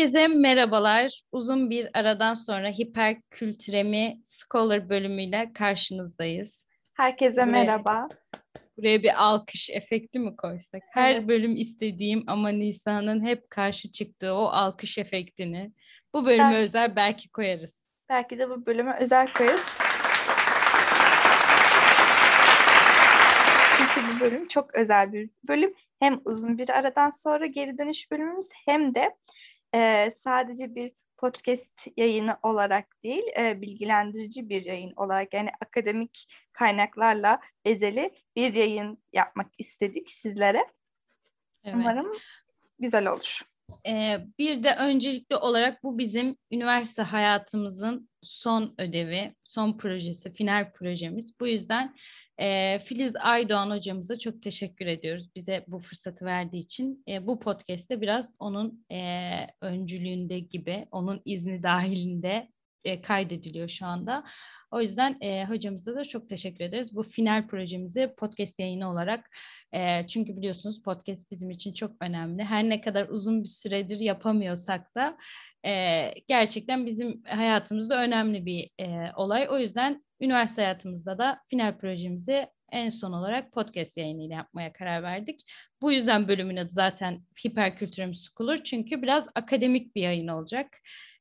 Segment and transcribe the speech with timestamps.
[0.00, 1.22] Herkese merhabalar.
[1.32, 6.66] Uzun bir aradan sonra hiperkültüremi Scholar bölümüyle karşınızdayız.
[6.94, 8.08] Herkese buraya, merhaba.
[8.76, 10.82] Buraya bir alkış efekti mi koysak?
[10.90, 11.28] Her evet.
[11.28, 15.72] bölüm istediğim ama Nisa'nın hep karşı çıktığı o alkış efektini
[16.14, 17.86] bu bölüme belki, özel belki koyarız.
[18.10, 19.66] Belki de bu bölüme özel koyarız.
[23.76, 25.74] Çünkü bu bölüm çok özel bir bölüm.
[25.98, 29.10] Hem uzun bir aradan sonra geri dönüş bölümümüz hem de
[29.74, 37.40] e, sadece bir podcast yayını olarak değil, e, bilgilendirici bir yayın olarak yani akademik kaynaklarla
[37.64, 40.66] bezeli bir yayın yapmak istedik sizlere.
[41.64, 41.76] Evet.
[41.76, 42.12] Umarım
[42.78, 43.40] güzel olur.
[43.86, 51.40] Ee, bir de öncelikli olarak bu bizim üniversite hayatımızın son ödevi, son projesi, final projemiz.
[51.40, 51.94] Bu yüzden
[52.84, 57.04] Filiz Aydoğan hocamıza çok teşekkür ediyoruz bize bu fırsatı verdiği için.
[57.20, 58.86] Bu podcast'te biraz onun
[59.60, 62.48] öncülüğünde gibi, onun izni dahilinde
[63.02, 64.24] kaydediliyor şu anda.
[64.70, 66.96] O yüzden hocamıza da çok teşekkür ederiz.
[66.96, 69.30] Bu final projemizi podcast yayını olarak
[70.08, 72.44] çünkü biliyorsunuz podcast bizim için çok önemli.
[72.44, 75.16] Her ne kadar uzun bir süredir yapamıyorsak da
[75.66, 79.48] e, gerçekten bizim hayatımızda önemli bir e, olay.
[79.50, 85.40] O yüzden üniversite hayatımızda da final projemizi en son olarak podcast yayınıyla yapmaya karar verdik.
[85.82, 90.78] Bu yüzden bölümün adı zaten Hiperkültürüm Scholar çünkü biraz akademik bir yayın olacak.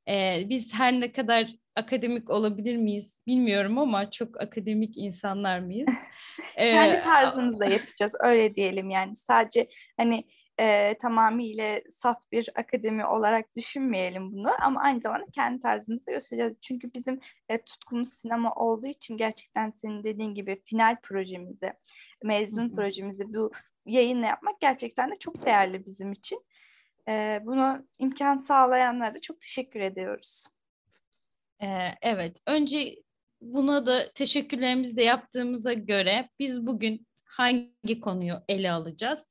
[0.09, 5.89] Ee, biz her ne kadar akademik olabilir miyiz bilmiyorum ama çok akademik insanlar mıyız?
[6.55, 10.23] Kendi tarzımızda yapacağız öyle diyelim yani sadece hani
[10.59, 16.57] e, tamamıyla saf bir akademi olarak düşünmeyelim bunu ama aynı zamanda kendi tarzımızı göstereceğiz.
[16.61, 21.73] Çünkü bizim e, tutkumuz sinema olduğu için gerçekten senin dediğin gibi final projemizi,
[22.23, 23.52] mezun projemizi bu
[23.85, 26.39] yayınla yapmak gerçekten de çok değerli bizim için.
[27.09, 30.47] E, bunu imkan sağlayanlara da çok teşekkür ediyoruz.
[31.61, 32.95] Ee, evet, önce
[33.41, 37.08] buna da teşekkürlerimizi de yaptığımıza göre biz bugün
[37.39, 39.27] hangi konuyu ele alacağız?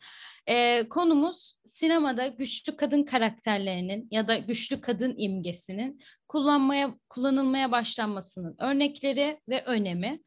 [0.49, 9.41] Ee, konumuz sinemada güçlü kadın karakterlerinin ya da güçlü kadın imgesinin kullanmaya kullanılmaya başlanmasının örnekleri
[9.49, 10.21] ve önemi.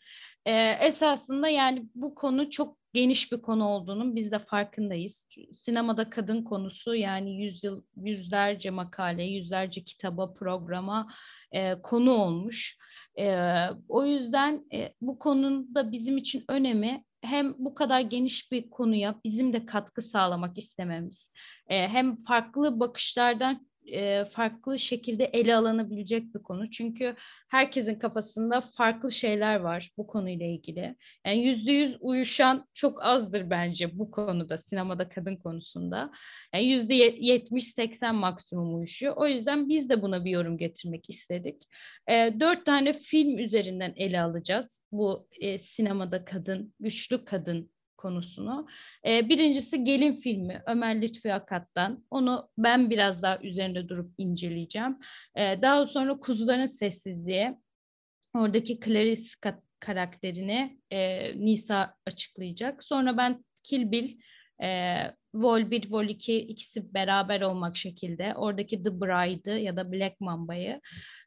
[0.45, 5.27] Ee, esasında yani bu konu çok geniş bir konu olduğunun biz de farkındayız.
[5.53, 11.07] Sinemada kadın konusu yani yüzyıl yüzlerce makale, yüzlerce kitaba, programa
[11.51, 12.77] e, konu olmuş.
[13.19, 13.37] E,
[13.89, 19.53] o yüzden e, bu konunun bizim için önemi hem bu kadar geniş bir konuya bizim
[19.53, 21.31] de katkı sağlamak istememiz,
[21.67, 23.67] e, hem farklı bakışlardan
[24.31, 26.69] farklı şekilde ele alınabilecek bir konu.
[26.69, 27.15] Çünkü
[27.49, 30.95] herkesin kafasında farklı şeyler var bu konuyla ilgili.
[31.25, 36.11] Yani yüzde yüz uyuşan çok azdır bence bu konuda, sinemada kadın konusunda.
[36.53, 39.13] Yani yüzde yetmiş seksen maksimum uyuşuyor.
[39.17, 41.63] O yüzden biz de buna bir yorum getirmek istedik.
[42.09, 45.27] Dört tane film üzerinden ele alacağız bu
[45.59, 48.67] sinemada kadın, güçlü kadın konusunu.
[49.05, 52.05] E, birincisi Gelin filmi Ömer Lütfi Akat'tan.
[52.09, 54.97] Onu ben biraz daha üzerinde durup inceleyeceğim.
[55.35, 57.57] E, daha sonra Kuzuların Sessizliği.
[58.35, 59.29] Oradaki Clarice
[59.79, 62.83] karakterini e, Nisa açıklayacak.
[62.83, 64.17] Sonra ben Kill Bill,
[64.63, 65.01] e,
[65.33, 70.81] Vol 1, Vol 2 ikisi beraber olmak şekilde oradaki The Bride'ı ya da Black Mamba'yı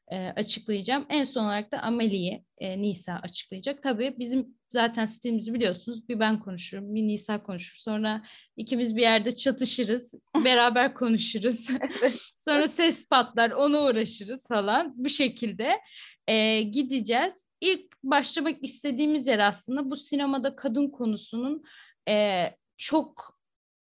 [0.08, 1.06] e, açıklayacağım.
[1.08, 3.82] En son olarak da Amelie'yi e, Nisa açıklayacak.
[3.82, 6.08] Tabii bizim zaten stilimizi biliyorsunuz.
[6.08, 7.76] Bir ben konuşurum, bir Nisa konuşur.
[7.76, 8.22] Sonra
[8.56, 11.68] ikimiz bir yerde çatışırız, beraber konuşuruz.
[12.44, 14.92] Sonra ses patlar, ona uğraşırız falan.
[14.96, 15.80] Bu şekilde
[16.28, 17.46] e, gideceğiz.
[17.60, 21.64] İlk başlamak istediğimiz yer aslında bu sinemada kadın konusunun
[22.08, 22.44] e,
[22.78, 23.33] çok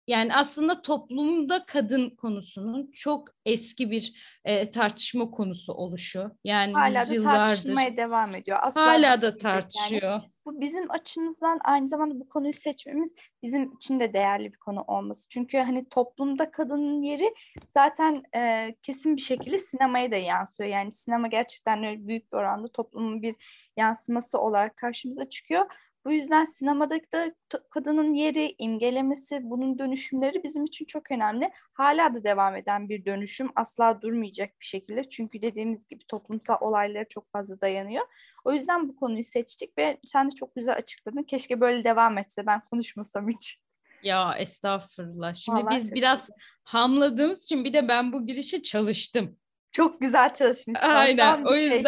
[0.08, 4.14] yani aslında toplumda kadın konusunun çok eski bir
[4.46, 6.32] e, tartışma konusu oluşu.
[6.44, 8.58] Yani hala da tartışmaya devam ediyor.
[8.62, 10.02] Asla hala da tartışıyor.
[10.02, 10.22] Yani.
[10.46, 15.28] Bu bizim açımızdan aynı zamanda bu konuyu seçmemiz bizim için de değerli bir konu olması.
[15.30, 17.34] Çünkü hani toplumda kadının yeri
[17.70, 20.70] zaten e, kesin bir şekilde sinemaya da yansıyor.
[20.70, 23.36] Yani sinema gerçekten büyük bir oranda toplumun bir
[23.78, 25.66] yansıması olarak karşımıza çıkıyor
[26.08, 27.36] bu yüzden sinemadaki de
[27.70, 31.52] kadının yeri, imgelemesi, bunun dönüşümleri bizim için çok önemli.
[31.74, 35.10] Hala da devam eden bir dönüşüm asla durmayacak bir şekilde.
[35.10, 38.06] Çünkü dediğimiz gibi toplumsal olaylara çok fazla dayanıyor.
[38.46, 41.24] O yüzden bu konuyu seçtik ve sen de çok güzel açıkladın.
[41.24, 43.60] Keşke böyle devam etse ben konuşmasam hiç.
[44.04, 45.36] Ya estağfurullah.
[45.36, 46.36] Şimdi Vallahi biz biraz güzel.
[46.64, 49.38] hamladığımız için bir de ben bu girişe çalıştım.
[49.72, 50.88] Çok güzel çalışmışsın.
[50.88, 51.46] Aynen.
[51.46, 51.84] O şey.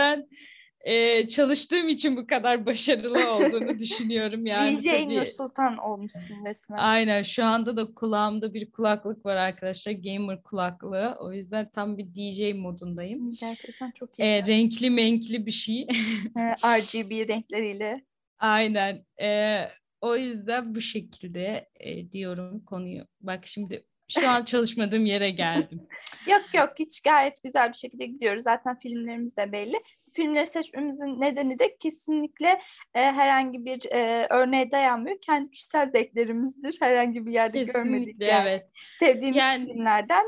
[0.81, 4.77] E, çalıştığım için bu kadar başarılı olduğunu düşünüyorum yani.
[4.77, 6.77] DJ Nur Sultan olmuşsun resmen.
[6.77, 9.91] Aynen şu anda da kulağımda bir kulaklık var arkadaşlar.
[9.91, 11.17] Gamer kulaklığı.
[11.19, 13.35] O yüzden tam bir DJ modundayım.
[13.39, 14.23] Gerçekten çok iyi.
[14.23, 15.87] E, renkli menkli bir şey.
[16.65, 18.05] RGB renkleriyle.
[18.39, 19.05] Aynen.
[19.21, 19.59] E,
[20.01, 23.03] o yüzden bu şekilde e, diyorum konuyu.
[23.21, 23.85] Bak şimdi
[24.19, 25.87] şu an çalışmadığım yere geldim.
[26.29, 28.43] yok yok hiç gayet güzel bir şekilde gidiyoruz.
[28.43, 29.77] Zaten filmlerimiz de belli.
[30.13, 32.61] Filmleri seçmemizin nedeni de kesinlikle
[32.95, 35.17] e, herhangi bir e, örneğe dayanmıyor.
[35.21, 36.77] Kendi kişisel zevklerimizdir.
[36.81, 38.49] Herhangi bir yerde kesinlikle, görmedik yani.
[38.49, 38.69] Evet.
[38.93, 40.25] Sevdiğimiz yani, filmlerden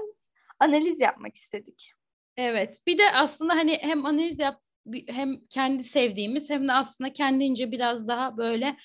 [0.60, 1.94] analiz yapmak istedik.
[2.38, 2.78] Evet.
[2.88, 4.62] Bir de aslında hani hem analiz yap
[5.08, 8.78] hem kendi sevdiğimiz hem de aslında kendince biraz daha böyle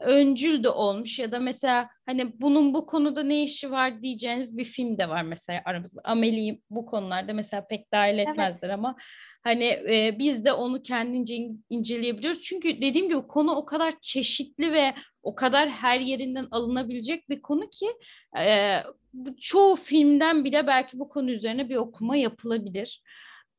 [0.00, 4.64] öncül de olmuş ya da mesela hani bunun bu konuda ne işi var diyeceğiniz bir
[4.64, 6.00] film de var mesela aramızda.
[6.04, 8.78] Amelie'yi bu konularda mesela pek dahil etmezler evet.
[8.78, 8.96] ama
[9.42, 12.42] hani e, biz de onu kendince in, inceleyebiliyoruz.
[12.42, 17.70] Çünkü dediğim gibi konu o kadar çeşitli ve o kadar her yerinden alınabilecek bir konu
[17.70, 17.86] ki
[18.38, 18.78] e,
[19.40, 23.02] çoğu filmden bile belki bu konu üzerine bir okuma yapılabilir.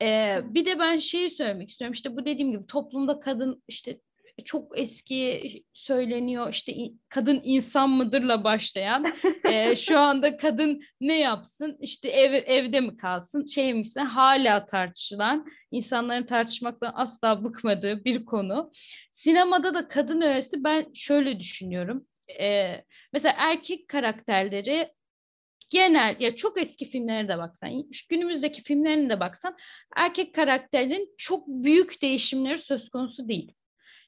[0.01, 3.99] Ee, bir de ben şeyi söylemek istiyorum işte bu dediğim gibi toplumda kadın işte
[4.43, 6.73] çok eski söyleniyor işte
[7.09, 9.03] kadın insan mıdırla başlayan
[9.51, 15.45] e, şu anda kadın ne yapsın işte ev, evde mi kalsın şey misin hala tartışılan
[15.71, 18.71] insanların tartışmaktan asla bıkmadığı bir konu.
[19.11, 22.07] Sinemada da kadın öğesi ben şöyle düşünüyorum.
[22.39, 22.75] E,
[23.13, 24.91] mesela erkek karakterleri
[25.69, 29.57] genel ya çok eski filmlere de baksan, günümüzdeki filmlerine de baksan
[29.95, 33.53] erkek karakterlerin çok büyük değişimleri söz konusu değil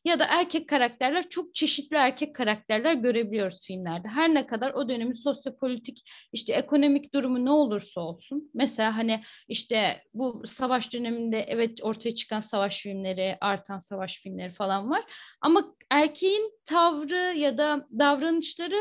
[0.05, 4.07] ya da erkek karakterler çok çeşitli erkek karakterler görebiliyoruz filmlerde.
[4.07, 8.51] Her ne kadar o dönemin sosyopolitik işte ekonomik durumu ne olursa olsun.
[8.53, 14.89] Mesela hani işte bu savaş döneminde evet ortaya çıkan savaş filmleri, artan savaş filmleri falan
[14.89, 15.03] var.
[15.41, 18.79] Ama erkeğin tavrı ya da davranışları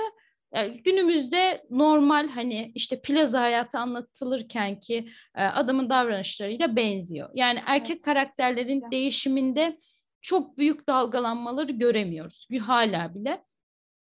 [0.55, 7.31] yani günümüzde normal hani işte plaza hayatı anlatılırken ki e, adamın davranışlarıyla benziyor.
[7.35, 8.91] Yani erkek evet, karakterlerin kesinlikle.
[8.91, 9.79] değişiminde
[10.23, 13.45] çok büyük dalgalanmaları göremiyoruz hala bile.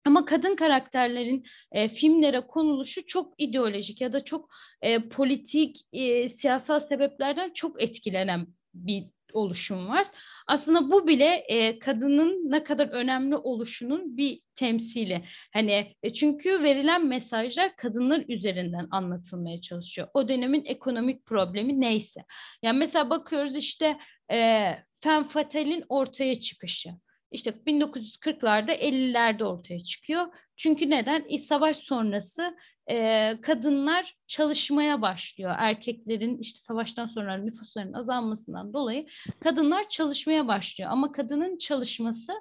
[0.06, 4.50] Ama kadın karakterlerin e, filmlere konuluşu çok ideolojik ya da çok
[4.82, 10.08] e, politik, e, siyasal sebeplerden çok etkilenen bir oluşum var.
[10.48, 15.24] Aslında bu bile e, kadının ne kadar önemli oluşunun bir temsili.
[15.54, 20.08] Hani e, çünkü verilen mesajlar kadınlar üzerinden anlatılmaya çalışıyor.
[20.14, 22.26] O dönemin ekonomik problemi neyse.
[22.62, 23.98] Yani mesela bakıyoruz işte
[24.32, 24.70] e,
[25.04, 26.90] femme ortaya çıkışı.
[27.32, 30.28] İşte 1940'larda 50'lerde ortaya çıkıyor.
[30.56, 31.24] Çünkü neden?
[31.24, 32.58] İç savaş sonrası
[32.90, 35.56] e, kadınlar çalışmaya başlıyor.
[35.58, 39.06] Erkeklerin işte savaştan sonra nüfusların azalmasından dolayı
[39.40, 40.90] kadınlar çalışmaya başlıyor.
[40.92, 42.34] Ama kadının çalışması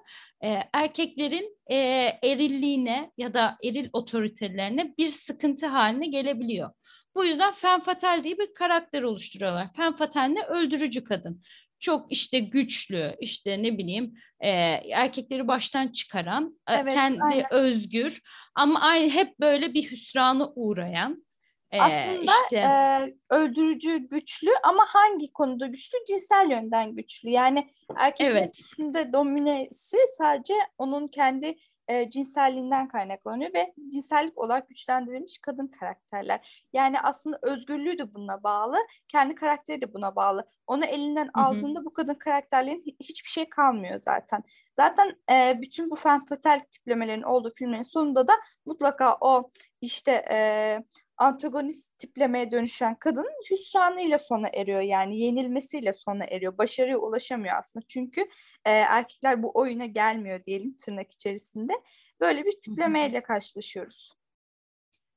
[0.44, 1.76] e, erkeklerin e,
[2.22, 6.70] erilliğine ya da eril otoritelerine bir sıkıntı haline gelebiliyor.
[7.14, 9.68] Bu yüzden femme diye bir karakter oluşturuyorlar.
[9.76, 10.42] Femme ne?
[10.42, 11.42] Öldürücü kadın
[11.82, 14.48] çok işte güçlü, işte ne bileyim e,
[14.90, 17.46] erkekleri baştan çıkaran, e, evet, kendi aynen.
[17.52, 18.20] özgür
[18.54, 21.24] ama aynı hep böyle bir hüsrana uğrayan.
[21.70, 25.98] E, Aslında işte, e, öldürücü güçlü ama hangi konuda güçlü?
[26.08, 27.30] Cinsel yönden güçlü.
[27.30, 28.60] Yani erkeklerin evet.
[28.60, 31.54] üstünde dominesi sadece onun kendi
[31.92, 36.66] e, cinselliğinden kaynaklanıyor ve cinsellik olarak güçlendirilmiş kadın karakterler.
[36.72, 38.76] Yani aslında özgürlüğü de buna bağlı,
[39.08, 40.48] kendi karakteri de buna bağlı.
[40.66, 41.44] Onu elinden Hı-hı.
[41.44, 44.42] aldığında bu kadın karakterlerin hiçbir şey kalmıyor zaten.
[44.76, 48.32] Zaten e, bütün bu fen fatal tiplemelerin olduğu filmlerin sonunda da
[48.66, 50.38] mutlaka o işte e,
[51.16, 56.58] antagonist tiplemeye dönüşen kadın hüsranıyla sona eriyor yani yenilmesiyle sona eriyor.
[56.58, 58.20] Başarıya ulaşamıyor aslında çünkü
[58.64, 61.72] e, erkekler bu oyuna gelmiyor diyelim tırnak içerisinde.
[62.20, 64.12] Böyle bir tiplemeyle karşılaşıyoruz.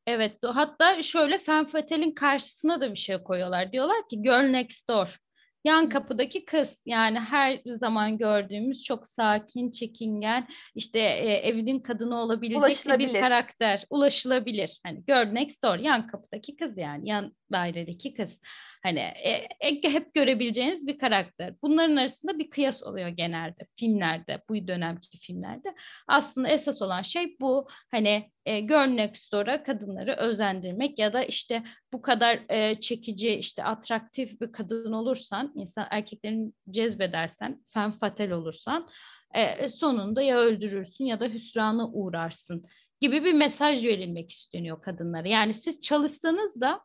[0.08, 3.72] Evet hatta şöyle Femme Fatale'in karşısına da bir şey koyuyorlar.
[3.72, 5.20] Diyorlar ki Girl Next Door
[5.66, 13.00] Yan kapıdaki kız yani her zaman gördüğümüz çok sakin, çekingen, işte e, evinin kadını olabilecek
[13.00, 13.86] bir karakter.
[13.90, 14.80] Ulaşılabilir.
[14.84, 18.40] Hani girl next door yan kapıdaki kız yani yan dairedeki kız.
[18.86, 21.54] Hani e, e, hep görebileceğiniz bir karakter.
[21.62, 25.76] Bunların arasında bir kıyas oluyor genelde filmlerde, bu dönemki filmlerde.
[26.08, 27.68] Aslında esas olan şey bu.
[27.92, 31.64] Hani e, Girl Next Door'a kadınları özendirmek ya da işte
[31.94, 38.90] bu kadar e, çekici, işte atraktif bir kadın olursan, insan erkeklerin cezbedersen, femme fatale olursan
[39.34, 42.66] e, sonunda ya öldürürsün ya da hüsrana uğrarsın
[43.02, 45.28] gibi bir mesaj verilmek isteniyor kadınlara.
[45.28, 46.82] Yani siz çalışsanız da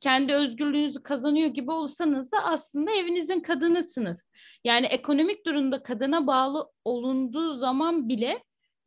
[0.00, 4.22] kendi özgürlüğünüzü kazanıyor gibi olsanız da aslında evinizin kadınısınız.
[4.64, 8.42] Yani ekonomik durumda kadına bağlı olunduğu zaman bile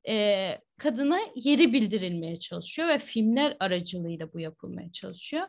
[0.07, 5.47] e, kadına yeri bildirilmeye çalışıyor ve filmler aracılığıyla bu yapılmaya çalışıyor.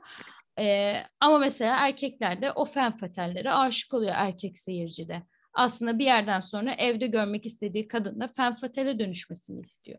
[0.58, 5.22] E, ama mesela erkekler de o fen fatallere aşık oluyor erkek seyircide.
[5.54, 9.98] Aslında bir yerden sonra evde görmek istediği kadın da fen fatale dönüşmesini istiyor.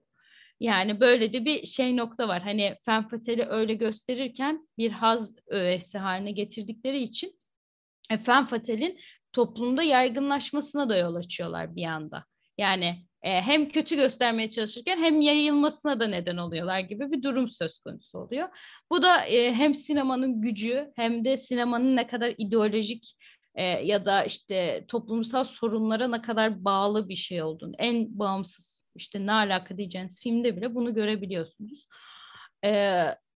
[0.59, 2.41] Yani böyle de bir şey nokta var.
[2.41, 7.39] Hani fen fatali öyle gösterirken bir haz öğesi haline getirdikleri için
[8.09, 9.00] e, fen fatalin
[9.33, 12.25] toplumda yaygınlaşmasına da yol açıyorlar bir anda.
[12.57, 17.79] Yani e, hem kötü göstermeye çalışırken hem yayılmasına da neden oluyorlar gibi bir durum söz
[17.79, 18.50] konusu oluyor.
[18.91, 23.15] Bu da e, hem sinemanın gücü hem de sinemanın ne kadar ideolojik
[23.55, 29.25] e, ya da işte toplumsal sorunlara ne kadar bağlı bir şey olduğunu, en bağımsız işte
[29.25, 31.87] ne alaka diyeceğiniz filmde bile bunu görebiliyorsunuz.
[32.65, 32.69] E,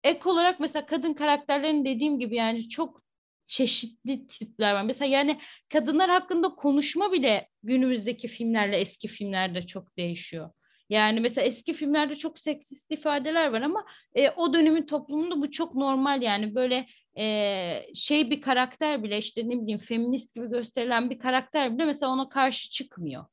[0.04, 3.02] ek olarak mesela kadın karakterlerin dediğim gibi yani çok
[3.48, 4.84] çeşitli tipler var.
[4.84, 5.40] Mesela yani
[5.74, 10.50] kadınlar hakkında konuşma bile günümüzdeki filmlerle eski filmlerde çok değişiyor.
[10.90, 13.86] Yani mesela eski filmlerde çok seksist ifadeler var ama
[14.16, 16.88] e, o dönemin toplumunda bu çok normal yani böyle
[17.18, 22.12] e, şey bir karakter bile işte ne bileyim feminist gibi gösterilen bir karakter bile mesela
[22.12, 23.26] ona karşı çıkmıyor.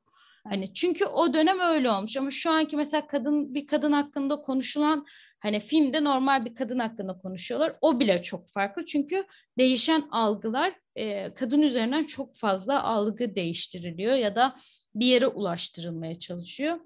[0.48, 5.06] Hani çünkü o dönem öyle olmuş ama şu anki mesela kadın bir kadın hakkında konuşulan
[5.44, 7.76] Hani filmde normal bir kadın hakkında konuşuyorlar.
[7.80, 8.86] O bile çok farklı.
[8.86, 9.24] Çünkü
[9.58, 14.56] değişen algılar e, kadın üzerinden çok fazla algı değiştiriliyor ya da
[14.94, 16.80] bir yere ulaştırılmaya çalışıyor.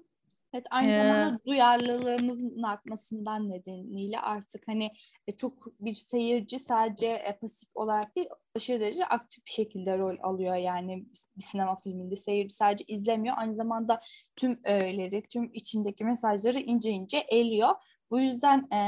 [0.53, 4.91] Evet aynı ee, zamanda duyarlılığımızın artmasından nedeniyle artık hani
[5.27, 10.15] e, çok bir seyirci sadece e, pasif olarak değil aşırı derece aktif bir şekilde rol
[10.21, 10.55] alıyor.
[10.55, 11.05] Yani
[11.37, 13.99] bir sinema filminde seyirci sadece izlemiyor aynı zamanda
[14.35, 17.75] tüm öğeleri tüm içindeki mesajları ince ince eliyor.
[18.11, 18.81] Bu yüzden e,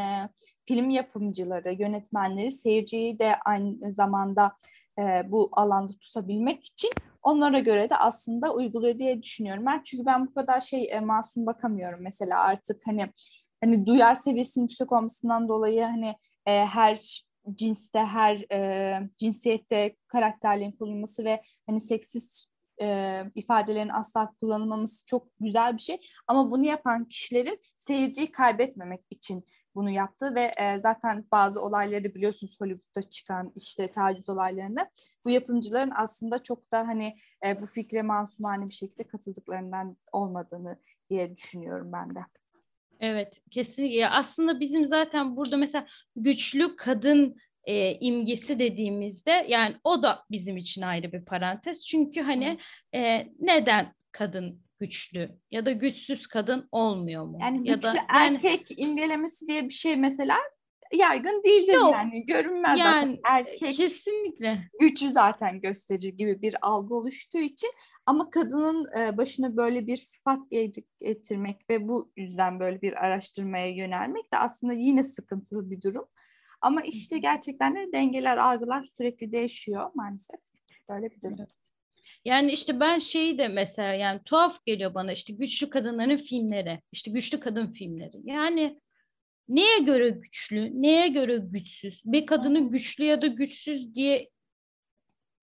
[0.66, 4.56] film yapımcıları, yönetmenleri seyirciyi de aynı zamanda
[5.00, 6.92] e, bu alanda tutabilmek için
[7.24, 9.82] onlara göre de aslında uyguluyor diye düşünüyorum ben.
[9.84, 13.10] Çünkü ben bu kadar şey e, masum bakamıyorum mesela artık hani
[13.64, 17.24] hani duyar seviyesinin yüksek olmasından dolayı hani e, her
[17.56, 22.52] cinste her e, cinsiyette karakterlerin kullanılması ve hani seksist
[22.82, 25.98] e, ifadelerin asla kullanılmaması çok güzel bir şey.
[26.28, 32.62] Ama bunu yapan kişilerin seyirciyi kaybetmemek için bunu yaptı ve e, zaten bazı olayları biliyorsunuz
[32.62, 34.90] Hollywood'da çıkan işte taciz olaylarında
[35.26, 41.38] bu yapımcıların aslında çok da hani e, bu fikre masumane bir şekilde katıldıklarından olmadığını diye
[41.38, 42.20] düşünüyorum ben de.
[43.00, 50.24] Evet kesinlikle aslında bizim zaten burada mesela güçlü kadın e, imgesi dediğimizde yani o da
[50.32, 51.86] bizim için ayrı bir parantez.
[51.86, 52.60] Çünkü hani
[52.96, 57.38] e, neden kadın güçlü ya da güçsüz kadın olmuyor mu?
[57.42, 60.38] Yani ya güçlü da, erkek yani, imgelemesi diye bir şey mesela
[60.94, 66.96] yaygın değildir yok, yani görünmez yani, zaten erkek kesinlikle gücü zaten gösterir gibi bir algı
[66.96, 67.70] oluştuğu için
[68.06, 70.40] ama kadının e, başına böyle bir sıfat
[71.00, 76.06] getirmek ve bu yüzden böyle bir araştırmaya yönelmek de aslında yine sıkıntılı bir durum.
[76.62, 80.40] Ama işte gerçekten de dengeler, algılar sürekli değişiyor maalesef.
[80.90, 81.48] Böyle bir durum.
[82.26, 87.12] Yani işte ben şeyi de mesela yani tuhaf geliyor bana işte güçlü kadınların filmleri, işte
[87.12, 88.18] güçlü kadın filmleri.
[88.24, 88.80] Yani
[89.50, 92.02] neye göre güçlü, neye göre güçsüz?
[92.06, 94.30] Bir kadını güçlü ya da güçsüz diye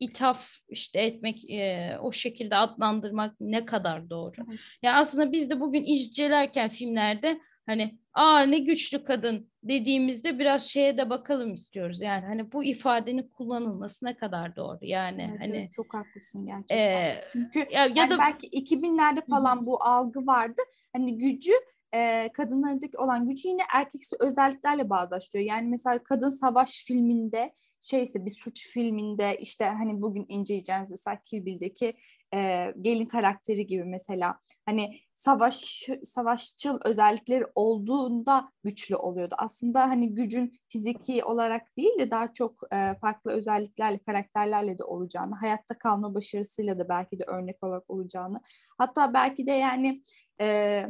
[0.00, 4.35] ithaf işte etmek, e, o şekilde adlandırmak ne kadar doğru?
[4.49, 4.78] Evet.
[4.82, 10.98] Ya aslında biz de bugün incelerken filmlerde hani aa ne güçlü kadın dediğimizde biraz şeye
[10.98, 12.00] de bakalım istiyoruz.
[12.02, 14.78] Yani hani bu ifadenin kullanılması ne kadar doğru.
[14.80, 16.78] Yani evet, hani evet, çok haklısın gerçekten.
[16.78, 20.62] E, Çünkü ya, ya yani da belki 2000'lerde falan bu algı vardı.
[20.92, 21.52] Hani gücü
[21.94, 25.50] e, kadınlardaki olan gücü yine erkeksi özelliklerle bağdaştırıyor.
[25.50, 31.47] Yani mesela kadın savaş filminde şeyse bir suç filminde işte hani bugün inceleyeceğimiz mesela Kill
[31.47, 31.94] Bill'deki
[32.35, 39.35] e, gelin karakteri gibi mesela hani savaş savaşçıl özellikleri olduğunda güçlü oluyordu.
[39.38, 45.35] Aslında hani gücün fiziki olarak değil de daha çok e, farklı özelliklerle, karakterlerle de olacağını,
[45.35, 48.40] hayatta kalma başarısıyla da belki de örnek olarak olacağını,
[48.78, 50.00] hatta belki de yani
[50.40, 50.87] e,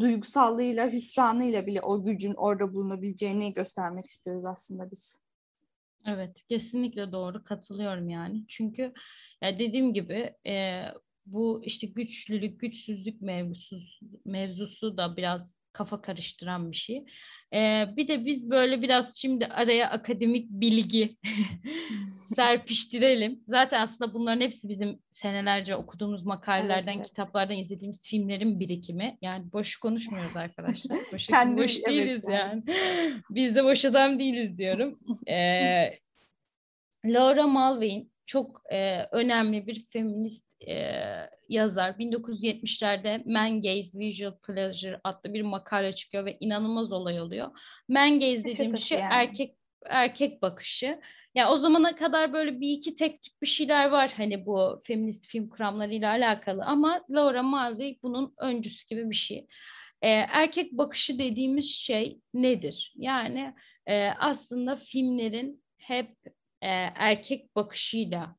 [0.00, 5.19] duygusallığıyla, hüsranıyla bile o gücün orada bulunabileceğini göstermek istiyoruz aslında biz.
[6.06, 8.44] Evet, kesinlikle doğru katılıyorum yani.
[8.48, 8.92] Çünkü
[9.42, 10.84] ya dediğim gibi e,
[11.26, 17.04] bu işte güçlülük, güçsüzlük mevzusu, mevzusu da biraz kafa karıştıran bir şey.
[17.54, 21.16] Ee, bir de biz böyle biraz şimdi araya akademik bilgi
[22.36, 23.40] serpiştirelim.
[23.46, 27.08] Zaten aslında bunların hepsi bizim senelerce okuduğumuz makalelerden, evet, evet.
[27.08, 29.18] kitaplardan izlediğimiz filmlerin birikimi.
[29.22, 30.98] Yani boş konuşmuyoruz arkadaşlar.
[31.12, 32.62] Boş, Kendi, boş değiliz evet, yani.
[32.66, 33.20] yani.
[33.30, 34.98] Biz de boş adam değiliz diyorum.
[35.28, 35.98] Ee,
[37.04, 40.94] Laura Mulvey'in çok e, önemli bir feminist e,
[41.48, 41.90] yazar.
[41.90, 47.50] 1970'lerde Man Gaze Visual Pleasure adlı bir makale çıkıyor ve inanılmaz olay oluyor.
[47.88, 49.12] Man Gaze dediğim şey yani.
[49.12, 51.00] erkek erkek bakışı.
[51.34, 55.48] Ya o zamana kadar böyle bir iki tek bir şeyler var hani bu feminist film
[55.48, 59.46] kuramlarıyla alakalı ama Laura Mulvey bunun öncüsü gibi bir şey.
[60.02, 62.92] Ee, erkek bakışı dediğimiz şey nedir?
[62.96, 63.54] Yani
[63.86, 66.16] e, aslında filmlerin hep
[66.62, 68.36] e, erkek bakışıyla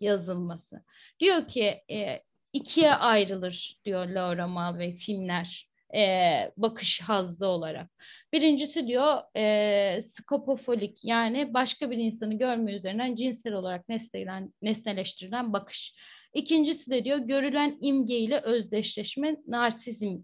[0.00, 0.84] yazılması.
[1.22, 2.20] Diyor ki e,
[2.52, 7.90] ikiye ayrılır diyor Laura Mulvey filmler e, bakış hazzı olarak.
[8.32, 15.94] Birincisi diyor e, skopofolik yani başka bir insanı görme üzerinden cinsel olarak nesnelen, nesneleştirilen bakış.
[16.34, 20.18] İkincisi de diyor görülen imge ile özdeşleşme narsizm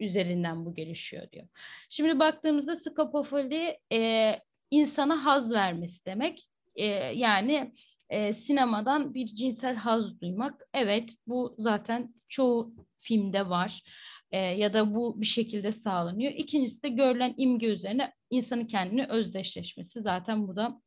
[0.00, 1.46] üzerinden bu gelişiyor diyor.
[1.88, 4.32] Şimdi baktığımızda skopofoli e,
[4.70, 6.48] insana haz vermesi demek.
[6.76, 7.72] E, yani
[8.10, 10.62] e, sinemadan bir cinsel haz duymak.
[10.74, 13.82] Evet bu zaten çoğu filmde var
[14.30, 16.32] e, ya da bu bir şekilde sağlanıyor.
[16.32, 20.02] İkincisi de görülen imge üzerine insanın kendini özdeşleşmesi.
[20.02, 20.80] Zaten bu da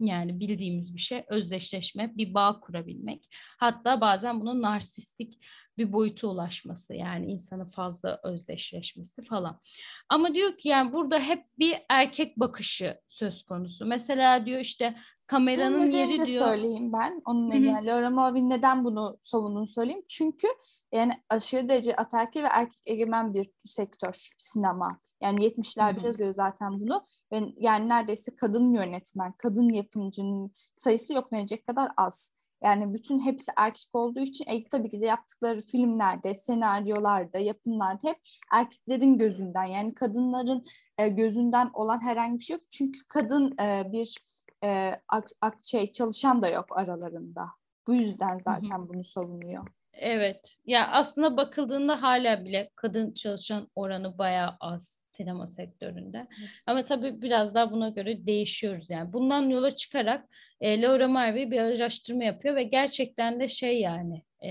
[0.00, 3.28] yani bildiğimiz bir şey özdeşleşme, bir bağ kurabilmek.
[3.58, 5.38] Hatta bazen bunun narsistik
[5.78, 9.60] bir boyuta ulaşması yani insanın fazla özdeşleşmesi falan.
[10.08, 13.86] Ama diyor ki yani burada hep bir erkek bakışı söz konusu.
[13.86, 14.96] Mesela diyor işte
[15.26, 16.46] kameranın Bunun yeri de diyor.
[16.46, 17.22] söyleyeyim ben.
[17.24, 20.04] Onun nedeni yani Laura Mulvey neden bunu savunduğunu söyleyeyim.
[20.08, 20.48] Çünkü
[20.92, 25.00] yani aşırı derece ataerkil ve erkek egemen bir sektör sinema.
[25.22, 31.66] Yani 70'lerde yazıyor zaten bunu ve yani neredeyse kadın yönetmen, kadın yapımcının sayısı yok denecek
[31.66, 32.34] kadar az.
[32.64, 38.20] Yani bütün hepsi erkek olduğu için e, tabii ki de yaptıkları filmlerde, senaryolarda, yapımlarda hep
[38.52, 40.64] erkeklerin gözünden yani kadınların
[40.98, 42.62] e, gözünden olan herhangi bir şey yok.
[42.70, 44.18] Çünkü kadın e, bir
[44.64, 47.44] e, ak, ak, şey çalışan da yok aralarında.
[47.86, 49.66] Bu yüzden zaten bunu savunuyor.
[49.92, 50.56] Evet.
[50.66, 56.26] Ya aslında bakıldığında hala bile kadın çalışan oranı bayağı az sinema sektöründe.
[56.40, 56.50] Evet.
[56.66, 59.12] Ama tabii biraz daha buna göre değişiyoruz yani.
[59.12, 60.28] Bundan yola çıkarak
[60.60, 64.50] e, Laura Marvey bir araştırma yapıyor ve gerçekten de şey yani e,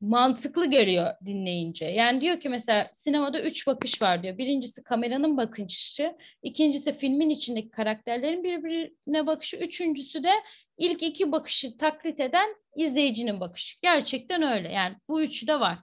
[0.00, 1.84] mantıklı görüyor dinleyince.
[1.84, 4.38] Yani diyor ki mesela sinemada üç bakış var diyor.
[4.38, 10.32] Birincisi kameranın bakışı, ikincisi filmin içindeki karakterlerin birbirine bakışı, üçüncüsü de
[10.78, 13.80] ilk iki bakışı taklit eden izleyicinin bakışı.
[13.82, 14.72] Gerçekten öyle.
[14.72, 15.78] Yani bu üçü de var.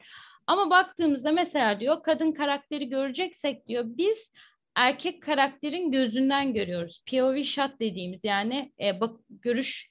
[0.47, 4.32] Ama baktığımızda mesela diyor kadın karakteri göreceksek diyor biz
[4.75, 7.03] erkek karakterin gözünden görüyoruz.
[7.12, 9.89] POV shot dediğimiz yani e, bak görüş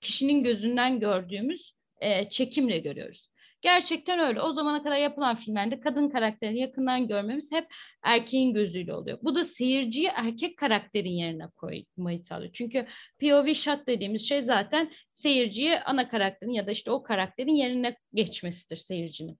[0.00, 3.30] kişinin gözünden gördüğümüz e, çekimle görüyoruz.
[3.60, 4.40] Gerçekten öyle.
[4.40, 7.66] O zamana kadar yapılan filmlerde kadın karakterini yakından görmemiz hep
[8.02, 9.18] erkeğin gözüyle oluyor.
[9.22, 12.52] Bu da seyirciyi erkek karakterin yerine koymayı sağlıyor.
[12.52, 12.86] Çünkü
[13.20, 18.76] POV shot dediğimiz şey zaten seyirciyi ana karakterin ya da işte o karakterin yerine geçmesidir
[18.76, 19.38] seyircinin.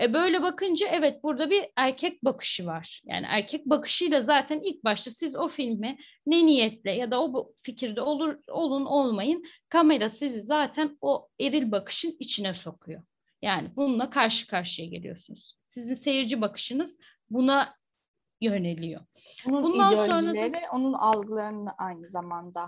[0.00, 3.02] E böyle bakınca evet burada bir erkek bakışı var.
[3.04, 8.00] Yani erkek bakışıyla zaten ilk başta siz o filmi ne niyetle ya da o fikirde
[8.00, 13.02] olur olun olmayın kamera sizi zaten o eril bakışın içine sokuyor.
[13.42, 15.58] Yani bununla karşı karşıya geliyorsunuz.
[15.68, 16.98] Sizin seyirci bakışınız
[17.30, 17.74] buna
[18.40, 19.00] yöneliyor.
[19.48, 20.58] Onun Bundan ideolojileri, sonra da...
[20.72, 22.60] onun algılarını aynı zamanda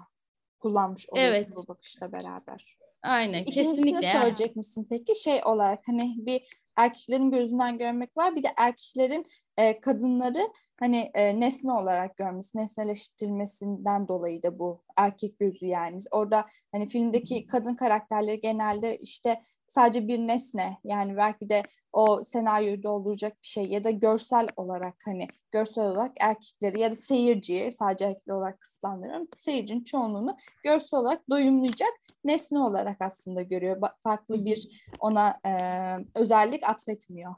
[0.58, 1.56] kullanmış oluyorsun evet.
[1.56, 2.76] bu bakışla beraber.
[3.02, 3.40] Aynen.
[3.42, 4.12] İkincisini kesinlikle.
[4.12, 5.20] söyleyecek misin peki?
[5.22, 6.42] Şey olarak hani bir
[6.76, 8.36] erkeklerin gözünden görmek var.
[8.36, 9.24] Bir de erkeklerin
[9.56, 15.96] e, kadınları hani e, nesne olarak görmesi, nesneleştirmesinden dolayı da bu erkek gözü yani.
[16.10, 22.82] Orada hani filmdeki kadın karakterleri genelde işte sadece bir nesne yani belki de o senaryoyu
[22.82, 28.04] dolduracak bir şey ya da görsel olarak hani görsel olarak erkekleri ya da seyirciyi sadece
[28.04, 29.28] erkekler olarak kısıtlandırıyorum.
[29.36, 31.92] Seyircinin çoğunluğunu görsel olarak doyumlayacak
[32.24, 33.80] nesne olarak aslında görüyor.
[34.02, 34.68] Farklı bir
[35.00, 35.52] ona e,
[36.14, 37.34] özellik atfetmiyor.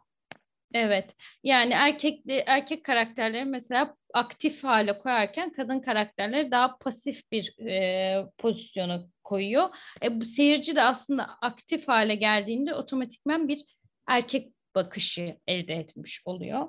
[0.74, 1.16] Evet.
[1.44, 9.00] Yani erkekli erkek karakterleri mesela aktif hale koyarken kadın karakterleri daha pasif bir e, pozisyona
[9.24, 9.68] koyuyor.
[10.04, 13.64] E, bu seyirci de aslında aktif hale geldiğinde otomatikmen bir
[14.06, 16.68] erkek bakışı elde etmiş oluyor.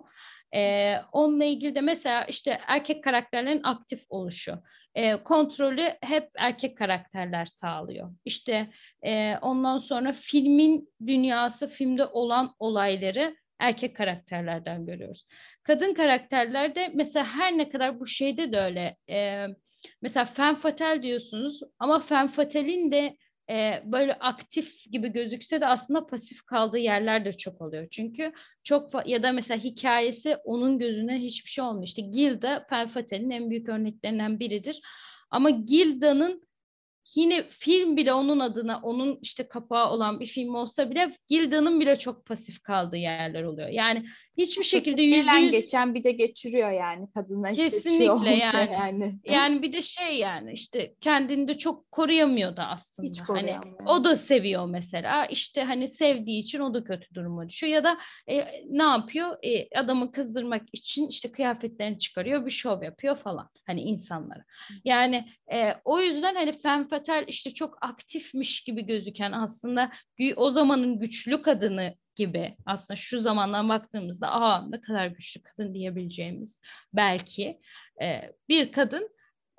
[0.56, 4.60] E, onunla ilgili de mesela işte erkek karakterlerin aktif oluşu.
[4.96, 8.12] E, kontrolü hep erkek karakterler sağlıyor.
[8.26, 8.70] İşte
[9.06, 15.26] e, ondan sonra filmin dünyası, filmde olan olayları erkek karakterlerden görüyoruz.
[15.64, 18.98] Kadın karakterlerde mesela her ne kadar bu şeyde de öyle.
[19.10, 19.48] E,
[20.02, 23.18] mesela femme fatale diyorsunuz ama femme fatale'in de
[23.50, 27.88] e, böyle aktif gibi gözükse de aslında pasif kaldığı yerler de çok oluyor.
[27.92, 31.88] Çünkü çok ya da mesela hikayesi onun gözüne hiçbir şey olmuyor.
[31.88, 34.82] İşte Gilda femme fatale'in en büyük örneklerinden biridir.
[35.32, 36.49] Ama Gilda'nın
[37.16, 42.00] yine film bile onun adına onun işte kapağı olan bir film olsa bile Gilda'nın bile
[42.00, 43.70] çok pasif kaldığı yerler oluyor.
[43.70, 44.06] Yani
[44.38, 45.52] hiçbir şekilde yüzde yüz...
[45.52, 48.72] geçen bir de geçiriyor yani kadına işte Kesinlikle bir şey yani.
[48.80, 49.20] yani.
[49.26, 53.08] Yani bir de şey yani işte kendini de çok koruyamıyordu aslında.
[53.08, 55.26] Hiç hani o da seviyor mesela.
[55.26, 57.98] İşte hani sevdiği için o da kötü duruma düşüyor ya da
[58.30, 59.38] e, ne yapıyor?
[59.44, 64.44] E, adamı kızdırmak için işte kıyafetlerini çıkarıyor, bir şov yapıyor falan hani insanlara.
[64.86, 69.92] Yani e, o yüzden hani femme fatale işte çok aktifmiş gibi gözüken aslında
[70.36, 76.60] o zamanın güçlü kadını gibi aslında şu zamandan baktığımızda aa ne kadar güçlü kadın diyebileceğimiz
[76.94, 77.60] belki
[78.02, 79.10] e, bir kadın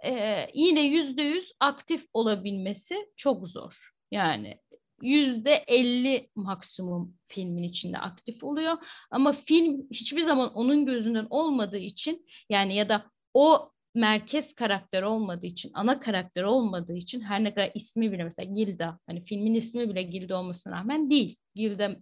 [0.04, 3.90] e, yine yüzde yüz aktif olabilmesi çok zor.
[4.10, 4.58] Yani
[5.02, 8.76] yüzde elli maksimum filmin içinde aktif oluyor.
[9.10, 15.46] Ama film hiçbir zaman onun gözünden olmadığı için yani ya da o merkez karakter olmadığı
[15.46, 19.88] için, ana karakter olmadığı için her ne kadar ismi bile mesela Gilda, hani filmin ismi
[19.88, 21.36] bile Gilda olmasına rağmen değil.
[21.54, 21.96] Gilda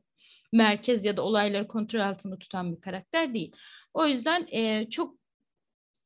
[0.52, 3.52] merkez ya da olayları kontrol altında tutan bir karakter değil.
[3.94, 5.17] O yüzden e, çok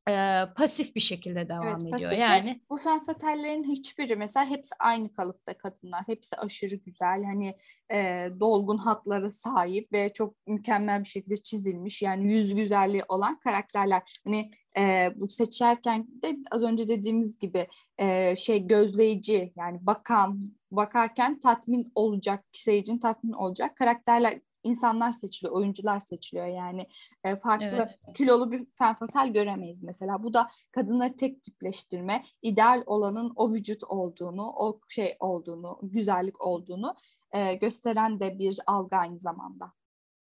[0.09, 2.11] e, pasif bir şekilde devam evet, ediyor.
[2.11, 6.03] Yani bu fenfatallerin hiçbiri mesela hepsi aynı kalıpta kadınlar.
[6.07, 7.23] Hepsi aşırı güzel.
[7.23, 7.55] Hani
[7.91, 12.01] e, dolgun hatlara sahip ve çok mükemmel bir şekilde çizilmiş.
[12.01, 14.21] Yani yüz güzelliği olan karakterler.
[14.25, 21.39] Hani e, bu seçerken de az önce dediğimiz gibi e, şey gözleyici yani bakan bakarken
[21.39, 26.87] tatmin olacak seyircinin tatmin olacak karakterler insanlar seçiliyor, oyuncular seçiliyor yani
[27.23, 27.99] e, farklı evet.
[28.15, 30.23] kilolu bir fenfatal göremeyiz mesela.
[30.23, 36.95] Bu da kadınları tek tipleştirme, ideal olanın o vücut olduğunu, o şey olduğunu, güzellik olduğunu
[37.31, 39.71] e, gösteren de bir algı aynı zamanda.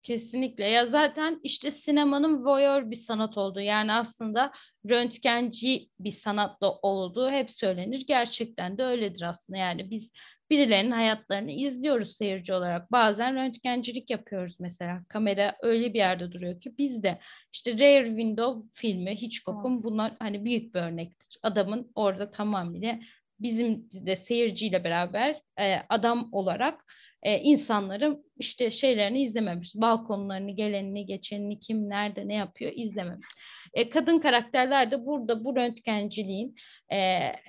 [0.02, 4.52] Kesinlikle ya zaten işte sinemanın voyeur bir sanat olduğu yani aslında
[4.88, 8.04] röntgenci bir sanatla olduğu hep söylenir.
[8.06, 10.10] Gerçekten de öyledir aslında yani biz
[10.52, 12.92] birilerinin hayatlarını izliyoruz seyirci olarak.
[12.92, 15.04] Bazen röntgencilik yapıyoruz mesela.
[15.08, 17.18] Kamera öyle bir yerde duruyor ki biz de
[17.52, 19.84] işte Rare Window filmi Hitchcock'un evet.
[19.84, 21.38] bunlar hani büyük bir örnektir.
[21.42, 22.98] Adamın orada tamamıyla
[23.40, 26.84] bizim de seyirciyle beraber e, adam olarak
[27.22, 29.74] e, insanların işte şeylerini izlememiş.
[29.74, 33.28] Balkonlarını, gelenini, geçenini, kim nerede ne yapıyor izlememiş.
[33.74, 36.54] E, kadın karakterler de burada bu röntgenciliğin
[36.92, 36.98] e,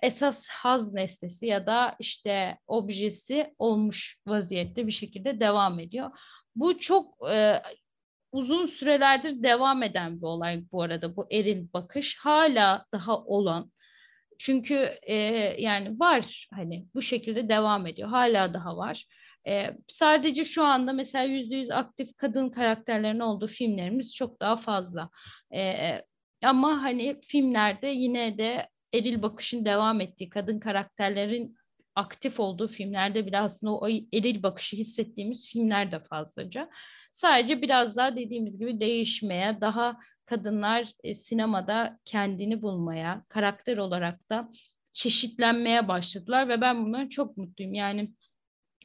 [0.01, 6.11] esas haz nesnesi ya da işte objesi olmuş vaziyette bir şekilde devam ediyor.
[6.55, 7.61] Bu çok e,
[8.31, 13.71] uzun sürelerdir devam eden bir olay bu arada bu eril bakış hala daha olan
[14.39, 15.15] çünkü e,
[15.61, 19.05] yani var hani bu şekilde devam ediyor hala daha var.
[19.47, 25.09] E, sadece şu anda mesela yüzde yüz aktif kadın karakterlerin olduğu filmlerimiz çok daha fazla.
[25.53, 26.01] E,
[26.43, 31.55] ama hani filmlerde yine de eril bakışın devam ettiği, kadın karakterlerin
[31.95, 36.69] aktif olduğu filmlerde bile aslında o eril bakışı hissettiğimiz filmler de fazlaca.
[37.11, 44.49] Sadece biraz daha dediğimiz gibi değişmeye, daha kadınlar e, sinemada kendini bulmaya, karakter olarak da
[44.93, 47.73] çeşitlenmeye başladılar ve ben bundan çok mutluyum.
[47.73, 48.09] Yani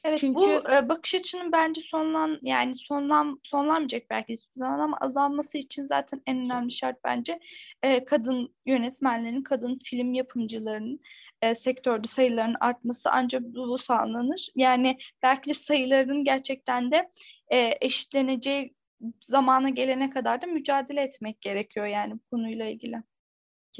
[0.03, 0.39] Evet Çünkü...
[0.39, 5.83] bu e, bakış açının bence sonlan yani sonlan sonlanmayacak belki hiçbir zaman ama azalması için
[5.83, 7.39] zaten en önemli şart bence
[7.83, 10.99] e, kadın yönetmenlerin, kadın film yapımcılarının
[11.41, 14.49] e, sektörde sayılarının artması ancak bu, bu sağlanır.
[14.55, 17.11] Yani belki de sayılarının gerçekten de
[17.51, 18.75] e, eşitleneceği
[19.21, 22.95] zamana gelene kadar da mücadele etmek gerekiyor yani bu konuyla ilgili.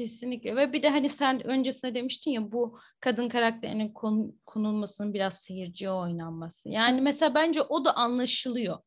[0.00, 5.34] Kesinlikle ve bir de hani sen öncesinde demiştin ya bu kadın karakterinin kon, konulmasının biraz
[5.34, 6.68] seyirciye oynanması.
[6.68, 8.78] Yani mesela bence o da anlaşılıyor.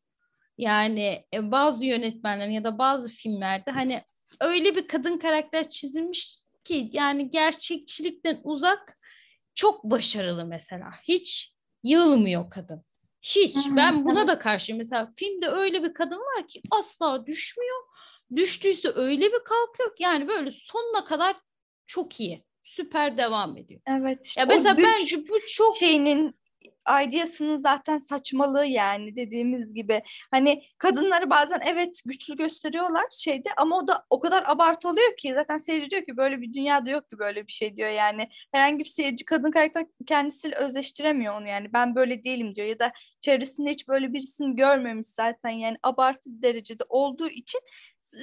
[0.57, 3.99] Yani e, bazı yönetmenlerin ya da bazı filmlerde hani
[4.41, 8.97] öyle bir kadın karakter çizilmiş ki yani gerçekçilikten uzak
[9.55, 10.91] çok başarılı mesela.
[11.03, 12.83] Hiç yılmıyor kadın.
[13.21, 13.55] Hiç.
[13.75, 14.77] Ben buna da karşıyım.
[14.77, 17.79] Mesela filmde öyle bir kadın var ki asla düşmüyor
[18.35, 21.35] Düştüyse öyle bir kalkıyor ki yani böyle sonuna kadar
[21.87, 22.45] çok iyi.
[22.63, 23.81] Süper devam ediyor.
[23.87, 26.35] Evet işte ya mesela bence bu çok şeyinin
[27.03, 30.01] ideasının zaten saçmalığı yani dediğimiz gibi.
[30.31, 35.33] Hani kadınları bazen evet güçlü gösteriyorlar şeyde ama o da o kadar abartı oluyor ki
[35.35, 38.29] zaten seyirci diyor ki böyle bir dünyada yok ki böyle bir şey diyor yani.
[38.51, 42.91] Herhangi bir seyirci kadın karakter kendisiyle özleştiremiyor onu yani ben böyle değilim diyor ya da
[43.21, 47.59] çevresinde hiç böyle birisini görmemiş zaten yani abartı derecede olduğu için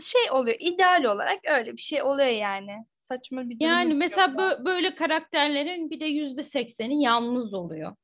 [0.01, 2.85] şey oluyor ideal olarak öyle bir şey oluyor yani.
[2.97, 7.97] Saçma bir durum yani mesela bö- böyle karakterlerin bir de yüzde sekseni yalnız oluyor.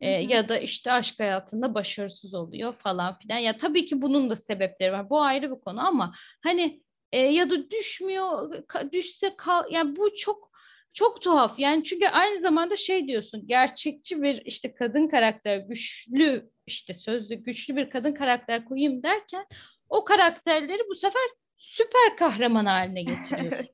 [0.00, 3.38] Ee, ya da işte aşk hayatında başarısız oluyor falan filan.
[3.38, 5.10] Ya tabii ki bunun da sebepleri var.
[5.10, 10.54] Bu ayrı bir konu ama hani e, ya da düşmüyor düşse kal yani bu çok
[10.94, 11.58] çok tuhaf.
[11.58, 13.46] Yani çünkü aynı zamanda şey diyorsun.
[13.46, 19.46] Gerçekçi bir işte kadın karakter, güçlü işte sözlü güçlü bir kadın karakter koyayım derken
[19.94, 21.22] o karakterleri bu sefer
[21.56, 23.68] süper kahraman haline getiriyorsun.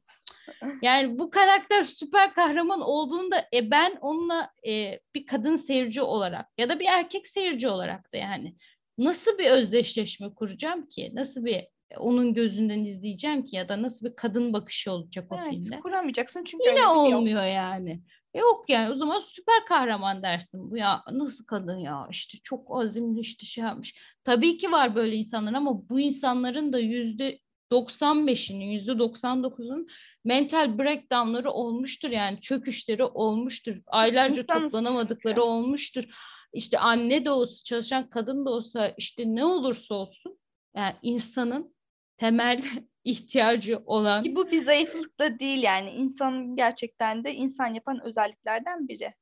[0.83, 6.69] Yani bu karakter süper kahraman olduğunda e, ben onunla e, bir kadın seyirci olarak ya
[6.69, 8.55] da bir erkek seyirci olarak da yani
[8.99, 11.11] nasıl bir özdeşleşme kuracağım ki?
[11.15, 15.51] Nasıl bir onun gözünden izleyeceğim ki ya da nasıl bir kadın bakışı olacak o Evet,
[15.51, 15.81] filmde?
[15.81, 17.19] kuramayacaksın çünkü Yine öyle biri yok.
[17.19, 18.01] olmuyor yani.
[18.35, 20.71] Yok yani o zaman süper kahraman dersin.
[20.71, 23.95] Bu ya nasıl kadın ya işte çok azimli işte şey yapmış.
[24.25, 27.39] Tabii ki var böyle insanlar ama bu insanların da yüzde
[27.73, 29.87] 95'inin yüzde 99'un
[30.25, 33.77] mental breakdownları olmuştur yani çöküşleri olmuştur.
[33.87, 35.49] Aylarca İnsanız toplanamadıkları çünkü.
[35.49, 36.05] olmuştur.
[36.53, 40.39] İşte anne de olsa çalışan kadın da olsa işte ne olursa olsun
[40.77, 41.75] yani insanın
[42.17, 42.65] temel
[43.05, 48.89] ihtiyacı olan Ki bu bir zayıflık da değil yani insanın gerçekten de insan yapan özelliklerden
[48.89, 49.15] biri.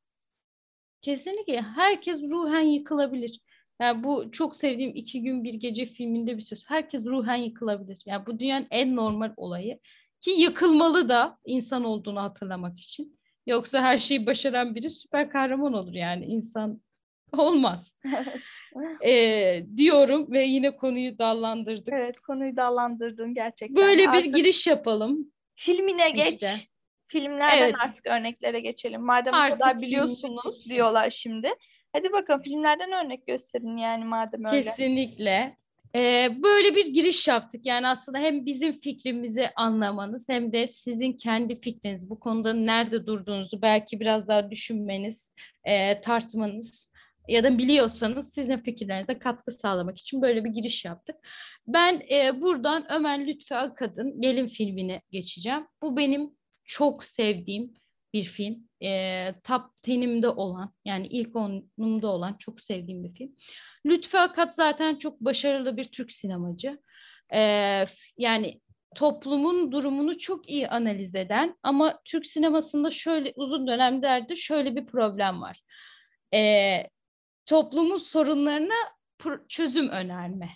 [1.02, 3.40] Kesinlikle herkes ruhen yıkılabilir.
[3.80, 6.70] Yani bu çok sevdiğim iki gün bir gece filminde bir söz.
[6.70, 8.02] Herkes ruhen yıkılabilir.
[8.06, 9.78] Yani bu dünyanın en normal olayı.
[10.20, 13.18] Ki yıkılmalı da insan olduğunu hatırlamak için.
[13.46, 16.80] Yoksa her şeyi başaran biri süper kahraman olur yani insan
[17.38, 17.94] olmaz.
[18.04, 19.06] Evet.
[19.06, 21.92] Ee, diyorum ve yine konuyu dallandırdık.
[21.92, 23.76] Evet konuyu dallandırdın gerçekten.
[23.76, 25.32] Böyle bir Artık giriş yapalım.
[25.54, 26.32] filmine geç.
[26.32, 26.50] İşte.
[27.10, 27.74] Filmlerden Evet.
[27.84, 29.02] artık örneklere geçelim.
[29.02, 30.76] Madem Artık bu kadar filmine biliyorsunuz geçelim.
[30.76, 31.48] diyorlar şimdi.
[31.92, 34.62] Hadi bakalım filmlerden örnek gösterin yani madem öyle.
[34.62, 35.56] Kesinlikle.
[35.94, 37.60] Ee, böyle bir giriş yaptık.
[37.66, 43.62] Yani aslında hem bizim fikrimizi anlamanız hem de sizin kendi fikriniz, bu konuda nerede durduğunuzu
[43.62, 45.32] belki biraz daha düşünmeniz,
[45.64, 46.90] e, tartmanız
[47.28, 51.16] ya da biliyorsanız sizin fikirlerinize katkı sağlamak için böyle bir giriş yaptık.
[51.66, 55.66] Ben e, buradan Ömer Lütfü Akad'ın Gelin filmine geçeceğim.
[55.82, 56.30] Bu benim
[56.64, 57.74] çok sevdiğim
[58.12, 58.68] bir film.
[58.82, 63.36] E, top 10'imde olan yani ilk onumda olan çok sevdiğim bir film.
[63.86, 66.78] Lütfü Akat zaten çok başarılı bir Türk sinemacı.
[67.34, 67.86] Ee,
[68.18, 68.60] yani
[68.94, 75.42] toplumun durumunu çok iyi analiz eden ama Türk sinemasında şöyle uzun dönemlerde şöyle bir problem
[75.42, 75.60] var.
[76.34, 76.88] Ee,
[77.48, 78.74] toplumun sorunlarına
[79.48, 80.48] çözüm önerme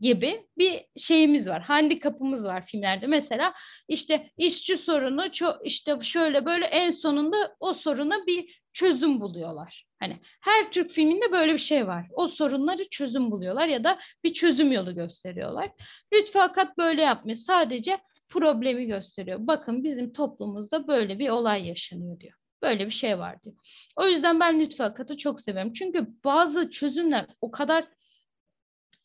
[0.00, 1.62] gibi bir şeyimiz var.
[1.62, 3.06] Handikapımız var filmlerde.
[3.06, 3.54] Mesela
[3.88, 5.26] işte işçi sorunu
[5.64, 9.86] işte şöyle böyle en sonunda o soruna bir çözüm buluyorlar.
[10.00, 12.06] Hani her Türk filminde böyle bir şey var.
[12.12, 15.70] O sorunları çözüm buluyorlar ya da bir çözüm yolu gösteriyorlar.
[16.12, 17.38] Lütfü Akat böyle yapmıyor.
[17.38, 19.38] Sadece problemi gösteriyor.
[19.40, 22.34] Bakın bizim toplumumuzda böyle bir olay yaşanıyor diyor.
[22.62, 23.56] Böyle bir şey var diyor.
[23.96, 25.72] O yüzden ben Lütfü Akat'ı çok seviyorum.
[25.72, 27.88] Çünkü bazı çözümler o kadar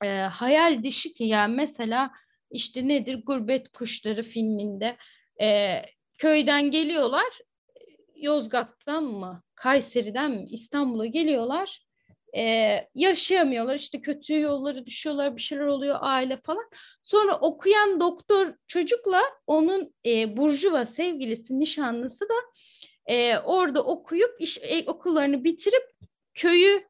[0.03, 2.11] e, hayal dışı ki yani mesela
[2.51, 4.97] işte nedir Gurbet Kuşları filminde
[5.41, 5.81] e,
[6.17, 7.39] köyden geliyorlar
[8.15, 11.81] Yozgat'tan mı Kayseri'den mi İstanbul'a geliyorlar
[12.37, 16.69] e, yaşayamıyorlar işte kötü yolları düşüyorlar bir şeyler oluyor aile falan
[17.03, 22.33] sonra okuyan doktor çocukla onun e, burjuva sevgilisi nişanlısı da
[23.11, 25.83] e, orada okuyup iş, e, okullarını bitirip
[26.33, 26.87] köyü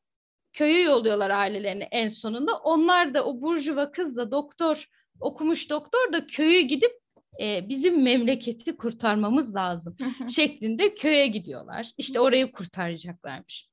[0.53, 2.57] köye yolluyorlar ailelerini en sonunda.
[2.57, 4.87] Onlar da o burjuva kız da doktor
[5.19, 6.91] okumuş doktor da köye gidip
[7.41, 9.95] e, bizim memleketi kurtarmamız lazım
[10.35, 11.91] şeklinde köye gidiyorlar.
[11.97, 13.69] İşte orayı kurtaracaklarmış.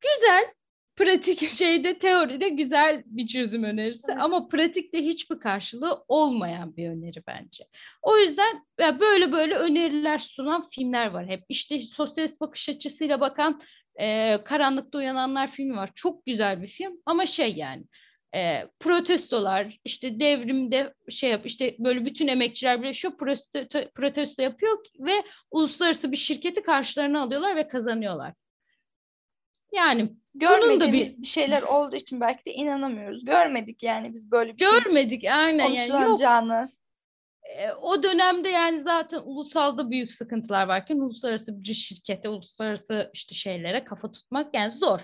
[0.00, 0.54] Güzel,
[0.98, 4.20] pratik şeyde teoride güzel bir çözüm önerisi Evet.
[4.20, 7.64] ama pratikte hiçbir karşılığı olmayan bir öneri bence.
[8.02, 11.44] O yüzden ya böyle böyle öneriler sunan filmler var hep.
[11.48, 13.60] İşte sosyalist bakış açısıyla bakan
[14.00, 15.90] e, Karanlıkta Uyananlar filmi var.
[15.94, 17.84] Çok güzel bir film ama şey yani
[18.34, 25.12] e, protestolar işte devrimde şey yap işte böyle bütün emekçiler birleşiyor protesto, protesto yapıyor ve
[25.50, 28.32] uluslararası bir şirketi karşılarına alıyorlar ve kazanıyorlar.
[29.72, 31.26] Yani Görmediğimiz bir- bir...
[31.26, 33.24] şeyler olduğu için belki de inanamıyoruz.
[33.24, 36.72] Görmedik yani biz böyle bir şey görmedik aynen yani yok konuşulacağını.
[37.56, 43.84] E, o dönemde yani zaten ulusalda büyük sıkıntılar varken uluslararası bir şirkete, uluslararası işte şeylere
[43.84, 45.00] kafa tutmak yani zor.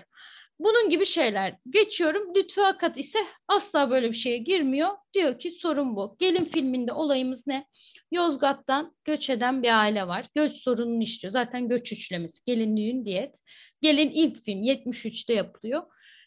[0.59, 1.55] Bunun gibi şeyler.
[1.69, 2.35] Geçiyorum.
[2.35, 4.89] Lütfü Akat ise asla böyle bir şeye girmiyor.
[5.13, 6.15] Diyor ki sorun bu.
[6.19, 7.67] Gelin filminde olayımız ne?
[8.11, 10.29] Yozgat'tan göç eden bir aile var.
[10.35, 11.31] Göç sorununu işliyor.
[11.31, 12.39] Zaten göç üçlemesi.
[12.45, 13.39] Gelin düğün diyet.
[13.85, 15.83] Gelin ilk film 73'te yapılıyor.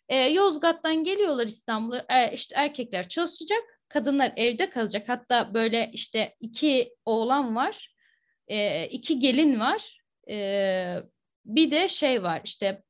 [0.09, 2.07] E, Yozgat'tan geliyorlar İstanbul'a.
[2.11, 3.63] E, işte erkekler çalışacak.
[3.89, 5.09] Kadınlar evde kalacak.
[5.09, 7.95] Hatta böyle işte iki oğlan var.
[8.49, 10.03] E, iki gelin var.
[10.31, 10.37] E,
[11.45, 12.83] bir de şey var işte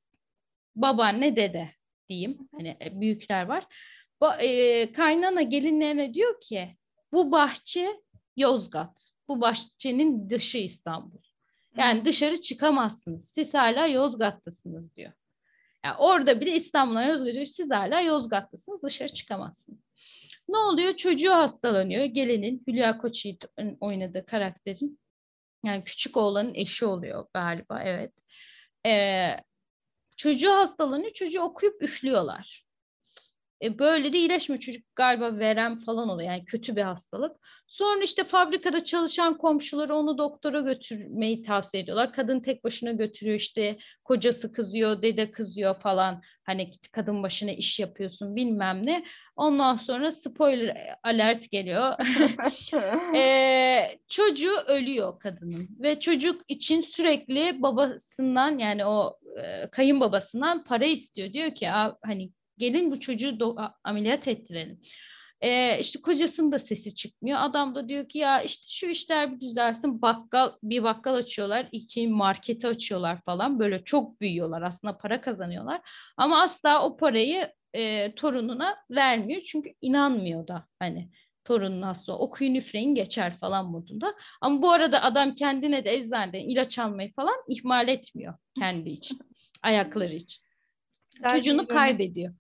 [0.77, 1.71] babaanne dede
[2.09, 2.49] diyeyim.
[2.53, 3.67] Hani e, büyükler var.
[4.21, 6.77] Ba- e, kaynana gelinlerine diyor ki
[7.13, 8.01] bu bahçe
[8.37, 9.11] Yozgat.
[9.29, 11.28] Bu bahçenin dışı İstanbul.
[11.79, 13.29] Yani dışarı çıkamazsınız.
[13.29, 15.13] Siz hala Yozgat'tasınız diyor.
[15.85, 19.79] Yani orada bile İstanbul'a Yozgat'a siz hala Yozgat'tasınız dışarı çıkamazsınız.
[20.49, 20.97] Ne oluyor?
[20.97, 22.05] Çocuğu hastalanıyor.
[22.05, 25.01] Gelinin Hülya Koçyiğit'in oynadığı karakterin
[25.65, 28.13] yani küçük oğlanın eşi oluyor galiba evet.
[28.87, 29.37] Ee,
[30.17, 31.13] çocuğu hastalanıyor.
[31.13, 32.68] Çocuğu okuyup üflüyorlar.
[33.63, 34.61] E, böyle de iyileşmiyor.
[34.61, 36.31] Çocuk galiba verem falan oluyor.
[36.31, 37.37] Yani kötü bir hastalık.
[37.67, 42.13] Sonra işte fabrikada çalışan komşuları onu doktora götürmeyi tavsiye ediyorlar.
[42.13, 46.23] Kadın tek başına götürüyor işte kocası kızıyor, dede kızıyor falan.
[46.45, 49.05] Hani kadın başına iş yapıyorsun bilmem ne.
[49.37, 51.95] Ondan sonra spoiler alert geliyor.
[53.17, 61.33] e, çocuğu ölüyor kadının ve çocuk için sürekli babasından yani o e, kayınbabasından para istiyor.
[61.33, 61.69] Diyor ki
[62.03, 64.81] hani gelin bu çocuğu ameliyat ettirelim.
[65.41, 67.39] Ee, işte kocasının da sesi çıkmıyor.
[67.41, 70.03] Adam da diyor ki ya işte şu işler bir düzelsin.
[70.03, 73.59] Bakkal bir bakkal açıyorlar, iki marketi açıyorlar falan.
[73.59, 74.63] Böyle çok büyüyorlar.
[74.63, 75.81] Aslında para kazanıyorlar.
[76.17, 79.41] Ama asla o parayı e, torununa vermiyor.
[79.41, 81.09] Çünkü inanmıyor da hani
[81.45, 84.15] torunun hasta okuyun üfreyin geçer falan modunda.
[84.41, 89.19] Ama bu arada adam kendine de eczaneden ilaç almayı falan ihmal etmiyor kendi için.
[89.63, 90.43] ayakları için.
[91.15, 92.33] Güzel Çocuğunu kaybediyor.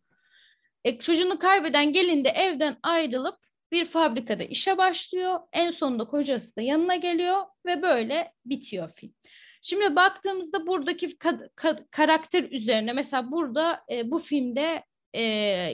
[0.84, 3.38] E, çocuğunu kaybeden gelin de evden ayrılıp
[3.72, 5.40] bir fabrikada işe başlıyor.
[5.52, 9.14] En sonunda kocası da yanına geliyor ve böyle bitiyor film.
[9.62, 15.22] Şimdi baktığımızda buradaki ka- ka- karakter üzerine mesela burada e, bu filmde e,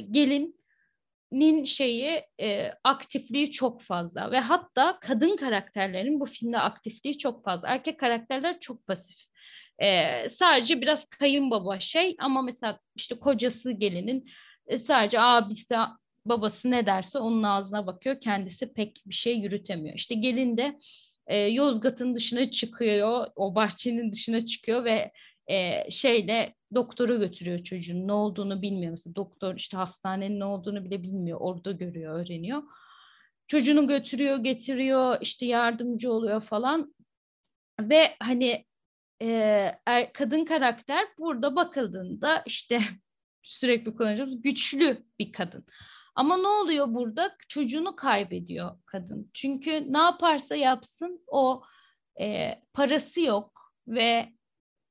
[0.00, 7.68] gelinin şeyi e, aktifliği çok fazla ve hatta kadın karakterlerin bu filmde aktifliği çok fazla.
[7.68, 9.16] Erkek karakterler çok pasif.
[9.82, 14.30] E, sadece biraz kayınbaba şey ama mesela işte kocası gelinin
[14.66, 15.74] e, sadece abisi
[16.26, 18.20] babası ne derse onun ağzına bakıyor.
[18.20, 19.96] Kendisi pek bir şey yürütemiyor.
[19.96, 20.78] İşte gelin de
[21.26, 23.26] e, Yozgat'ın dışına çıkıyor.
[23.36, 25.12] O bahçenin dışına çıkıyor ve
[25.46, 28.90] e, şeyle doktora götürüyor çocuğun ne olduğunu bilmiyor.
[28.90, 31.38] Mesela doktor işte hastanenin ne olduğunu bile bilmiyor.
[31.40, 32.62] Orada görüyor, öğreniyor.
[33.48, 36.94] Çocuğunu götürüyor, getiriyor, işte yardımcı oluyor falan.
[37.80, 38.64] Ve hani
[39.22, 39.26] e,
[39.86, 42.80] er, kadın karakter burada bakıldığında işte
[43.44, 45.64] sürekli kullanacağımız güçlü bir kadın.
[46.14, 47.36] Ama ne oluyor burada?
[47.48, 49.30] Çocuğunu kaybediyor kadın.
[49.34, 51.62] Çünkü ne yaparsa yapsın o
[52.20, 54.28] e, parası yok ve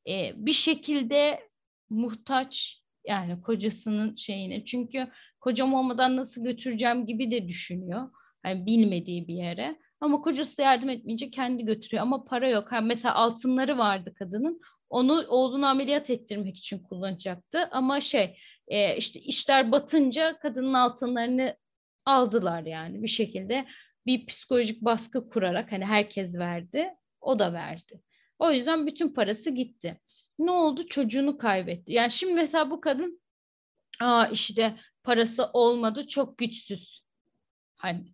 [0.07, 1.49] e, bir şekilde
[1.89, 4.65] muhtaç yani kocasının şeyine.
[4.65, 5.07] Çünkü
[5.39, 8.09] kocam olmadan nasıl götüreceğim gibi de düşünüyor.
[8.45, 9.79] Yani bilmediği bir yere.
[10.01, 12.03] Ama kocası yardım etmeyince kendi götürüyor.
[12.03, 12.71] Ama para yok.
[12.71, 14.61] Yani mesela altınları vardı kadının.
[14.93, 17.69] Onu oğlunu ameliyat ettirmek için kullanacaktı.
[17.71, 21.57] Ama şey e, işte işler batınca kadının altınlarını
[22.05, 23.65] aldılar yani bir şekilde
[24.05, 26.89] bir psikolojik baskı kurarak hani herkes verdi
[27.21, 28.01] o da verdi.
[28.39, 29.99] O yüzden bütün parası gitti.
[30.39, 30.87] Ne oldu?
[30.87, 31.93] Çocuğunu kaybetti.
[31.93, 33.21] Yani şimdi mesela bu kadın
[34.01, 37.03] aa işte parası olmadı çok güçsüz.
[37.75, 38.13] Hani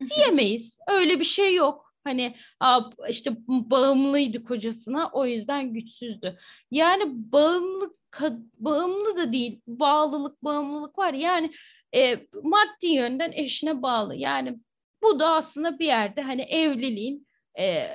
[0.16, 0.78] diyemeyiz.
[0.88, 1.87] Öyle bir şey yok.
[2.08, 2.34] Hani
[3.08, 6.38] işte bağımlıydı kocasına o yüzden güçsüzdü.
[6.70, 7.92] Yani bağımlı
[8.58, 11.14] bağımlı da değil bağlılık bağımlılık var.
[11.14, 11.52] Yani
[11.94, 14.16] e, maddi yönden eşine bağlı.
[14.16, 14.58] Yani
[15.02, 17.26] bu da aslında bir yerde hani evliliğin
[17.58, 17.88] e,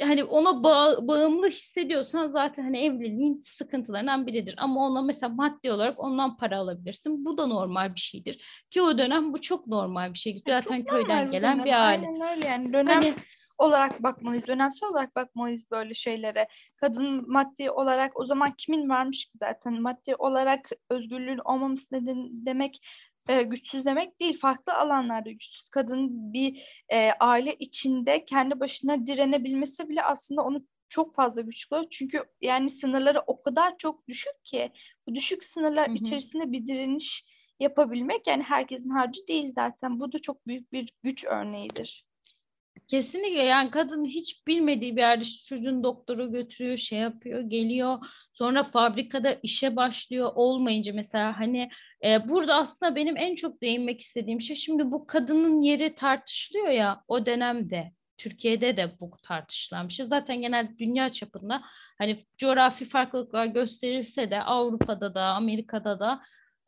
[0.00, 4.54] hani ona bağ, bağımlı hissediyorsan zaten hani evliliğin sıkıntılarından biridir.
[4.58, 7.24] Ama ona mesela maddi olarak ondan para alabilirsin.
[7.24, 8.44] Bu da normal bir şeydir.
[8.70, 10.42] Ki o dönem bu çok normal bir şey.
[10.48, 11.64] Zaten çok köyden gelen dönem.
[11.64, 12.06] bir aile.
[12.06, 13.14] Aynen öyle yani dönem hani,
[13.60, 16.48] olarak bakmalıyız, dönemsel olarak bakmalıyız böyle şeylere.
[16.80, 22.86] Kadın maddi olarak o zaman kimin varmış ki zaten maddi olarak özgürlüğün olmaması neden demek
[23.28, 24.38] e, güçsüz demek değil.
[24.38, 31.14] Farklı alanlarda güçsüz kadın bir e, aile içinde kendi başına direnebilmesi bile aslında onu çok
[31.14, 31.76] fazla güçlü.
[31.90, 34.70] Çünkü yani sınırları o kadar çok düşük ki
[35.06, 35.94] bu düşük sınırlar hı hı.
[35.94, 37.24] içerisinde bir direniş
[37.60, 40.00] yapabilmek yani herkesin harcı değil zaten.
[40.00, 42.09] Bu da çok büyük bir güç örneğidir.
[42.88, 47.98] Kesinlikle yani kadın hiç bilmediği bir yerde çocuğun doktoru götürüyor, şey yapıyor, geliyor.
[48.32, 51.70] Sonra fabrikada işe başlıyor olmayınca mesela hani
[52.04, 57.04] e, burada aslında benim en çok değinmek istediğim şey şimdi bu kadının yeri tartışılıyor ya
[57.08, 57.92] o dönemde.
[58.18, 60.06] Türkiye'de de bu tartışılan bir şey.
[60.06, 61.62] Zaten genel dünya çapında
[61.98, 66.20] hani coğrafi farklılıklar gösterilse de Avrupa'da da Amerika'da da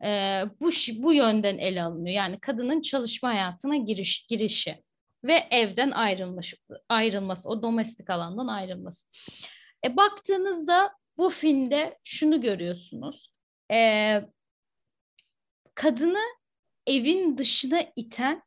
[0.04, 0.70] e, bu
[1.02, 2.16] bu yönden ele alınıyor.
[2.16, 4.82] Yani kadının çalışma hayatına giriş girişi
[5.24, 6.54] ve evden ayrılmış,
[6.88, 9.06] ayrılması, o domestik alandan ayrılması.
[9.84, 13.32] E, baktığınızda bu filmde şunu görüyorsunuz.
[13.72, 14.20] E,
[15.74, 16.22] kadını
[16.86, 18.42] evin dışına iten,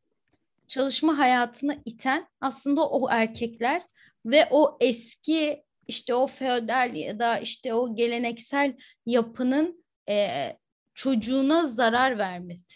[0.67, 3.82] çalışma hayatına iten aslında o erkekler
[4.26, 10.49] ve o eski işte o feodal ya da işte o geleneksel yapının e,
[10.93, 12.76] çocuğuna zarar vermesi.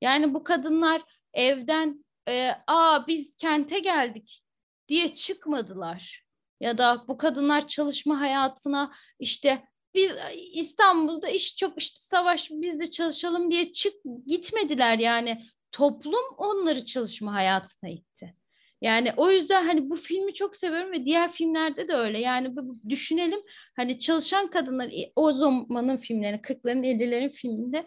[0.00, 1.02] Yani bu kadınlar
[1.34, 4.42] evden e, aa biz kente geldik
[4.88, 6.22] diye çıkmadılar.
[6.60, 9.64] Ya da bu kadınlar çalışma hayatına işte
[9.94, 10.12] biz
[10.52, 13.94] İstanbul'da iş çok işte savaş biz de çalışalım diye çık
[14.26, 18.34] gitmediler yani toplum onları çalışma hayatına itti.
[18.82, 22.20] Yani o yüzden hani bu filmi çok seviyorum ve diğer filmlerde de öyle.
[22.20, 22.54] Yani
[22.88, 23.40] düşünelim
[23.76, 27.86] hani çalışan kadınlar o zamanın filmlerini 40'ların 50'lerin filminde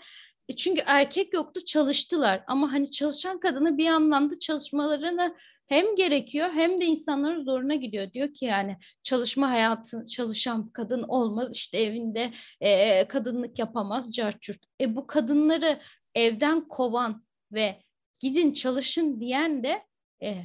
[0.50, 5.36] e, çünkü erkek yoktu çalıştılar ama hani çalışan kadını bir anlamda çalışmalarını
[5.68, 8.14] hem gerekiyor hem de insanların zoruna gidiyor.
[8.14, 14.60] Diyor ki yani çalışma hayatı çalışan kadın olmaz işte evinde e, kadınlık yapamaz carçurt.
[14.82, 15.82] E bu kadınları
[16.16, 17.82] evden kovan ve
[18.20, 19.86] gidin çalışın diyen de
[20.24, 20.38] e,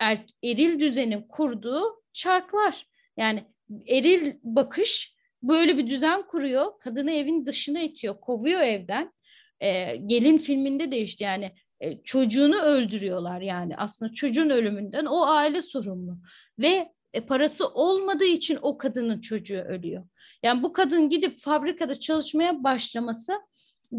[0.00, 2.86] er, eril düzenin kurduğu çarklar.
[3.16, 3.44] Yani
[3.86, 6.78] eril bakış böyle bir düzen kuruyor.
[6.80, 9.12] Kadını evin dışına itiyor, kovuyor evden.
[9.60, 15.62] E, gelin filminde de işte yani e, çocuğunu öldürüyorlar yani aslında çocuğun ölümünden o aile
[15.62, 16.16] sorumlu
[16.58, 20.04] ve e, parası olmadığı için o kadının çocuğu ölüyor.
[20.42, 23.32] Yani bu kadın gidip fabrikada çalışmaya başlaması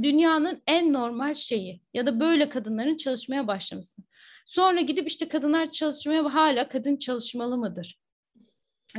[0.01, 4.01] dünyanın en normal şeyi ya da böyle kadınların çalışmaya başlaması.
[4.45, 8.02] Sonra gidip işte kadınlar çalışmaya hala kadın çalışmalı mıdır?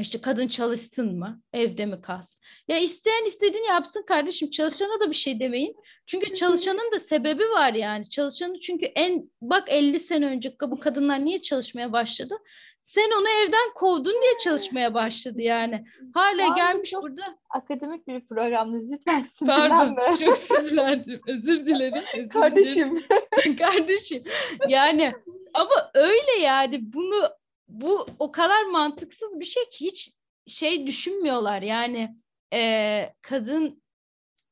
[0.01, 1.41] İşte kadın çalışsın mı?
[1.53, 2.41] Evde mi kalsın?
[2.69, 4.51] Ya isteyen istediğini yapsın kardeşim.
[4.51, 5.77] Çalışana da bir şey demeyin.
[6.07, 8.09] Çünkü çalışanın da sebebi var yani.
[8.09, 12.35] Çalışanı çünkü en bak 50 sene önce bu kadınlar niye çalışmaya başladı?
[12.83, 15.85] Sen onu evden kovdun diye çalışmaya başladı yani.
[16.15, 17.39] Hala gelmiş burada.
[17.51, 18.93] Akademik bir programdayız.
[18.93, 19.95] Lütfen sinirlenme.
[19.97, 21.21] Pardon çok sinirlendim.
[21.29, 22.03] Özür dilerim.
[22.19, 22.97] Özür Kardeşim.
[22.97, 23.57] Dilerim.
[23.59, 24.25] Kardeşim.
[24.69, 25.13] Yani
[25.55, 27.31] ama öyle yani bunu
[27.69, 30.13] bu o kadar mantıksız bir şey ki hiç
[30.47, 32.17] şey düşünmüyorlar yani
[32.55, 33.83] e, kadın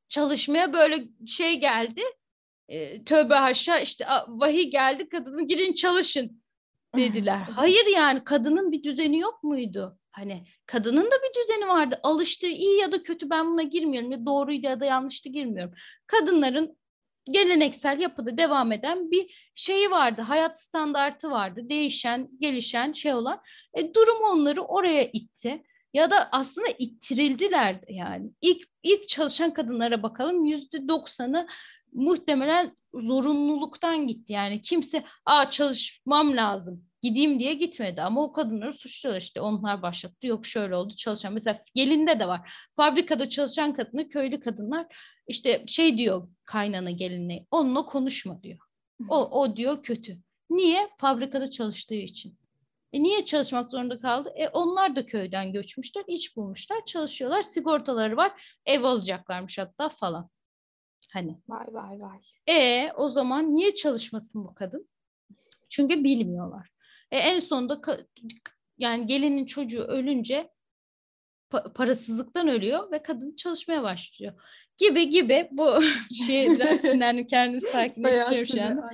[0.09, 2.03] çalışmaya böyle şey geldi
[2.69, 6.43] e, tövbe haşa işte vahiy geldi kadının girin çalışın
[6.97, 7.41] dediler.
[7.55, 9.99] Hayır yani kadının bir düzeni yok muydu?
[10.13, 12.01] Hani kadının da bir düzeni vardı.
[12.03, 14.13] Alıştığı iyi ya da kötü ben buna girmiyorum.
[14.13, 15.75] Ya doğruydu ya da yanlıştı girmiyorum.
[16.07, 16.77] Kadınların
[17.31, 20.23] geleneksel yapıda devam eden bir şeyi vardı.
[20.23, 21.69] Hayat standartı vardı.
[21.69, 23.41] Değişen, gelişen şey olan.
[23.75, 25.63] E, durum onları oraya itti.
[25.95, 28.31] Ya da aslında ittirildiler yani.
[28.41, 31.47] İlk, ilk çalışan kadınlara bakalım yüzde doksanı
[31.93, 34.33] muhtemelen zorunluluktan gitti.
[34.33, 40.27] Yani kimse Aa, çalışmam lazım gideyim diye gitmedi ama o kadınları suçluyorlar işte onlar başlattı
[40.27, 44.87] yok şöyle oldu çalışan mesela gelinde de var fabrikada çalışan kadını köylü kadınlar
[45.27, 48.59] işte şey diyor kaynana gelinle onunla konuşma diyor.
[49.09, 50.19] O, o diyor kötü.
[50.51, 50.91] Niye?
[50.99, 52.39] Fabrikada çalıştığı için.
[52.93, 54.33] E niye çalışmak zorunda kaldı?
[54.37, 60.31] E onlar da köyden göçmüşler, iş bulmuşlar, çalışıyorlar, sigortaları var, ev alacaklarmış hatta falan.
[61.13, 61.39] Hani.
[61.49, 62.19] Vay vay vay.
[62.57, 64.89] E o zaman niye çalışmasın bu kadın?
[65.71, 66.69] Çünkü bilmiyorlar.
[67.11, 67.81] E en sonunda
[68.79, 70.51] yani gelinin çocuğu ölünce
[71.51, 74.33] pa- parasızlıktan ölüyor ve kadın çalışmaya başlıyor
[74.79, 75.83] gibi gibi bu
[76.27, 78.91] şeyden sinirlendim kendimi sakinleştiriyorum şu an.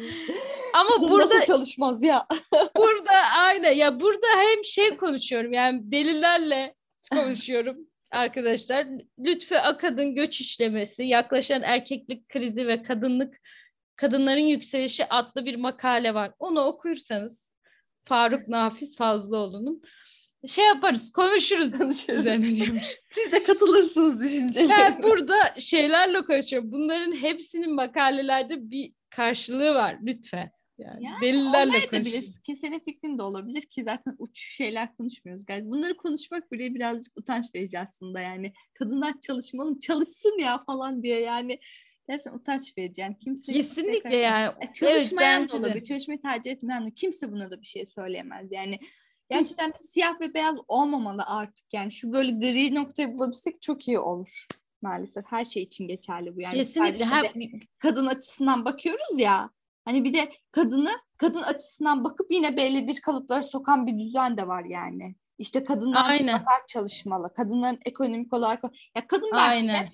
[0.74, 2.26] Ama burada nasıl çalışmaz ya?
[2.76, 6.74] burada aynen ya burada hem şey konuşuyorum yani delillerle
[7.12, 7.76] konuşuyorum
[8.10, 8.86] arkadaşlar.
[9.18, 13.40] Lütfü Akad'ın göç işlemesi, yaklaşan erkeklik krizi ve kadınlık
[13.96, 16.32] kadınların yükselişi adlı bir makale var.
[16.38, 17.54] Onu okursanız
[18.04, 19.82] Faruk Nafiz Fazlıoğlu'nun
[20.46, 21.78] şey yaparız, konuşuruz.
[21.78, 22.24] Konuşuruz.
[23.10, 24.76] Siz de katılırsınız düşüncelerime.
[24.78, 26.72] Ben burada şeylerle konuşuyorum.
[26.72, 30.50] Bunların hepsinin makalelerde bir karşılığı var lütfen.
[30.78, 32.42] Yani, yani delillerle konuşuyoruz.
[32.42, 35.44] Ki senin fikrin de olabilir ki zaten uç şeyler konuşmuyoruz.
[35.48, 38.52] Yani bunları konuşmak bile birazcık utanç verici aslında yani.
[38.74, 41.60] Kadınlar çalışmalı, çalışsın ya falan diye yani.
[42.08, 46.86] Gerçekten utanç verici yani kimse kesinlikle yani e, çalışmayan evet, da olabilir çalışmayı tercih etmeyen
[46.86, 48.78] de kimse buna da bir şey söyleyemez yani
[49.30, 51.74] Gerçekten siyah ve beyaz olmamalı artık.
[51.74, 54.46] Yani şu böyle gri noktayı bulabilsek çok iyi olur
[54.82, 55.24] maalesef.
[55.26, 56.40] Her şey için geçerli bu.
[56.40, 57.04] Yani Kesinlikle.
[57.04, 57.32] Her...
[57.78, 59.50] kadın açısından bakıyoruz ya
[59.84, 64.48] hani bir de kadını kadın açısından bakıp yine belli bir kalıplara sokan bir düzen de
[64.48, 65.14] var yani.
[65.38, 66.42] İşte kadınlar Aynen.
[66.68, 68.64] çalışmalı kadınların ekonomik olarak
[68.96, 69.86] ya kadın belki Aynen.
[69.86, 69.90] de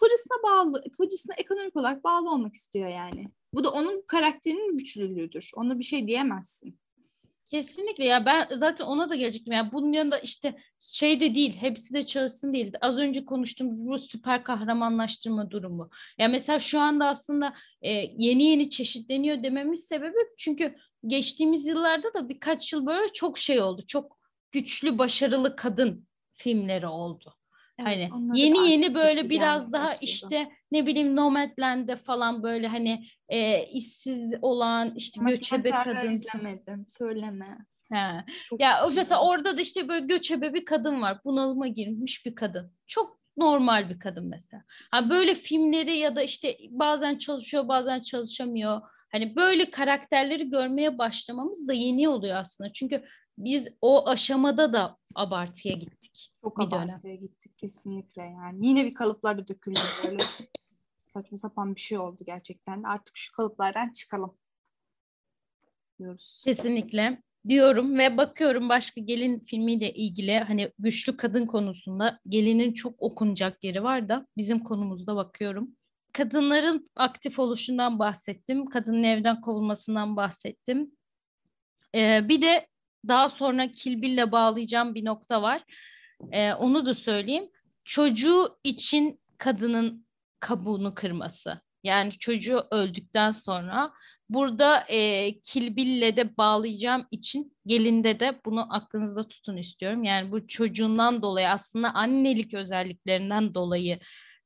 [0.00, 3.28] kocasına bağlı kocasına ekonomik olarak bağlı olmak istiyor yani.
[3.54, 5.50] Bu da onun karakterinin güçlülüğüdür.
[5.56, 6.78] Ona bir şey diyemezsin
[7.50, 9.52] Kesinlikle ya ben zaten ona da gelecektim.
[9.52, 12.72] Yani bunun yanında işte şey de değil, hepsi de çalışsın değil.
[12.80, 15.90] Az önce konuştuğumuz bu süper kahramanlaştırma durumu.
[16.18, 20.76] Ya mesela şu anda aslında e, yeni yeni çeşitleniyor dememiz sebebi çünkü
[21.06, 23.84] geçtiğimiz yıllarda da birkaç yıl böyle çok şey oldu.
[23.86, 24.18] Çok
[24.52, 27.34] güçlü, başarılı kadın filmleri oldu.
[27.78, 30.04] Evet, hani yeni yeni böyle biraz daha başladı.
[30.04, 36.10] işte ne bileyim Nomadland'de falan böyle hani e, işsiz olan işte Ama göçebe kadın.
[36.10, 36.86] izlemedim.
[36.88, 37.58] Söyleme.
[37.92, 38.24] He.
[38.48, 38.94] Çok ya istedim.
[38.94, 41.18] mesela orada da işte böyle göçebe bir kadın var.
[41.24, 42.72] Bunalıma girmiş bir kadın.
[42.86, 44.62] Çok normal bir kadın mesela.
[44.90, 48.80] Ha böyle filmleri ya da işte bazen çalışıyor bazen çalışamıyor.
[49.12, 52.72] Hani böyle karakterleri görmeye başlamamız da yeni oluyor aslında.
[52.72, 53.04] Çünkü
[53.38, 56.03] biz o aşamada da abartıya gittik.
[56.40, 57.20] Çok bir abartıya dönem.
[57.20, 58.66] gittik kesinlikle yani.
[58.66, 60.24] Yine bir kalıplarda döküldü böyle.
[61.06, 62.82] Saçma sapan bir şey oldu gerçekten.
[62.82, 64.36] Artık şu kalıplardan çıkalım
[65.98, 66.42] diyoruz.
[66.44, 73.64] Kesinlikle diyorum ve bakıyorum başka gelin filmiyle ilgili hani güçlü kadın konusunda gelinin çok okunacak
[73.64, 75.76] yeri var da bizim konumuzda bakıyorum.
[76.12, 78.66] Kadınların aktif oluşundan bahsettim.
[78.66, 80.90] Kadının evden kovulmasından bahsettim.
[81.94, 82.66] Ee, bir de
[83.08, 85.64] daha sonra Kilbil'le bağlayacağım bir nokta var.
[86.32, 87.50] Ee, onu da söyleyeyim.
[87.84, 90.06] Çocuğu için kadının
[90.40, 91.60] kabuğunu kırması.
[91.82, 93.92] Yani çocuğu öldükten sonra
[94.28, 100.04] Burada e, Kilbil'le de bağlayacağım için gelinde de bunu aklınızda tutun istiyorum.
[100.04, 103.98] Yani bu çocuğundan dolayı aslında annelik özelliklerinden dolayı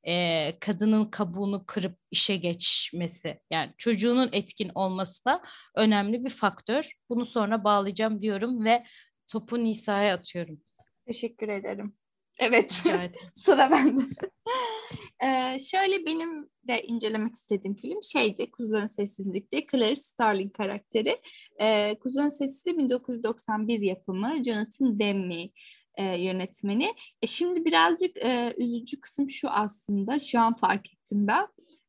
[0.05, 3.41] e, kadının kabuğunu kırıp işe geçmesi.
[3.51, 5.43] Yani çocuğunun etkin olması da
[5.77, 6.91] önemli bir faktör.
[7.09, 8.85] Bunu sonra bağlayacağım diyorum ve
[9.29, 10.61] topu Nisa'ya atıyorum.
[11.09, 11.95] Teşekkür ederim.
[12.39, 12.73] Evet.
[13.35, 14.03] Sıra bende.
[15.25, 18.51] ee, şöyle benim de incelemek istediğim film şeydi.
[18.51, 21.21] Kuzuların Sessizlik'te Clarice Starling karakteri.
[21.61, 24.45] Ee, Kuzuların Sessizliği 1991 yapımı.
[24.45, 25.49] Jonathan Demme
[25.95, 26.95] e, yönetmeni.
[27.23, 30.19] E, şimdi birazcık e, üzücü kısım şu aslında.
[30.19, 31.49] Şu an fark ettim ben.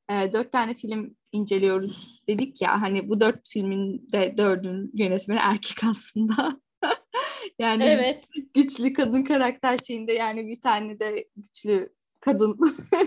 [0.10, 2.82] E, dört tane film inceliyoruz dedik ya.
[2.82, 6.62] Hani bu dört filmin de dördün yönetmeni erkek aslında.
[7.60, 8.24] yani evet.
[8.54, 12.60] güçlü kadın karakter şeyinde yani bir tane de güçlü kadın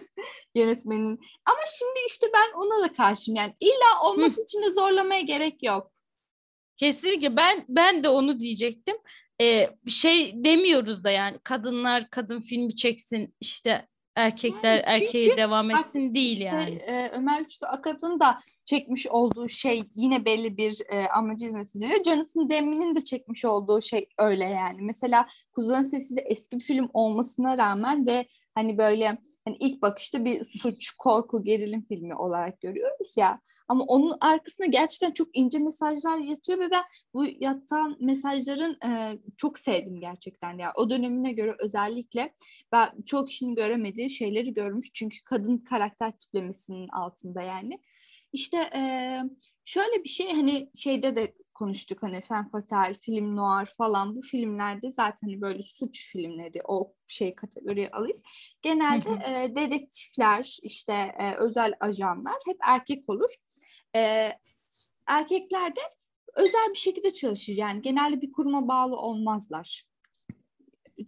[0.54, 1.20] yönetmenin.
[1.46, 4.44] Ama şimdi işte ben ona da karşıyım yani illa olması Hı.
[4.44, 5.92] için de zorlamaya gerek yok.
[6.76, 8.96] Kesinlikle ben ben de onu diyecektim.
[9.40, 16.14] Ee, şey demiyoruz da yani kadınlar kadın filmi çeksin işte erkekler yani erkeğe devam etsin
[16.14, 16.70] değil işte, yani.
[16.70, 22.04] E, Ömer Güçlü Akat'ın da çekmiş olduğu şey yine belli bir e, amacı hizmet ediyor.
[22.04, 24.82] Jonathan Demme'nin de çekmiş olduğu şey öyle yani.
[24.82, 30.44] Mesela Kuzuların Sesi eski bir film olmasına rağmen ve hani böyle hani ilk bakışta bir
[30.44, 33.40] suç, korku, gerilim filmi olarak görüyoruz ya.
[33.68, 36.82] Ama onun arkasında gerçekten çok ince mesajlar yatıyor ve ben
[37.14, 40.72] bu yatan mesajların e, çok sevdim gerçekten ya.
[40.76, 42.34] O dönemine göre özellikle
[42.72, 44.90] ben çok kişinin göremediği şeyleri görmüş.
[44.94, 47.78] Çünkü kadın karakter tiplemesinin altında yani.
[48.32, 48.82] İşte e,
[49.64, 54.90] şöyle bir şey hani şeyde de konuştuk hani Femme Fatale, film noir falan bu filmlerde
[54.90, 58.22] zaten hani böyle suç filmleri o şey kategoriye alıyız.
[58.62, 63.30] Genelde e, dedektifler işte e, özel ajanlar hep erkek olur.
[63.96, 64.32] E,
[65.06, 65.80] erkekler de
[66.34, 69.84] özel bir şekilde çalışır yani genelde bir kuruma bağlı olmazlar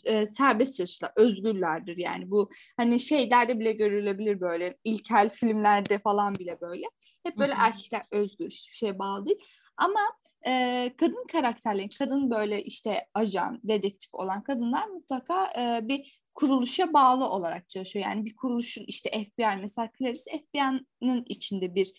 [0.05, 6.55] e, serbest çalışırlar, özgürlerdir yani bu hani şeylerde bile görülebilir böyle ilkel filmlerde falan bile
[6.63, 6.87] böyle.
[7.27, 7.63] Hep böyle Hı-hı.
[7.63, 9.39] erkekler özgür, hiçbir şeye bağlı değil.
[9.77, 10.01] Ama
[10.47, 17.29] e, kadın karakterlerin, kadın böyle işte ajan, dedektif olan kadınlar mutlaka e, bir kuruluşa bağlı
[17.29, 18.07] olarak çalışıyor.
[18.07, 21.93] Yani bir kuruluşun işte FBI mesela Clarice FBI'nin içinde bir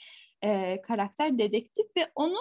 [0.46, 2.38] e, karakter dedektif ve onu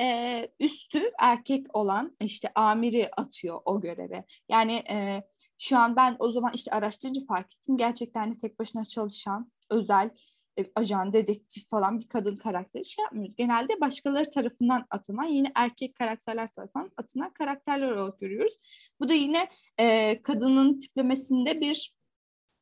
[0.00, 4.24] e, üstü erkek olan işte amiri atıyor o göreve.
[4.48, 5.22] Yani e,
[5.58, 7.76] şu an ben o zaman işte araştırınca fark ettim.
[7.76, 10.10] Gerçekten de tek başına çalışan özel
[10.58, 13.36] e, ajan, dedektif falan bir kadın karakteri şey yapmıyoruz.
[13.36, 18.56] Genelde başkaları tarafından atılan yine erkek karakterler tarafından atılan karakterler olarak görüyoruz.
[19.00, 19.48] Bu da yine
[19.78, 21.94] e, kadının tiplemesinde bir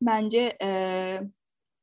[0.01, 1.19] bence e,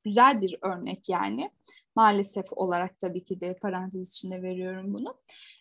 [0.04, 1.50] güzel bir örnek yani.
[1.96, 5.20] Maalesef olarak tabii ki de parantez içinde veriyorum bunu.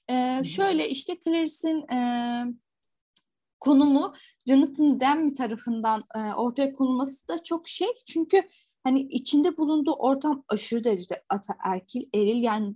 [0.09, 1.99] Ee, şöyle işte Clarice'in e,
[3.59, 4.13] konumu
[4.47, 7.87] Jonathan Demme tarafından e, ortaya konulması da çok şey.
[8.05, 8.41] Çünkü
[8.83, 12.75] hani içinde bulunduğu ortam aşırı derecede ataerkil, eril yani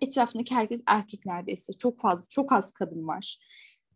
[0.00, 1.72] etrafındaki herkes erkek neredeyse.
[1.72, 3.38] Çok fazla, çok az kadın var.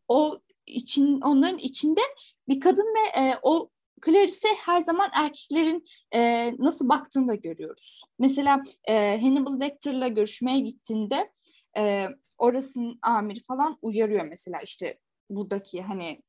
[0.09, 2.01] O için onların içinde
[2.49, 3.71] bir kadın ve e, o
[4.05, 5.85] Clarice her zaman erkeklerin
[6.15, 8.03] e, nasıl baktığını da görüyoruz.
[8.19, 11.33] Mesela e, Hannibal Lecter'la görüşmeye gittiğinde
[11.77, 12.07] e,
[12.39, 14.99] orasının amiri falan uyarıyor mesela işte
[15.31, 16.23] buradaki hani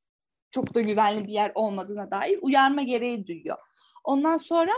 [0.51, 3.57] çok da güvenli bir yer olmadığına dair uyarma gereği duyuyor.
[4.03, 4.71] Ondan sonra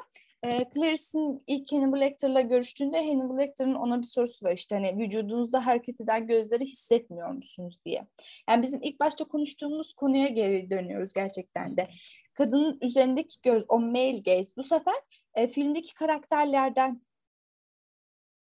[0.46, 5.66] E, Clarice'in ilk Hannibal Lecter'la görüştüğünde Hannibal Lecter'ın ona bir sorusu var işte hani vücudunuzda
[5.66, 8.08] hareket eden gözleri hissetmiyor musunuz diye.
[8.50, 11.88] Yani bizim ilk başta konuştuğumuz konuya geri dönüyoruz gerçekten de.
[12.34, 14.96] Kadının üzerindeki göz, o male gaze bu sefer
[15.36, 17.02] e, filmdeki karakterlerden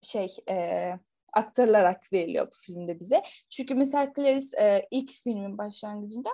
[0.02, 0.90] şey e,
[1.34, 3.24] aktarılarak veriliyor bu filmde bize.
[3.50, 6.30] Çünkü mesela Clarice e, ilk filmin başlangıcında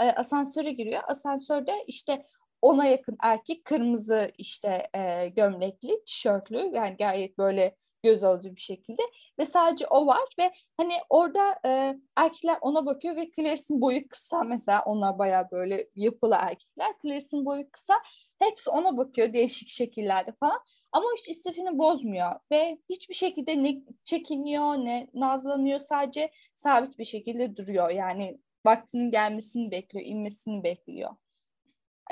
[0.00, 1.02] e, asansöre giriyor.
[1.08, 2.26] Asansörde işte
[2.64, 9.02] ona yakın erkek kırmızı işte e, gömlekli, tişörtlü yani gayet böyle göz alıcı bir şekilde
[9.38, 14.42] ve sadece o var ve hani orada e, erkekler ona bakıyor ve Clarice'in boyu kısa
[14.42, 16.94] mesela onlar baya böyle yapılı erkekler.
[17.02, 17.94] Clarice'in boyu kısa
[18.38, 20.60] hepsi ona bakıyor değişik şekillerde falan
[20.92, 27.56] ama hiç istifini bozmuyor ve hiçbir şekilde ne çekiniyor ne nazlanıyor sadece sabit bir şekilde
[27.56, 31.10] duruyor yani vaktinin gelmesini bekliyor inmesini bekliyor.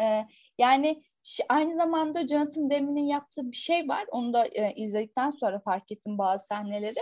[0.01, 0.27] Ee,
[0.59, 1.03] yani
[1.49, 4.05] aynı zamanda Jonathan Demi'nin yaptığı bir şey var.
[4.11, 7.01] Onu da e, izledikten sonra fark ettim bazı sahneleri.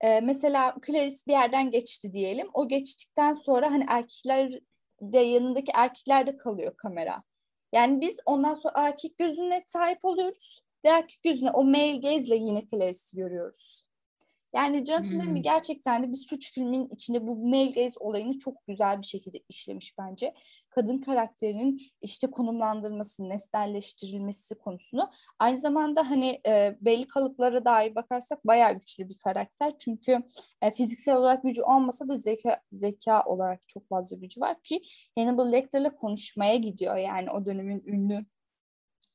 [0.00, 2.48] E, mesela Clarice bir yerden geçti diyelim.
[2.54, 4.60] O geçtikten sonra hani erkekler
[5.00, 7.22] de yanındaki erkekler de kalıyor kamera.
[7.72, 12.62] Yani biz ondan sonra erkek gözüne sahip oluyoruz ve erkek gözüne o male gaze'le yine
[12.70, 13.84] Clarice'i görüyoruz.
[14.54, 15.42] Yani Jonathan hmm.
[15.42, 19.98] Gerçekten de bir suç filmin içinde bu male gaze olayını çok güzel bir şekilde işlemiş
[19.98, 20.34] bence.
[20.74, 25.10] Kadın karakterinin işte konumlandırması, nesnelleştirilmesi konusunu.
[25.38, 29.74] Aynı zamanda hani e, belli kalıplara dair bakarsak bayağı güçlü bir karakter.
[29.78, 30.22] Çünkü
[30.62, 34.80] e, fiziksel olarak gücü olmasa da zeka zeka olarak çok fazla gücü var ki
[35.18, 36.96] Hannibal Lecter'la konuşmaya gidiyor.
[36.96, 38.24] Yani o dönemin ünlü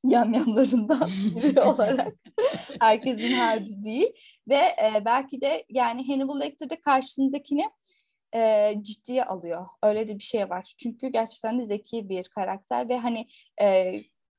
[0.04, 2.14] yamyamlarından biri olarak
[2.80, 4.12] herkesin harcı değil
[4.48, 7.70] ve e, belki de yani Hannibal Lecter'de karşısındakini
[8.36, 9.68] e, ciddiye alıyor.
[9.84, 10.74] Öyle de bir şey var.
[10.78, 13.28] Çünkü gerçekten de zeki bir karakter ve hani
[13.62, 13.96] e,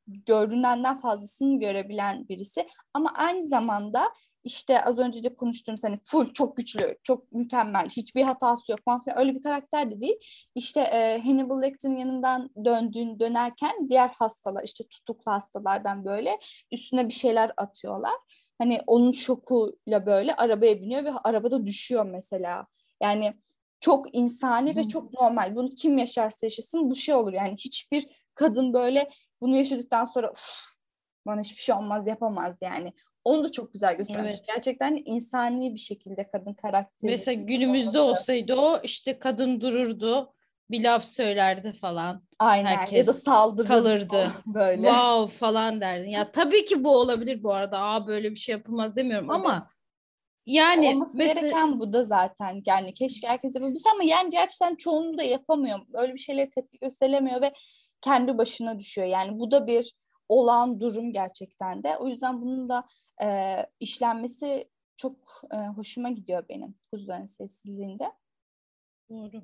[0.06, 4.12] gördüğünden fazlasını görebilen birisi ama aynı zamanda
[4.44, 9.02] işte az önce de konuştuğumuz hani full çok güçlü, çok mükemmel, hiçbir hatası yok falan
[9.02, 10.16] filan öyle bir karakter de değil.
[10.54, 16.38] İşte e, Hannibal Lecter'ın yanından döndüğün dönerken diğer hastalar işte tutuklu hastalardan böyle
[16.72, 18.14] üstüne bir şeyler atıyorlar.
[18.58, 22.66] Hani onun şokuyla böyle arabaya biniyor ve arabada düşüyor mesela.
[23.02, 23.34] Yani
[23.80, 25.56] çok insani ve çok normal.
[25.56, 27.32] Bunu kim yaşarsa yaşasın bu şey olur.
[27.32, 29.10] Yani hiçbir kadın böyle
[29.40, 30.32] bunu yaşadıktan sonra
[31.26, 32.92] bana hiçbir şey olmaz yapamaz yani.
[33.24, 34.34] Onu da çok güzel göstermiş.
[34.34, 34.46] Evet.
[34.46, 37.10] Gerçekten insani bir şekilde kadın karakteri.
[37.10, 38.20] Mesela günümüzde olması.
[38.20, 40.32] olsaydı o işte kadın dururdu
[40.70, 42.22] bir laf söylerdi falan.
[42.38, 43.68] Aynen Herkes ya da saldırırdı.
[43.68, 44.32] Kalırdı.
[44.46, 44.82] Böyle.
[44.82, 46.10] Wow falan derdin.
[46.10, 47.78] Ya tabii ki bu olabilir bu arada.
[47.78, 49.40] Aa böyle bir şey yapılmaz demiyorum evet.
[49.40, 49.70] ama
[50.48, 51.40] yani olması mesela...
[51.40, 52.62] gereken bu da zaten.
[52.66, 55.80] Yani keşke herkes yapabilse ama yani gerçekten çoğunluğu da yapamıyor.
[55.94, 57.52] Öyle bir şeylere tepki gösteremiyor ve
[58.00, 59.06] kendi başına düşüyor.
[59.06, 59.94] Yani bu da bir
[60.28, 61.96] olan durum gerçekten de.
[61.96, 62.84] O yüzden bunun da
[63.22, 65.16] e, işlenmesi çok
[65.52, 68.12] e, hoşuma gidiyor benim kuzuların sessizliğinde.
[69.10, 69.42] Doğru.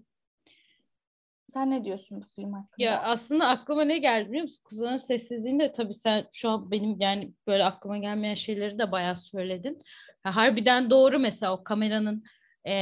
[1.49, 2.85] Sen ne diyorsun bu film hakkında?
[2.85, 4.63] Ya aslında aklıma ne geldi biliyor musun?
[4.65, 9.83] Kuzuların sessizliğinde tabii sen şu an benim yani böyle aklıma gelmeyen şeyleri de bayağı söyledin.
[10.27, 12.25] Ya, harbiden doğru mesela o kameranın
[12.65, 12.73] e,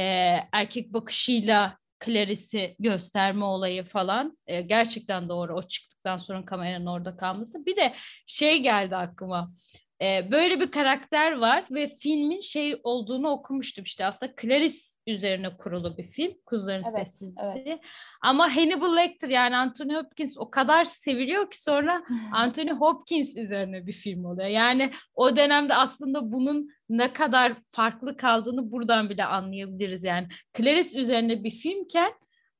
[0.51, 5.55] erkek bakışıyla Clarice'i gösterme olayı falan e, gerçekten doğru.
[5.55, 7.65] O çıktıktan sonra kameranın orada kalması.
[7.65, 7.93] Bir de
[8.27, 9.53] şey geldi aklıma.
[10.01, 15.97] E, böyle bir karakter var ve filmin şey olduğunu okumuştum işte aslında Clarice üzerine kurulu
[15.97, 16.33] bir film.
[16.45, 17.53] Kuzuların evet, Sessizliği.
[17.55, 17.79] Evet.
[18.21, 23.93] Ama Hannibal Lecter yani Anthony Hopkins o kadar seviliyor ki sonra Anthony Hopkins üzerine bir
[23.93, 24.47] film oluyor.
[24.47, 30.03] Yani o dönemde aslında bunun ne kadar farklı kaldığını buradan bile anlayabiliriz.
[30.03, 30.27] Yani
[30.57, 32.13] Clarice üzerine bir filmken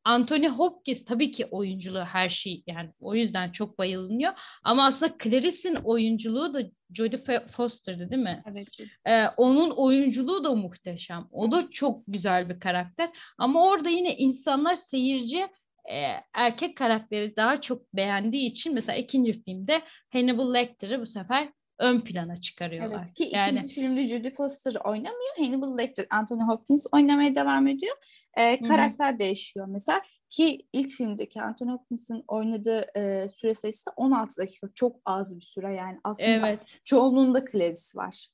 [0.06, 4.34] Anthony Hopkins tabii ki oyunculuğu her şey yani o yüzden çok bayılınıyor.
[4.64, 6.62] Ama aslında Clarice'in oyunculuğu da
[6.94, 8.44] Jodie Foster'dı değil mi?
[8.52, 8.68] Evet.
[9.06, 11.28] Ee, onun oyunculuğu da muhteşem.
[11.32, 13.10] O da çok güzel bir karakter.
[13.38, 15.48] Ama orada yine insanlar seyirci
[15.92, 15.98] e,
[16.34, 19.82] erkek karakteri daha çok beğendiği için mesela ikinci filmde
[20.14, 21.50] Hannibal Lecter'ı bu sefer
[21.80, 22.98] ön plana çıkarıyorlar.
[22.98, 23.50] Evet ki yani...
[23.50, 25.38] ikinci filmde Judy Foster oynamıyor.
[25.38, 27.96] Hannibal Lecter, Anthony Hopkins oynamaya devam ediyor.
[28.38, 29.20] Ee, karakter Hı-hı.
[29.20, 34.68] değişiyor mesela ki ilk filmdeki Anthony Hopkins'in oynadığı e, süre sayısı da 16 dakika.
[34.76, 36.00] Çok az bir süre yani.
[36.04, 36.60] Aslında evet.
[36.84, 38.28] çoğunluğunda Clarice var.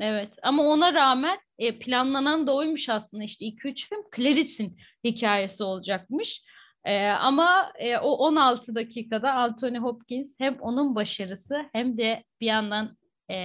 [0.00, 6.42] Evet ama ona rağmen e, planlanan da oymuş aslında işte 2-3 film Clarice'in hikayesi olacakmış.
[6.86, 12.96] E, ama e, o 16 dakikada Anthony Hopkins hem onun başarısı hem de bir yandan
[13.30, 13.36] e,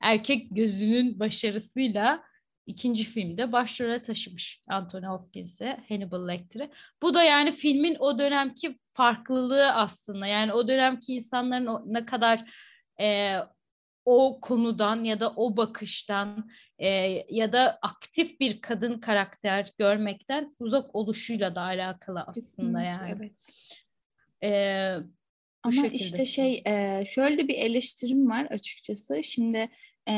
[0.00, 2.24] erkek gözünün başarısıyla
[2.66, 6.70] ikinci filmde başrole taşımış Anthony Hopkins'i, Hannibal Lecter'i.
[7.02, 10.26] Bu da yani filmin o dönemki farklılığı aslında.
[10.26, 12.44] Yani o dönemki insanların ne kadar
[13.00, 13.38] e,
[14.04, 16.88] o konudan ya da o bakıştan e,
[17.30, 23.14] ya da aktif bir kadın karakter görmekten uzak oluşuyla da alakalı aslında Kesinlikle, yani.
[23.16, 23.50] Evet.
[24.42, 24.50] E,
[25.62, 25.94] Ama şekilde.
[25.94, 29.22] işte şey e, şöyle bir eleştirim var açıkçası.
[29.22, 29.68] Şimdi
[30.08, 30.14] e,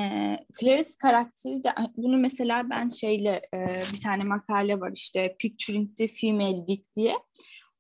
[0.61, 3.59] Clarice karakteri de bunu mesela ben şeyle e,
[3.93, 7.15] bir tane makale var işte Picturing the Female Lead diye.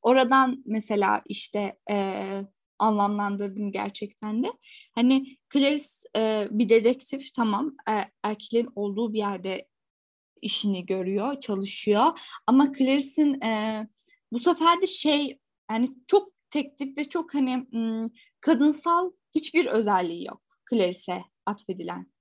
[0.03, 1.97] Oradan mesela işte e,
[2.79, 4.53] anlamlandırdım gerçekten de.
[4.95, 9.68] Hani Clarice e, bir dedektif tamam e, erkeklerin olduğu bir yerde
[10.43, 12.18] işini görüyor, çalışıyor.
[12.47, 13.83] Ama Clarice'in e,
[14.33, 15.39] bu sefer de şey
[15.70, 18.07] yani çok teknik ve çok hani m,
[18.41, 22.12] kadınsal hiçbir özelliği yok Clarice'e atfedilen.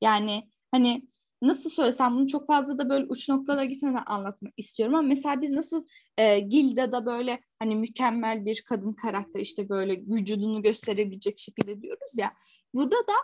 [0.00, 1.08] Yani hani
[1.42, 5.50] nasıl söylesem bunu çok fazla da böyle uç noktalara gitmeden anlatmak istiyorum ama mesela biz
[5.50, 5.86] nasıl
[6.18, 12.34] e, Gilda'da böyle hani mükemmel bir kadın karakter işte böyle vücudunu gösterebilecek şekilde diyoruz ya.
[12.74, 13.14] Burada da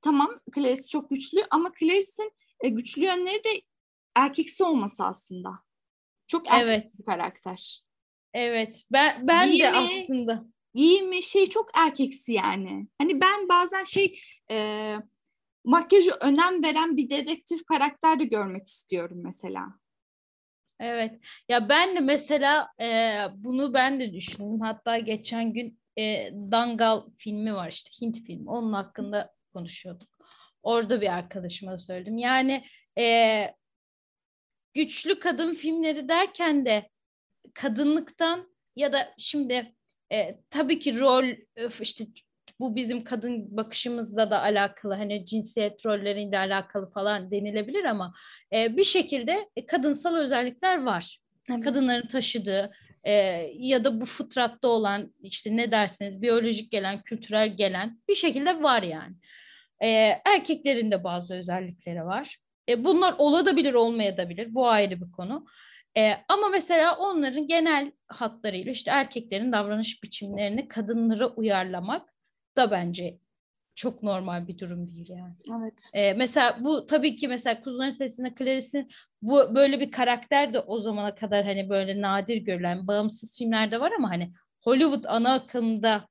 [0.00, 3.62] tamam Clarice çok güçlü ama Clarice'in e, güçlü yönleri de
[4.16, 5.50] erkeksi olması aslında.
[6.26, 6.98] Çok erkeksi evet.
[6.98, 7.82] bir karakter.
[8.34, 8.82] Evet.
[8.92, 10.44] Ben ben giyimi, de aslında
[10.74, 12.88] giyimi şey çok erkeksi yani.
[12.98, 14.18] Hani ben bazen şey
[14.50, 14.96] e,
[15.64, 19.66] makyajı önem veren bir dedektif karakter de görmek istiyorum mesela.
[20.80, 21.20] Evet.
[21.48, 22.86] Ya ben de mesela e,
[23.34, 24.60] bunu ben de düşündüm.
[24.60, 28.50] Hatta geçen gün e, Dangal filmi var işte Hint filmi.
[28.50, 30.08] Onun hakkında konuşuyorduk.
[30.62, 32.18] Orada bir arkadaşıma söyledim.
[32.18, 32.64] Yani
[32.98, 33.54] e,
[34.74, 36.90] güçlü kadın filmleri derken de
[37.54, 39.74] kadınlıktan ya da şimdi
[40.12, 41.24] e, tabii ki rol
[41.80, 42.06] işte
[42.60, 48.14] bu bizim kadın bakışımızla da alakalı hani cinsiyet rolleriyle alakalı falan denilebilir ama
[48.52, 51.18] e, bir şekilde e, kadınsal özellikler var.
[51.50, 51.64] Evet.
[51.64, 52.72] Kadınların taşıdığı
[53.04, 53.12] e,
[53.58, 58.82] ya da bu fıtratta olan işte ne derseniz biyolojik gelen, kültürel gelen bir şekilde var
[58.82, 59.14] yani.
[59.80, 59.88] E,
[60.24, 62.38] erkeklerin de bazı özellikleri var.
[62.68, 64.54] E, bunlar olabilir, olmayabilir.
[64.54, 65.46] Bu ayrı bir konu.
[65.96, 72.13] E, ama mesela onların genel hatlarıyla işte erkeklerin davranış biçimlerini kadınlara uyarlamak
[72.56, 73.18] da bence
[73.74, 75.34] çok normal bir durum değil yani.
[75.60, 75.90] Evet.
[75.94, 78.90] Ee, mesela bu tabii ki mesela Kuzuların Sesi'nde Clarice'in
[79.22, 83.92] bu böyle bir karakter de o zamana kadar hani böyle nadir görülen bağımsız filmlerde var
[83.98, 86.08] ama hani Hollywood ana akımda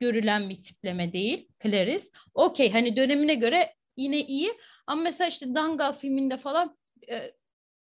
[0.00, 2.04] görülen bir tipleme değil Clarice.
[2.34, 4.52] Okey hani dönemine göre yine iyi
[4.86, 6.76] ama mesela işte Dangal filminde falan
[7.10, 7.32] e,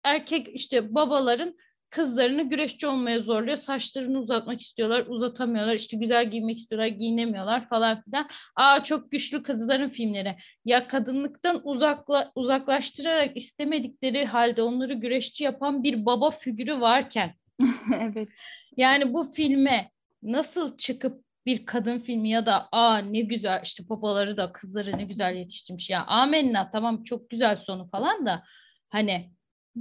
[0.04, 1.56] erkek işte babaların
[1.92, 3.56] kızlarını güreşçi olmaya zorluyor.
[3.56, 5.74] Saçlarını uzatmak istiyorlar, uzatamıyorlar.
[5.74, 8.28] İşte güzel giymek istiyorlar, giyinemiyorlar falan filan.
[8.56, 10.36] Aa çok güçlü kızların filmleri.
[10.64, 17.34] Ya kadınlıktan uzakla, uzaklaştırarak istemedikleri halde onları güreşçi yapan bir baba figürü varken.
[18.00, 18.46] evet.
[18.76, 19.90] Yani bu filme
[20.22, 25.04] nasıl çıkıp bir kadın filmi ya da aa ne güzel işte babaları da kızları ne
[25.04, 28.42] güzel yetiştirmiş ya amenna tamam çok güzel sonu falan da
[28.90, 29.30] hani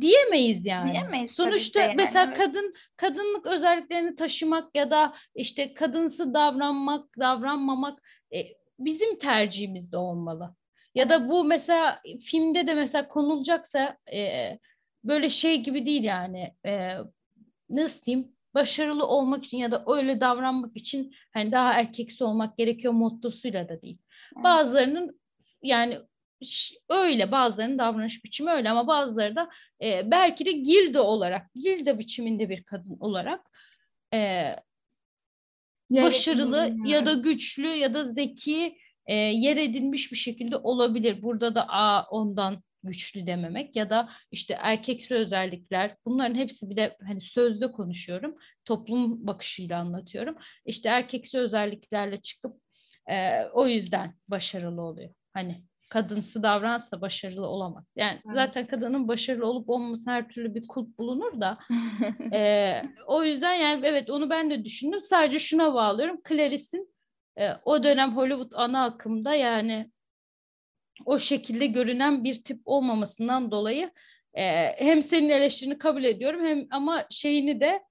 [0.02, 0.92] diyemeyiz yani.
[0.92, 2.38] Diyemeyiz Sonuçta yani, mesela evet.
[2.38, 7.98] kadın kadınlık özelliklerini taşımak ya da işte kadınsı davranmak, davranmamak
[8.34, 8.38] e,
[8.80, 10.56] bizim tercihimizde olmalı.
[10.96, 11.12] Ya evet.
[11.12, 14.60] da bu mesela filmde de mesela konulacaksa e,
[15.04, 16.98] böyle şey gibi değil yani e,
[17.70, 22.94] nasıl diyeyim başarılı olmak için ya da öyle davranmak için hani daha erkeksi olmak gerekiyor
[22.94, 23.98] mottosuyla da değil.
[24.36, 24.44] Evet.
[24.44, 25.22] Bazılarının
[25.64, 26.00] yani
[26.90, 29.50] öyle bazılarının davranış biçimi öyle ama bazıları da
[29.82, 33.42] e, belki de gilde olarak gilde biçiminde bir kadın olarak
[34.14, 34.56] e,
[35.92, 41.22] başarılı ya da güçlü ya da zeki e, yer edinmiş bir şekilde olabilir.
[41.22, 46.98] Burada da a ondan güçlü dememek ya da işte erkeksi özellikler bunların hepsi bir de
[47.08, 48.36] hani sözde konuşuyorum
[48.66, 50.36] toplum bakışıyla anlatıyorum.
[50.66, 52.56] İşte erkeksi özelliklerle çıkıp
[53.10, 55.10] e, o yüzden başarılı oluyor.
[55.34, 57.86] Hani kadınsı davransa başarılı olamaz.
[57.96, 58.36] Yani evet.
[58.36, 61.58] zaten kadının başarılı olup olmaması her türlü bir kulp bulunur da
[62.34, 65.02] e, o yüzden yani evet onu ben de düşündüm.
[65.02, 66.22] Sadece şuna bağlıyorum.
[66.30, 66.94] Clarice'in
[67.40, 69.92] e, o dönem Hollywood ana akımda yani
[71.06, 73.92] o şekilde görünen bir tip olmamasından dolayı
[74.34, 74.44] e,
[74.86, 77.84] hem senin eleştirini kabul ediyorum hem ama şeyini de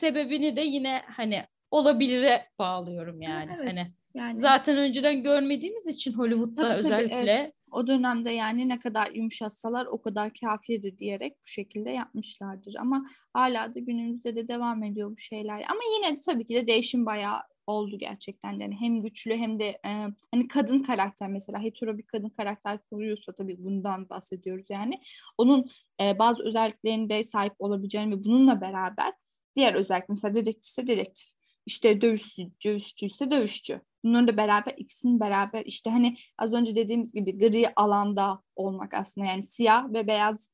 [0.00, 3.50] sebebini de yine hani olabilire bağlıyorum yani.
[3.56, 3.66] Evet.
[3.66, 3.82] Hani
[4.14, 7.58] yani zaten önceden görmediğimiz için Hollywood'da tabii, tabii, özellikle evet.
[7.70, 13.74] o dönemde yani ne kadar yumuşatsalar o kadar kafidir diyerek bu şekilde yapmışlardır ama hala
[13.74, 15.54] da günümüzde de devam ediyor bu şeyler.
[15.54, 19.66] Ama yine de tabii ki de değişim bayağı oldu gerçekten yani hem güçlü hem de
[19.66, 19.90] e,
[20.30, 25.00] hani kadın karakter mesela hetero bir kadın karakter kuruyorsa tabii bundan bahsediyoruz yani
[25.38, 25.66] onun
[26.00, 29.12] e, bazı özelliklerinde sahip olabileceğini ve bununla beraber
[29.56, 31.28] diğer özellik mesela dedektifse dedektif
[31.66, 37.38] işte dövüşçü, dövüşçüyse dövüşçü Bunların da beraber ikisinin beraber işte hani az önce dediğimiz gibi
[37.38, 40.48] gri alanda olmak aslında yani siyah ve beyaz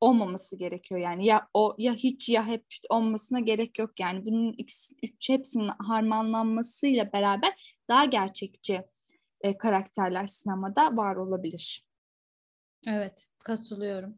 [0.00, 4.94] olmaması gerekiyor yani ya o ya hiç ya hep olmasına gerek yok yani bunun ikisi,
[5.02, 8.82] üç hepsinin harmanlanmasıyla beraber daha gerçekçi
[9.40, 11.86] e, karakterler sinemada var olabilir.
[12.86, 14.16] Evet katılıyorum.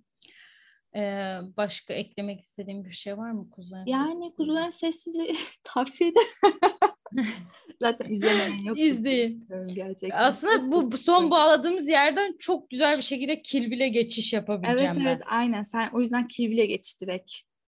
[0.96, 3.86] Ee, başka eklemek istediğim bir şey var mı kuzuların?
[3.86, 5.32] Yani kuzuların sessizliği
[5.62, 6.58] tavsiye ederim.
[7.82, 8.78] Zaten izlemeyen yok.
[8.78, 9.48] İzleyin.
[9.74, 10.18] Gerçekten.
[10.18, 15.06] Aslında bu son bağladığımız yerden çok güzel bir şekilde Kilbil'e geçiş yapabileceğim Evet ben.
[15.06, 15.62] evet aynen.
[15.62, 17.32] Sen o yüzden Kilbil'e geç direkt.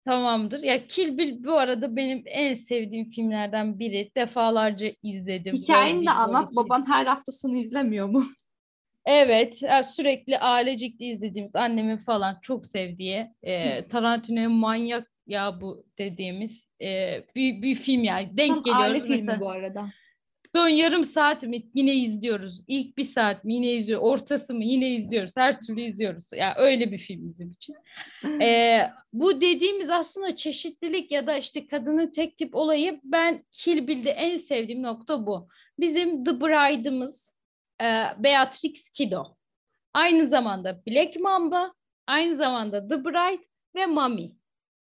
[0.05, 0.63] Tamamdır.
[0.63, 4.11] Ya Kill bu arada benim en sevdiğim filmlerden biri.
[4.17, 5.55] Defalarca izledim.
[5.55, 6.49] Hikayeni de anlat.
[6.55, 8.23] Baban her hafta sonu izlemiyor mu?
[9.05, 9.57] Evet,
[9.95, 17.61] sürekli ailecikli izlediğimiz annemin falan çok sevdiği e, Tarantino'ya manyak ya bu dediğimiz e, bir,
[17.61, 18.37] bir film yani.
[18.37, 18.83] Denk Tam geliyoruz.
[18.83, 19.39] aile filmi mesela.
[19.39, 19.89] bu arada.
[20.55, 22.61] Son yarım saat mi yine izliyoruz.
[22.67, 24.07] İlk bir saat mi yine izliyoruz.
[24.07, 25.37] Ortası mı yine izliyoruz.
[25.37, 26.25] Her türlü izliyoruz.
[26.33, 27.75] Yani öyle bir film bizim için.
[28.41, 34.11] ee, bu dediğimiz aslında çeşitlilik ya da işte kadının tek tip olayı ben Kill Bill'de
[34.11, 35.47] en sevdiğim nokta bu.
[35.79, 37.35] Bizim The Bride'ımız
[37.81, 37.85] e,
[38.17, 39.35] Beatrix Kiddo.
[39.93, 41.73] Aynı zamanda Black Mamba,
[42.07, 43.43] aynı zamanda The Bride
[43.75, 44.38] ve Mami.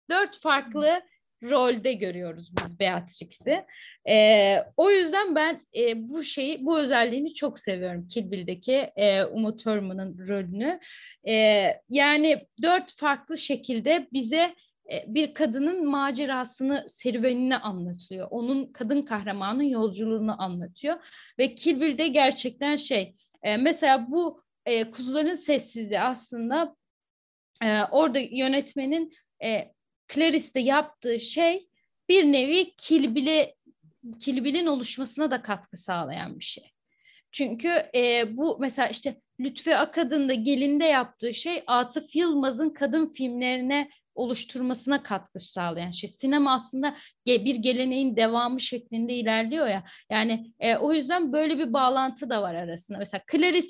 [0.10, 1.02] Dört farklı
[1.44, 3.66] rolde görüyoruz biz Beatrix'i.
[4.10, 9.58] E, o yüzden ben e, bu şeyi, bu özelliğini çok seviyorum Kill Bill'deki e, Uma
[9.58, 10.80] Thurman'ın rolünü.
[11.28, 11.34] E,
[11.90, 14.56] yani dört farklı şekilde bize
[14.92, 18.28] e, bir kadının macerasını, serüvenini anlatıyor.
[18.32, 20.98] Onun kadın kahramanın yolculuğunu anlatıyor.
[21.40, 26.76] Ve Kill gerçekten şey, e, mesela bu e, Kuzuların Sessizliği aslında
[27.92, 29.14] orada yönetmenin
[30.14, 31.68] Clarice'de yaptığı şey
[32.10, 33.56] bir nevi kilbile
[34.20, 36.72] kilbilin oluşmasına da katkı sağlayan bir şey.
[37.32, 43.90] Çünkü e, bu mesela işte Lütfi Akad'ın da Gelin'de yaptığı şey Atıf Yılmaz'ın kadın filmlerine
[44.16, 46.10] oluşturmasına katkı sağlayan şey.
[46.10, 49.84] Sinema aslında bir geleneğin devamı şeklinde ilerliyor ya.
[50.12, 52.98] Yani e, o yüzden böyle bir bağlantı da var arasında.
[52.98, 53.68] Mesela Clarice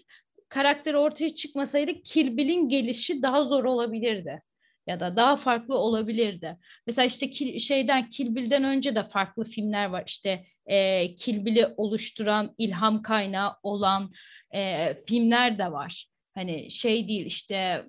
[0.50, 4.42] karakteri ortaya çıkmasaydı Kilbil'in gelişi daha zor olabilirdi
[4.88, 6.58] ya da daha farklı olabilirdi.
[6.88, 10.04] Mesela işte Kil, şeyden Kill Bill'den önce de farklı filmler var.
[10.08, 14.12] İşte e, Kill Bill'i oluşturan, ilham kaynağı olan
[14.56, 16.08] e, filmler de var.
[16.36, 17.86] Hani şey değil işte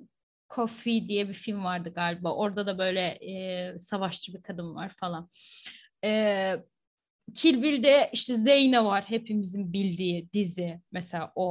[0.54, 2.34] Coffee diye bir film vardı galiba.
[2.34, 5.30] Orada da böyle e, savaşçı bir kadın var falan.
[6.04, 6.56] E,
[7.34, 11.50] Kill işte Zeyne var hepimizin bildiği dizi mesela o.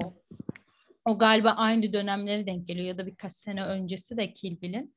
[1.06, 4.96] O galiba aynı dönemlere denk geliyor ya da birkaç sene öncesi de Kill Bill'in.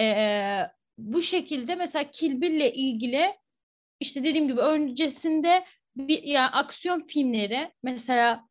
[0.00, 3.36] Ee, bu şekilde mesela Kill Bill'le ilgili
[4.00, 5.64] işte dediğim gibi öncesinde
[5.96, 8.50] bir yani aksiyon filmleri mesela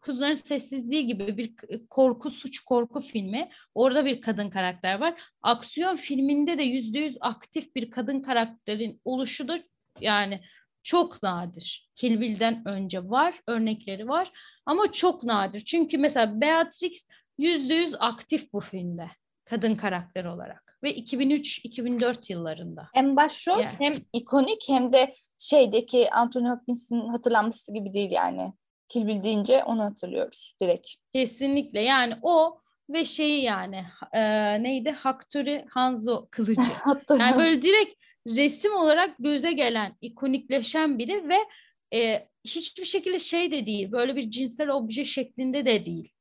[0.00, 1.54] Kuzuların Sessizliği gibi bir
[1.90, 3.50] korku suç korku filmi.
[3.74, 5.22] Orada bir kadın karakter var.
[5.42, 9.62] Aksiyon filminde de yüzde yüz aktif bir kadın karakterin oluşu da
[10.00, 10.40] yani
[10.82, 11.90] çok nadir.
[11.94, 14.32] Kill Bill'den önce var, örnekleri var
[14.66, 15.60] ama çok nadir.
[15.60, 17.06] Çünkü mesela Beatrix
[17.38, 19.10] yüzde yüz aktif bu filmde
[19.44, 22.88] kadın karakter olarak ve 2003-2004 yıllarında.
[22.94, 23.76] Hem başrol yani.
[23.78, 28.52] hem ikonik hem de şeydeki Anthony Hopkins'in hatırlanması gibi değil yani.
[28.88, 30.88] Kill Bill deyince onu hatırlıyoruz direkt.
[31.12, 32.58] Kesinlikle yani o
[32.90, 34.22] ve şeyi yani e,
[34.62, 36.70] neydi Hakturi Hanzo kılıcı.
[37.18, 41.38] yani böyle direkt resim olarak göze gelen, ikonikleşen biri ve
[41.98, 46.12] e, hiçbir şekilde şey de değil, böyle bir cinsel obje şeklinde de değil.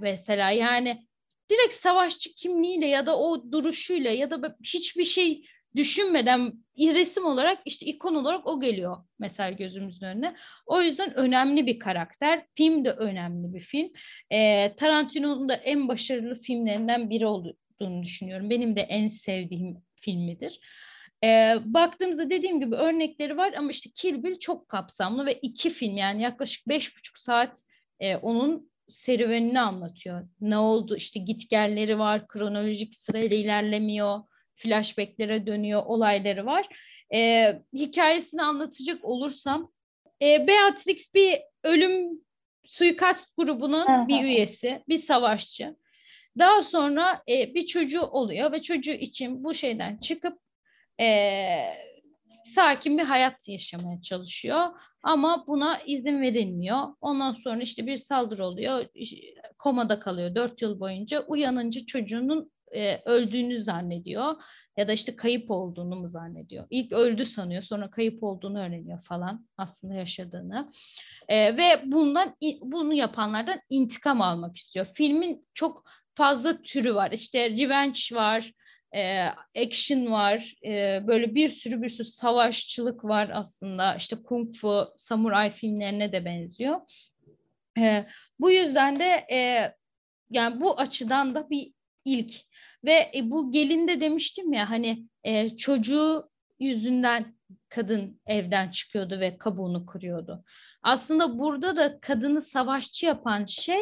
[0.00, 1.06] Mesela yani
[1.50, 5.44] direkt savaşçı kimliğiyle ya da o duruşuyla ya da hiçbir şey
[5.76, 10.36] düşünmeden resim olarak işte ikon olarak o geliyor mesela gözümüzün önüne.
[10.66, 12.46] O yüzden önemli bir karakter.
[12.54, 13.92] Film de önemli bir film.
[14.32, 18.50] Ee, Tarantino'nun da en başarılı filmlerinden biri olduğunu düşünüyorum.
[18.50, 20.60] Benim de en sevdiğim filmidir.
[21.24, 25.96] Ee, baktığımızda dediğim gibi örnekleri var ama işte Kill Bill çok kapsamlı ve iki film
[25.96, 27.62] yani yaklaşık beş buçuk saat
[28.00, 30.28] e, onun serüvenini anlatıyor.
[30.40, 34.20] Ne oldu işte gitgelleri var, kronolojik sırayla ilerlemiyor,
[34.56, 36.68] flashbacklere dönüyor, olayları var.
[37.14, 39.72] E, hikayesini anlatacak olursam
[40.22, 42.10] e, Beatrix bir ölüm
[42.66, 45.76] suikast grubunun bir üyesi, bir savaşçı.
[46.38, 50.38] Daha sonra e, bir çocuğu oluyor ve çocuğu için bu şeyden çıkıp
[51.00, 51.06] e,
[52.44, 54.66] sakin bir hayat yaşamaya çalışıyor.
[55.02, 56.78] Ama buna izin verilmiyor.
[57.00, 58.86] Ondan sonra işte bir saldırı oluyor.
[59.58, 61.20] Komada kalıyor dört yıl boyunca.
[61.20, 64.34] Uyanınca çocuğunun e, öldüğünü zannediyor.
[64.76, 66.66] ya da işte kayıp olduğunu mu zannediyor?
[66.70, 70.72] İlk öldü sanıyor sonra kayıp olduğunu öğreniyor falan aslında yaşadığını.
[71.28, 74.86] E, ve bundan bunu yapanlardan intikam almak istiyor.
[74.94, 75.84] Filmin çok
[76.14, 77.10] fazla türü var.
[77.10, 78.52] İşte revenge var,
[78.94, 79.26] e,
[79.66, 83.94] action var, e, böyle bir sürü bir sürü savaşçılık var aslında.
[83.94, 86.80] İşte kung fu, samuray filmlerine de benziyor.
[87.78, 88.06] E,
[88.40, 89.72] bu yüzden de e,
[90.30, 91.72] yani bu açıdan da bir
[92.04, 92.34] ilk
[92.84, 97.34] ve e, bu gelinde demiştim ya hani e, çocuğu yüzünden
[97.68, 100.44] kadın evden çıkıyordu ve kabuğunu kırıyordu.
[100.82, 103.80] Aslında burada da kadını savaşçı yapan şey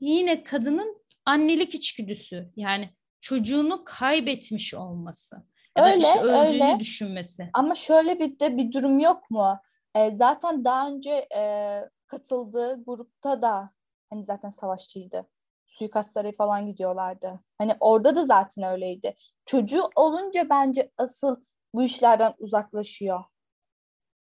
[0.00, 2.48] yine kadının annelik içgüdüsü.
[2.56, 2.90] Yani
[3.22, 5.36] çocuğunu kaybetmiş olması.
[5.78, 6.76] Ya öyle, işte öyle.
[6.78, 7.50] düşünmesi.
[7.52, 9.58] Ama şöyle bir de bir durum yok mu?
[9.94, 13.70] E, zaten daha önce e, katıldığı grupta da
[14.10, 15.28] hani zaten savaşçıydı.
[15.66, 17.40] Suikastlara falan gidiyorlardı.
[17.58, 19.14] Hani orada da zaten öyleydi.
[19.44, 21.36] Çocuğu olunca bence asıl
[21.74, 23.24] bu işlerden uzaklaşıyor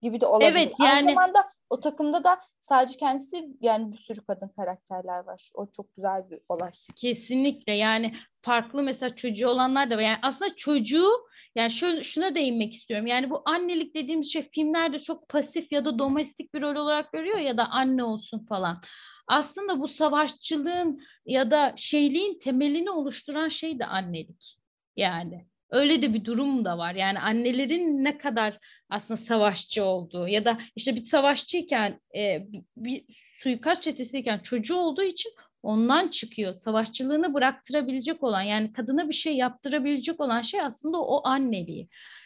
[0.02, 0.50] gibi de olabilir.
[0.50, 0.90] Evet yani.
[0.90, 1.38] Aynı zamanda
[1.70, 5.50] o takımda da sadece kendisi yani bir sürü kadın karakterler var.
[5.54, 6.70] O çok güzel bir olay.
[6.96, 10.02] Kesinlikle yani farklı mesela çocuğu olanlar da var.
[10.02, 11.10] Yani aslında çocuğu
[11.54, 13.06] yani şöyle şuna değinmek istiyorum.
[13.06, 17.38] Yani bu annelik dediğimiz şey filmlerde çok pasif ya da domestik bir rol olarak görüyor
[17.38, 18.82] ya da anne olsun falan.
[19.28, 24.58] Aslında bu savaşçılığın ya da şeyliğin temelini oluşturan şey de annelik.
[24.96, 26.94] Yani öyle de bir durum da var.
[26.94, 28.58] Yani annelerin ne kadar
[28.90, 33.04] aslında savaşçı olduğu ya da işte bir savaşçıyken e, bir, bir
[33.42, 36.54] suikast çetesiyken çocuğu olduğu için ondan çıkıyor.
[36.54, 41.84] Savaşçılığını bıraktırabilecek olan yani kadına bir şey yaptırabilecek olan şey aslında o anneliği.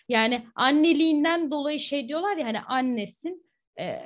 [0.09, 3.47] Yani anneliğinden dolayı şey diyorlar ya hani annesin
[3.79, 3.99] e,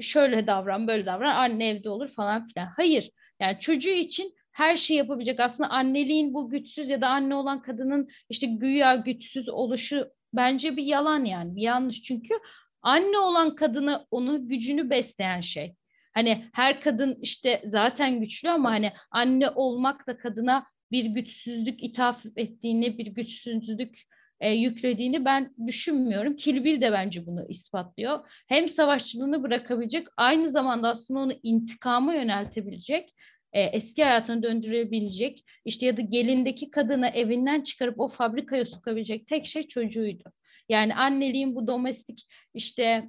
[0.00, 2.66] şöyle davran böyle davran anne evde olur falan filan.
[2.76, 3.10] Hayır
[3.40, 5.40] yani çocuğu için her şeyi yapabilecek.
[5.40, 10.84] Aslında anneliğin bu güçsüz ya da anne olan kadının işte güya güçsüz oluşu bence bir
[10.84, 12.34] yalan yani bir yanlış çünkü
[12.82, 15.74] anne olan kadını onu gücünü besleyen şey.
[16.14, 22.26] Hani her kadın işte zaten güçlü ama hani anne olmak da kadına bir güçsüzlük ithaf
[22.36, 24.02] ettiğini, bir güçsüzlük
[24.40, 26.36] e, yüklediğini ben düşünmüyorum.
[26.36, 28.30] Kilbil de bence bunu ispatlıyor.
[28.48, 33.14] Hem savaşçılığını bırakabilecek, aynı zamanda aslında onu intikama yöneltebilecek
[33.52, 39.46] e, eski hayatına döndürebilecek işte ya da gelindeki kadını evinden çıkarıp o fabrikaya sokabilecek tek
[39.46, 40.24] şey çocuğuydu.
[40.68, 43.08] Yani anneliğin bu domestik işte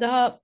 [0.00, 0.40] daha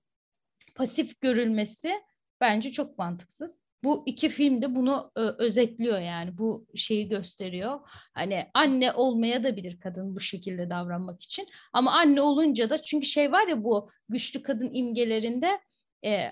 [0.75, 2.01] pasif görülmesi
[2.41, 3.61] bence çok mantıksız.
[3.83, 7.79] Bu iki film de bunu ö, özetliyor yani bu şeyi gösteriyor.
[8.13, 11.47] Hani anne olmaya da bilir kadın bu şekilde davranmak için.
[11.73, 15.61] Ama anne olunca da çünkü şey var ya bu güçlü kadın imgelerinde
[16.05, 16.31] e,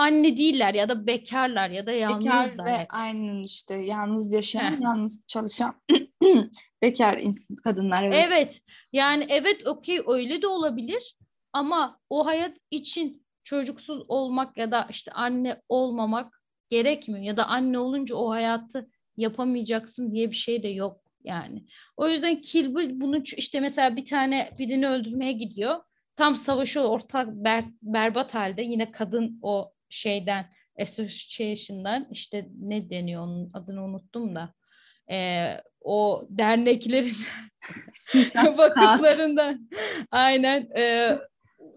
[0.00, 2.52] anne değiller ya da bekarlar ya da yalnızlar.
[2.52, 5.74] Bekar ve aynen işte yalnız yaşayan, yalnız çalışan
[6.82, 8.04] bekar insan, kadınlar.
[8.04, 8.26] Evet.
[8.26, 8.60] evet.
[8.92, 11.16] Yani evet okey öyle de olabilir
[11.52, 17.78] ama o hayat için çocuksuz olmak ya da işte anne olmamak gerekmiyor ya da anne
[17.78, 21.64] olunca o hayatı yapamayacaksın diye bir şey de yok yani.
[21.96, 25.80] O yüzden Kill Bill bunu işte mesela bir tane birini öldürmeye gidiyor.
[26.16, 30.46] Tam savaşı ortak ber, berbat halde yine kadın o şeyden
[30.80, 34.54] association'dan işte ne deniyor onun adını unuttum da
[35.10, 37.16] e, o derneklerin
[38.58, 39.70] vakıflarından
[40.10, 41.16] aynen e,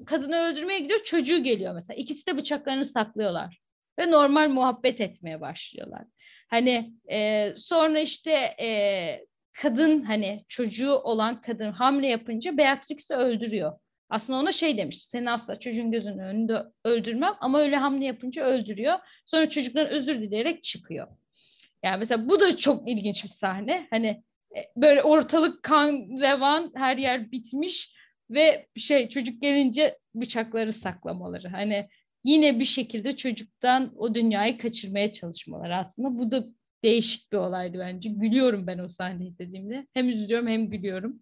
[0.06, 1.98] kadını öldürmeye gidiyor çocuğu geliyor mesela.
[1.98, 3.60] İkisi de bıçaklarını saklıyorlar
[4.00, 6.04] ve normal muhabbet etmeye başlıyorlar.
[6.50, 9.26] Hani e, sonra işte e,
[9.62, 13.80] kadın hani çocuğu olan kadın hamle yapınca Beatrix'i öldürüyor
[14.10, 15.04] aslında ona şey demiş.
[15.06, 19.00] Seni asla çocuğun gözünün önünde öldürmem ama öyle hamle yapınca öldürüyor.
[19.26, 21.08] Sonra çocuklar özür dileyerek çıkıyor.
[21.84, 23.88] Yani mesela bu da çok ilginç bir sahne.
[23.90, 24.08] Hani
[24.56, 25.92] e, böyle ortalık kan
[26.22, 27.96] revan her yer bitmiş
[28.30, 31.48] ve şey çocuk gelince bıçakları saklamaları.
[31.48, 31.88] Hani
[32.24, 36.18] yine bir şekilde çocuktan o dünyayı kaçırmaya çalışmaları aslında.
[36.18, 36.46] Bu da
[36.84, 38.10] değişik bir olaydı bence.
[38.10, 39.88] Gülüyorum ben o sahneyi izlediğimde.
[39.94, 41.22] Hem üzülüyorum hem gülüyorum.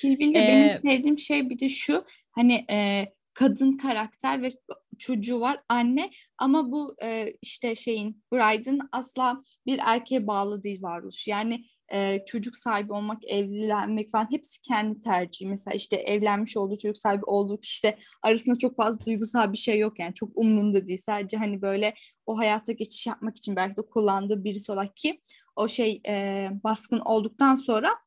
[0.00, 2.04] Kill Bill'de ee, benim sevdiğim şey bir de şu.
[2.30, 4.52] Hani e, kadın karakter ve
[4.98, 11.28] çocuğu var anne ama bu e, işte şeyin Bride'ın asla bir erkeğe bağlı değil varoluş.
[11.28, 15.48] Yani e, çocuk sahibi olmak, evlenmek falan hepsi kendi tercihi.
[15.48, 19.98] Mesela işte evlenmiş olduğu çocuk sahibi olduğu kişide arasında çok fazla duygusal bir şey yok
[19.98, 21.02] yani çok umrunda değil.
[21.06, 21.94] Sadece hani böyle
[22.26, 25.20] o hayata geçiş yapmak için belki de kullandığı birisi olarak ki
[25.56, 27.98] o şey e, baskın olduktan sonra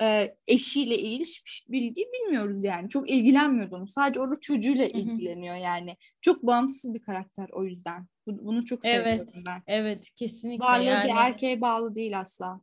[0.00, 2.88] e, eşiyle ilgili hiçbir bilgi bilmiyoruz yani.
[2.88, 3.88] Çok ilgilenmiyordu onu.
[3.88, 5.96] Sadece orada çocuğuyla ilgileniyor yani.
[6.20, 8.06] Çok bağımsız bir karakter o yüzden.
[8.26, 9.62] Bunu çok seviyorum evet, ben.
[9.66, 10.64] Evet kesinlikle.
[10.64, 11.08] Varlığı yani.
[11.08, 12.60] bir erkeğe bağlı değil asla.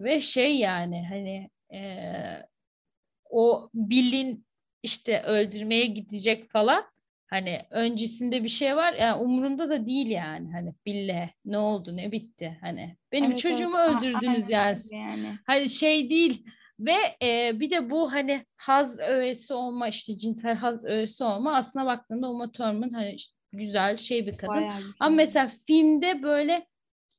[0.00, 1.82] ve şey yani hani e,
[3.30, 4.46] o Bill'in
[4.82, 6.84] işte öldürmeye gidecek falan
[7.30, 12.12] hani öncesinde bir şey var yani umurunda da değil yani hani Bill'e ne oldu ne
[12.12, 13.90] bitti hani benim Evet, çocuğumu evet.
[13.90, 15.38] öldürdünüz Aynen yani yani.
[15.46, 16.44] Hani şey değil
[16.80, 21.86] ve e, bir de bu hani haz öğesi olma işte cinsel haz öğesi olma aslına
[21.86, 24.54] baktığında Uma Thurman hani işte güzel şey bir kadın.
[24.54, 24.92] Bayağı güzel.
[25.00, 26.66] Ama mesela filmde böyle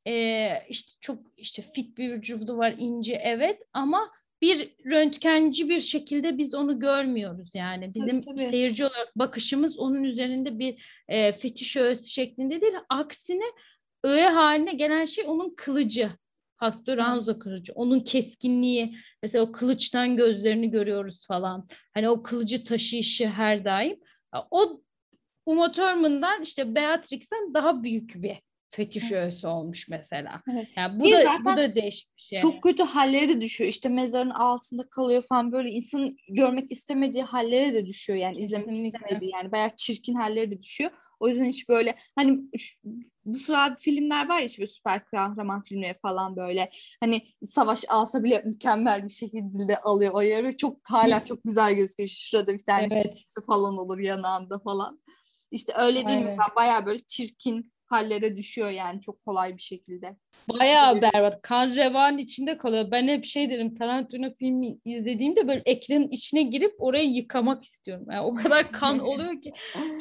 [0.07, 4.11] e, işte çok işte fit bir vücudu var ince evet ama
[4.41, 7.91] bir röntgenci bir şekilde biz onu görmüyoruz yani.
[7.95, 8.45] Bizim tabii.
[8.45, 12.73] seyirci olarak bakışımız onun üzerinde bir e, fetiş öğesi şeklinde değil.
[12.89, 13.45] Aksine
[14.03, 16.11] öğe haline gelen şey onun kılıcı.
[16.57, 17.73] Hattori Hanzo kılıcı.
[17.75, 18.97] Onun keskinliği.
[19.23, 21.67] Mesela o kılıçtan gözlerini görüyoruz falan.
[21.93, 23.99] Hani o kılıcı taşıyışı her daim.
[24.51, 24.81] O
[25.45, 28.37] Uma Thurman'dan işte Beatrix'ten daha büyük bir
[28.71, 30.41] fetiş öğesi olmuş mesela.
[30.51, 30.67] Evet.
[30.77, 32.37] Yani bu da zaten bu da değişik bir şey.
[32.37, 33.69] Çok kötü hallere de düşüyor.
[33.69, 38.97] İşte mezarın altında kalıyor falan böyle insanın görmek istemediği hallere de düşüyor yani izlemek Kesinlikle.
[38.97, 40.91] istemediği yani bayağı çirkin hallere de düşüyor.
[41.19, 42.39] O yüzden hiç böyle hani
[43.25, 46.69] bu sıra filmler var ya işte süper kahraman filmleri falan böyle
[46.99, 50.57] hani savaş alsa bile mükemmel bir şekilde alıyor o yeri.
[50.57, 52.09] Çok hala çok güzel gözüküyor.
[52.09, 53.13] Şurada bir tane Evet.
[53.47, 55.01] falan olur yanağında falan.
[55.51, 56.23] İşte öyle değil Aynen.
[56.23, 60.15] mesela bayağı böyle çirkin hallere düşüyor yani çok kolay bir şekilde.
[60.49, 61.41] Bayağı berbat.
[61.41, 62.91] Kan revan içinde kalıyor.
[62.91, 68.05] Ben hep şey derim Tarantino filmi izlediğimde böyle ekranın içine girip orayı yıkamak istiyorum.
[68.11, 69.51] Yani o kadar kan oluyor ki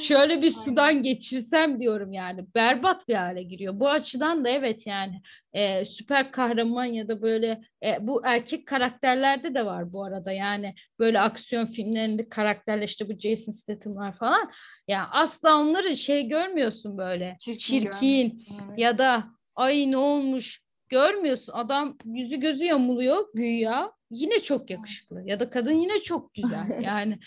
[0.01, 2.45] şöyle bir sudan geçirsem diyorum yani.
[2.55, 3.80] Berbat bir hale giriyor.
[3.80, 5.22] Bu açıdan da evet yani
[5.53, 10.33] e, süper kahraman ya da böyle e, bu erkek karakterlerde de var bu arada.
[10.33, 14.51] Yani böyle aksiyon filmlerinde karakterler işte bu Jason Statham'lar falan.
[14.89, 17.37] Ya asla onları şey görmüyorsun böyle.
[17.41, 18.78] Çirkin çirkin, Evet.
[18.78, 19.24] ya da
[19.57, 20.61] ay ne olmuş?
[20.91, 21.53] görmüyorsun.
[21.53, 23.93] Adam yüzü gözü yamuluyor güya.
[24.11, 25.22] Yine çok yakışıklı.
[25.24, 26.66] Ya da kadın yine çok güzel.
[26.83, 27.18] Yani,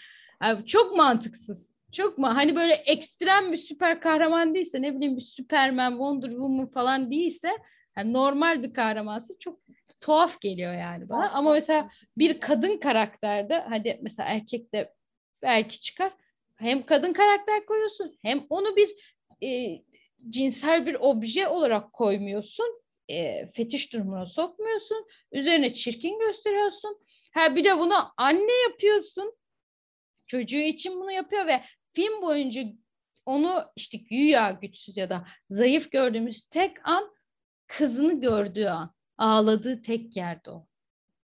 [0.41, 1.74] yani çok mantıksız.
[1.91, 6.72] Çok mu hani böyle ekstrem bir süper kahraman değilse ne bileyim bir Superman Wonder Woman
[6.72, 7.49] falan değilse
[7.97, 9.60] yani normal bir kahramansı çok
[10.04, 11.30] tuhaf geliyor yani bana.
[11.30, 14.93] Ama mesela bir kadın karakterde hadi mesela erkekte
[15.41, 16.14] belki çıkar.
[16.56, 19.82] Hem kadın karakter koyuyorsun hem onu bir e,
[20.30, 22.82] cinsel bir obje olarak koymuyorsun.
[23.10, 25.08] E, fetiş durumuna sokmuyorsun.
[25.32, 26.97] Üzerine çirkin gösteriyorsun.
[27.34, 29.36] Ha bir de bunu anne yapıyorsun.
[30.28, 32.64] Çocuğu için bunu yapıyor ve film boyunca
[33.26, 37.14] onu işte güya güçsüz ya da zayıf gördüğümüz tek an
[37.68, 40.66] kızını gördüğü an ağladığı tek yerde o.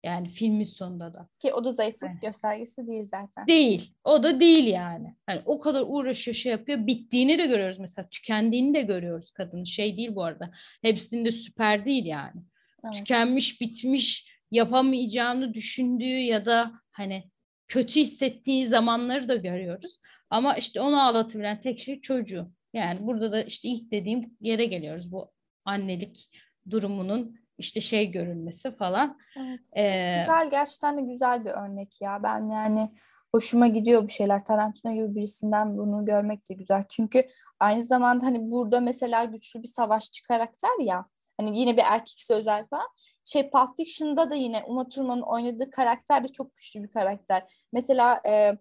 [0.04, 1.30] Yani filmin sonunda da.
[1.42, 2.22] Ki o da zayıflık Evet.
[2.22, 3.48] göstergesi değil zaten.
[3.48, 3.94] Değil.
[4.04, 5.16] O da değil yani.
[5.26, 6.88] Hani o kadar uğraşıyor şey yapıyor.
[6.88, 8.10] Bittiğini de görüyoruz mesela.
[8.10, 9.64] Tükendiğini de görüyoruz kadının.
[9.64, 10.52] Şey değil bu arada.
[10.82, 12.42] Hepsinde süper değil yani.
[12.86, 12.96] Evet.
[12.96, 17.24] Tükenmiş, bitmiş, yapamayacağını düşündüğü ya da hani
[17.68, 20.00] kötü hissettiği zamanları da görüyoruz.
[20.30, 22.52] Ama işte onu ağlatabilen tek şey çocuğu.
[22.74, 25.12] Yani burada da işte ilk dediğim yere geliyoruz.
[25.12, 25.32] Bu
[25.66, 26.30] annelik
[26.70, 29.18] durumunun işte şey görülmesi falan.
[29.38, 29.60] Evet.
[29.76, 32.24] Ee, güzel gerçekten de güzel bir örnek ya.
[32.24, 32.89] Ben yani
[33.32, 34.45] hoşuma gidiyor bu şeyler.
[34.45, 36.86] Tarantino gibi birisinden bunu görmek de güzel.
[36.89, 37.28] Çünkü
[37.60, 41.05] aynı zamanda hani burada mesela güçlü bir savaşçı karakter ya.
[41.38, 42.88] Hani yine bir erkeksi özel falan.
[43.26, 47.68] Şey Pulp Fiction'da da yine Uma Thurman'ın oynadığı karakter de çok güçlü bir karakter.
[47.74, 48.57] Mesela e,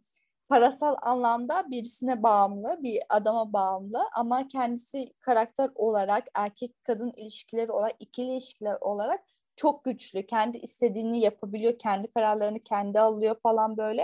[0.48, 7.96] parasal anlamda birisine bağımlı, bir adama bağımlı ama kendisi karakter olarak erkek kadın ilişkileri olarak,
[7.98, 9.20] ikili ilişkiler olarak
[9.56, 10.26] çok güçlü.
[10.26, 14.02] Kendi istediğini yapabiliyor, kendi kararlarını kendi alıyor falan böyle.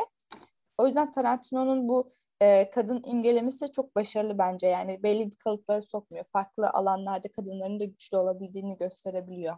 [0.79, 2.07] O yüzden Tarantino'nun bu
[2.41, 4.67] e, kadın imgelemesi çok başarılı bence.
[4.67, 6.25] Yani belli bir kalıpları sokmuyor.
[6.33, 9.57] Farklı alanlarda kadınların da güçlü olabildiğini gösterebiliyor.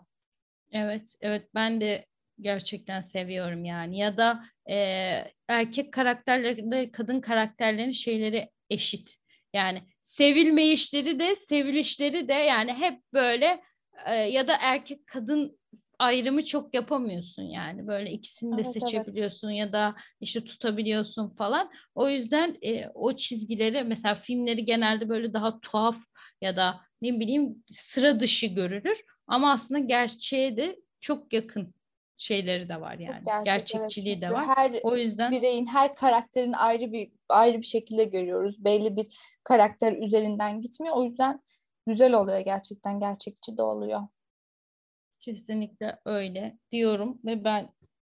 [0.73, 2.07] Evet, evet ben de
[2.41, 3.99] gerçekten seviyorum yani.
[3.99, 4.77] Ya da e,
[5.49, 9.17] erkek karakterlerinde kadın karakterlerin şeyleri eşit.
[9.55, 13.63] Yani sevilme işleri de sevilişleri de yani hep böyle
[14.07, 15.59] e, ya da erkek kadın
[15.99, 17.87] ayrımı çok yapamıyorsun yani.
[17.87, 18.91] Böyle ikisini de Evet, evet.
[18.91, 21.71] seçebiliyorsun ya da işte tutabiliyorsun falan.
[21.95, 25.97] O yüzden e, o çizgileri mesela filmleri genelde böyle daha tuhaf
[26.41, 29.01] ya da ne bileyim sıra dışı görülür.
[29.27, 31.75] Ama aslında gerçeğe de çok yakın
[32.19, 33.25] şeyleri de var Çok yani.
[33.25, 34.23] gerçek, Gerçekçiliği evet.
[34.23, 34.47] de var.
[34.57, 38.65] Her O yüzden bireyin, her karakterin ayrı bir ayrı bir şekilde görüyoruz.
[38.65, 39.07] Belli bir
[39.45, 40.97] karakter üzerinden gitmiyor.
[40.97, 41.41] O yüzden
[41.87, 43.01] güzel oluyor gerçekten.
[43.01, 44.01] Gerçekçi de oluyor.
[45.21, 47.69] kesinlikle öyle diyorum ve ben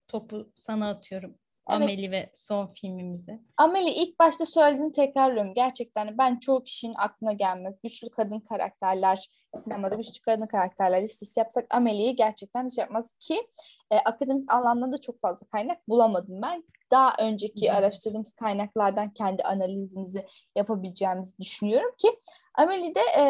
[0.09, 1.39] topu sana atıyorum.
[1.66, 3.41] Ameli ve son filmimizi.
[3.57, 5.55] Ameli ilk başta söylediğini tekrarlıyorum.
[5.55, 7.74] Gerçekten ben çoğu kişinin aklına gelmez.
[7.82, 13.41] Güçlü kadın karakterler, sinemada güçlü kadın karakterler listesi yapsak Ameli'yi gerçekten hiç yapmaz ki
[13.91, 16.65] e, akademik anlamda da çok fazla kaynak bulamadım ben.
[16.91, 17.77] Daha önceki hmm.
[17.77, 20.27] araştırdığımız kaynaklardan kendi analizimizi
[20.57, 22.09] yapabileceğimizi düşünüyorum ki
[22.55, 23.24] Amelie'de e,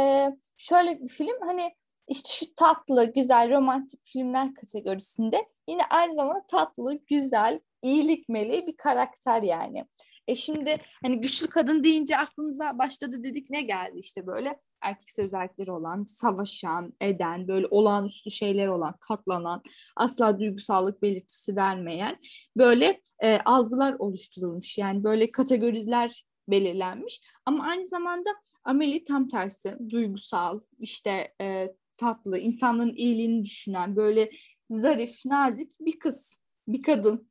[0.57, 1.75] şöyle bir film hani
[2.09, 8.77] işte şu tatlı, güzel, romantik filmler kategorisinde yine aynı zamanda tatlı, güzel, iyilik meleği bir
[8.77, 9.85] karakter yani.
[10.29, 15.71] E şimdi hani güçlü kadın deyince aklımıza başladı dedik ne geldi işte böyle erkek özellikleri
[15.71, 19.63] olan, savaşan, eden, böyle olağanüstü şeyler olan, katlanan,
[19.97, 22.19] asla duygusallık belirtisi vermeyen
[22.57, 24.79] böyle e, algılar oluşturulmuş.
[24.79, 27.21] Yani böyle kategoriler belirlenmiş.
[27.47, 28.31] Ama aynı zamanda
[28.65, 34.31] Amelie tam tersi, duygusal, işte e, tatlı, insanların iyiliğini düşünen, böyle
[34.71, 36.39] zarif, nazik bir kız,
[36.69, 37.29] bir kadın.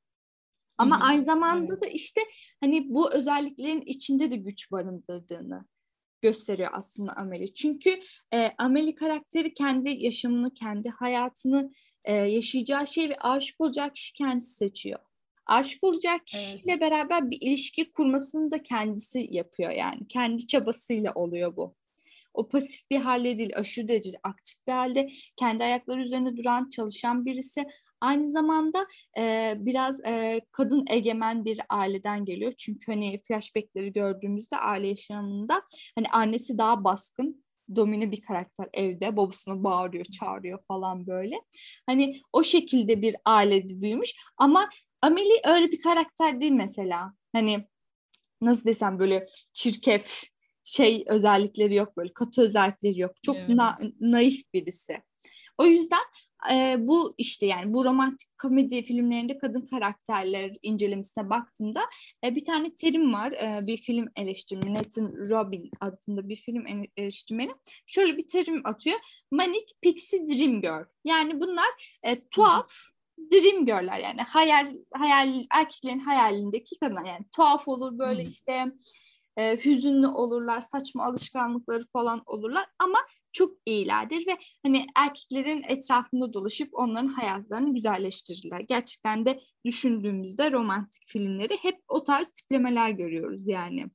[0.77, 1.05] Ama Hı-hı.
[1.05, 2.21] aynı zamanda da işte
[2.61, 5.65] hani bu özelliklerin içinde de güç barındırdığını
[6.21, 7.53] gösteriyor aslında Amelie.
[7.53, 7.99] Çünkü
[8.33, 11.71] e, Amelie karakteri kendi yaşamını, kendi hayatını
[12.05, 14.99] e, yaşayacağı şey ve aşık olacak kişi kendisi seçiyor.
[15.45, 16.81] Aşık olacak kişiyle evet.
[16.81, 20.07] beraber bir ilişki kurmasını da kendisi yapıyor yani.
[20.07, 21.75] Kendi çabasıyla oluyor bu.
[22.33, 27.25] O pasif bir halde değil, aşırı derecede aktif bir halde kendi ayakları üzerinde duran, çalışan
[27.25, 27.65] birisi.
[28.03, 32.51] Aynı zamanda e, biraz e, kadın egemen bir aileden geliyor.
[32.57, 35.61] Çünkü hani flashbackleri gördüğümüzde aile yaşamında
[35.95, 39.17] hani annesi daha baskın, domine bir karakter evde.
[39.17, 41.35] Babasını bağırıyor, çağırıyor falan böyle.
[41.85, 44.15] Hani o şekilde bir ailede büyümüş.
[44.37, 44.69] Ama
[45.01, 47.13] Amelie öyle bir karakter değil mesela.
[47.33, 47.67] Hani
[48.41, 50.23] nasıl desem böyle çirkef,
[50.63, 53.11] şey özellikleri yok böyle katı özellikleri yok.
[53.23, 53.49] Çok evet.
[53.49, 54.97] na- naif birisi.
[55.57, 56.03] O yüzden
[56.51, 61.81] e, bu işte yani bu romantik komedi filmlerinde kadın karakterler incelemesine baktığımda
[62.25, 63.31] e, bir tane terim var.
[63.31, 66.65] E, bir film eleştirmeni Nathan Robin adında bir film
[66.97, 67.51] eleştirmeni
[67.87, 68.99] şöyle bir terim atıyor.
[69.31, 70.85] Manic Pixie Dream Girl.
[71.05, 72.71] Yani bunlar e, tuhaf
[73.31, 78.29] dream girl'ler yani hayal hayal erkeklerin hayalindeki kadın yani tuhaf olur böyle hmm.
[78.29, 78.65] işte
[79.37, 82.99] e, hüzünlü olurlar, saçma alışkanlıkları falan olurlar ama
[83.33, 88.59] çok iyilerdir ve hani erkeklerin etrafında dolaşıp onların hayatlarını güzelleştirirler.
[88.59, 93.85] Gerçekten de düşündüğümüzde romantik filmleri hep o tarz tiplemeler görüyoruz yani.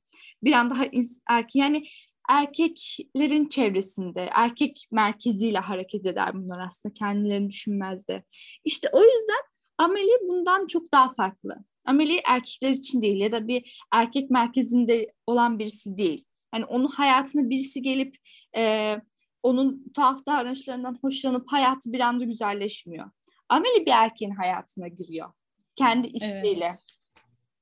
[0.43, 0.85] Bir an daha
[1.29, 1.85] erkek yani
[2.29, 8.23] erkeklerin çevresinde, erkek merkeziyle hareket eder bunlar aslında kendilerini düşünmez de.
[8.65, 9.41] İşte o yüzden
[9.77, 11.55] Amelie bundan çok daha farklı.
[11.85, 16.25] Amelie erkekler için değil ya da bir erkek merkezinde olan birisi değil.
[16.55, 18.15] Yani onun hayatına birisi gelip
[18.55, 18.95] e,
[19.43, 23.09] onun tuhaf davranışlarından hoşlanıp hayatı bir anda güzelleşmiyor.
[23.49, 25.33] Amelie bir erkeğin hayatına giriyor.
[25.75, 26.79] Kendi isteğiyle, evet.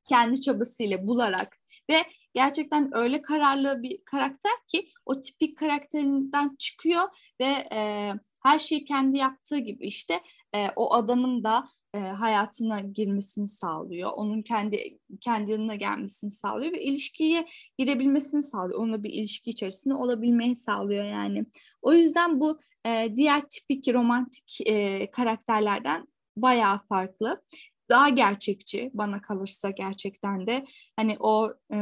[0.10, 1.58] kendi çabasıyla bularak
[1.90, 7.04] ve gerçekten öyle kararlı bir karakter ki o tipik karakterinden çıkıyor
[7.42, 8.14] ve e,
[8.44, 10.22] her şeyi kendi yaptığı gibi işte
[10.56, 14.12] e, o adamın da e, hayatına girmesini sağlıyor.
[14.16, 17.48] Onun kendi kendi yanına gelmesini sağlıyor ve ilişkiye
[17.78, 18.80] girebilmesini sağlıyor.
[18.80, 21.46] Onunla bir ilişki içerisinde olabilmeyi sağlıyor yani.
[21.82, 26.08] O yüzden bu e, diğer tipik romantik e, karakterlerden
[26.38, 27.42] bayağı farklı.
[27.90, 30.66] Daha gerçekçi bana kalırsa gerçekten de
[30.96, 31.78] hani o e,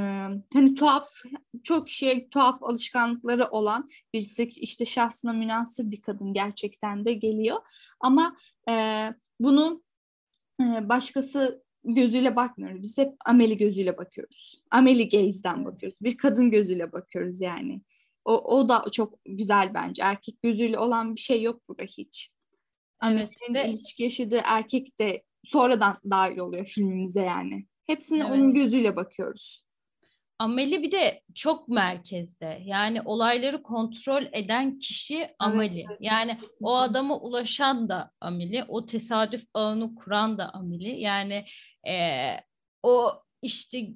[0.54, 1.08] hani tuhaf
[1.64, 7.58] çok şey tuhaf alışkanlıkları olan birisi işte şahsına münasır bir kadın gerçekten de geliyor
[8.00, 8.36] ama
[8.70, 8.74] e,
[9.40, 9.85] bunu
[10.62, 12.82] başkası gözüyle bakmıyoruz.
[12.82, 14.62] Biz hep ameli gözüyle bakıyoruz.
[14.72, 15.98] Ameli gaze'den bakıyoruz.
[16.02, 17.82] Bir kadın gözüyle bakıyoruz yani.
[18.26, 20.04] O, o da çok güzel bence.
[20.04, 22.32] Erkek gözüyle olan bir şey yok burada hiç.
[23.00, 23.70] Ameli'nin evet.
[23.70, 27.66] ilişki yaşadığı erkek de sonradan dahil oluyor filmimize yani.
[27.88, 28.32] Hepsine evet.
[28.32, 29.65] onun gözüyle bakıyoruz.
[30.40, 32.62] Ameli bir de çok merkezde.
[32.66, 35.80] Yani olayları kontrol eden kişi Ameli.
[35.80, 36.00] Evet, evet.
[36.02, 41.00] Yani o adama ulaşan da Ameli, o tesadüf ağını kuran da Ameli.
[41.00, 41.46] Yani
[41.88, 41.96] e,
[42.84, 43.88] o işte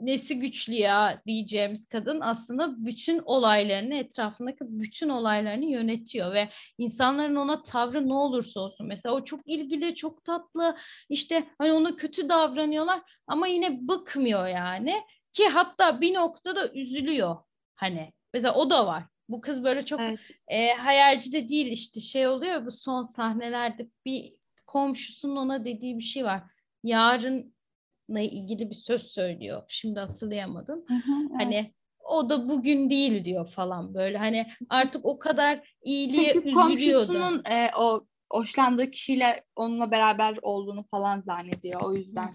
[0.00, 6.48] nesi güçlü ya diyeceğimiz kadın aslında bütün olaylarını etrafındaki bütün olaylarını yönetiyor ve
[6.78, 10.76] insanların ona tavrı ne olursa olsun mesela o çok ilgili çok tatlı
[11.08, 15.02] işte hani ona kötü davranıyorlar ama yine bıkmıyor yani
[15.36, 17.36] ki hatta bir noktada üzülüyor
[17.74, 18.12] hani.
[18.34, 19.04] Mesela o da var.
[19.28, 20.30] Bu kız böyle çok evet.
[20.48, 24.32] e, hayalci de değil işte şey oluyor bu son sahnelerde bir
[24.66, 26.42] komşusunun ona dediği bir şey var.
[26.82, 29.62] Yarınla ilgili bir söz söylüyor.
[29.68, 30.84] Şimdi hatırlayamadım.
[30.88, 31.40] Hı hı, evet.
[31.40, 31.60] Hani
[32.04, 34.18] o da bugün değil diyor falan böyle.
[34.18, 36.60] Hani artık o kadar iyiliğe Çünkü üzülüyordu.
[36.60, 42.30] komşusunun e, o hoşlandığı kişiyle onunla beraber olduğunu falan zannediyor o yüzden.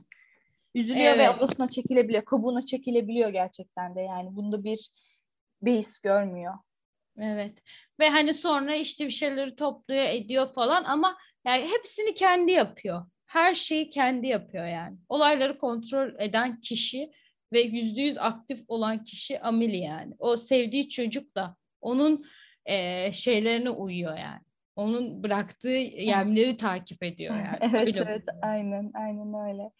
[0.75, 1.19] Üzülüyor evet.
[1.19, 2.25] ve odasına çekilebiliyor.
[2.25, 4.35] Kabuğuna çekilebiliyor gerçekten de yani.
[4.35, 4.89] Bunda bir
[5.61, 6.53] beis görmüyor.
[7.17, 7.57] Evet.
[7.99, 13.05] Ve hani sonra işte bir şeyleri topluyor, ediyor falan ama yani hepsini kendi yapıyor.
[13.25, 14.97] Her şeyi kendi yapıyor yani.
[15.09, 17.11] Olayları kontrol eden kişi
[17.53, 20.13] ve yüzde yüz aktif olan kişi Ameli yani.
[20.19, 22.25] O sevdiği çocuk da onun
[22.65, 24.41] e, şeylerine uyuyor yani.
[24.75, 25.67] Onun bıraktığı
[25.97, 27.57] yemleri takip ediyor yani.
[27.75, 29.71] evet Öyle evet aynen aynen öyle.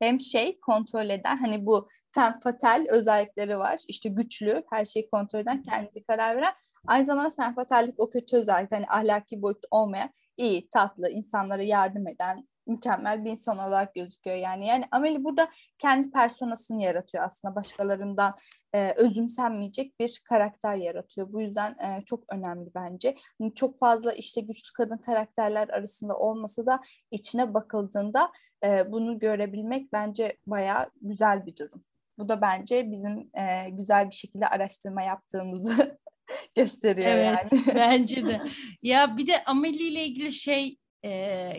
[0.00, 3.80] Hem şey kontrol eden hani bu fem fatal özellikleri var.
[3.88, 6.54] İşte güçlü her şeyi kontrol eden kendi karar veren.
[6.86, 12.08] Aynı zamanda fem fatallik o kötü özellik hani ahlaki boyut olmayan iyi tatlı insanlara yardım
[12.08, 14.66] eden mükemmel bir insan olarak gözüküyor yani.
[14.66, 18.34] Yani Ameli burada kendi personasını yaratıyor aslında başkalarından
[18.74, 21.32] e, özümsenmeyecek bir karakter yaratıyor.
[21.32, 23.14] Bu yüzden e, çok önemli bence.
[23.40, 26.80] Yani çok fazla işte güçlü kadın karakterler arasında olmasa da
[27.10, 28.32] içine bakıldığında
[28.64, 31.84] e, bunu görebilmek bence bayağı güzel bir durum.
[32.18, 35.98] Bu da bence bizim e, güzel bir şekilde araştırma yaptığımızı
[36.56, 37.62] gösteriyor evet, yani.
[37.74, 38.40] bence de.
[38.82, 41.10] Ya bir de Amelie ile ilgili şey e,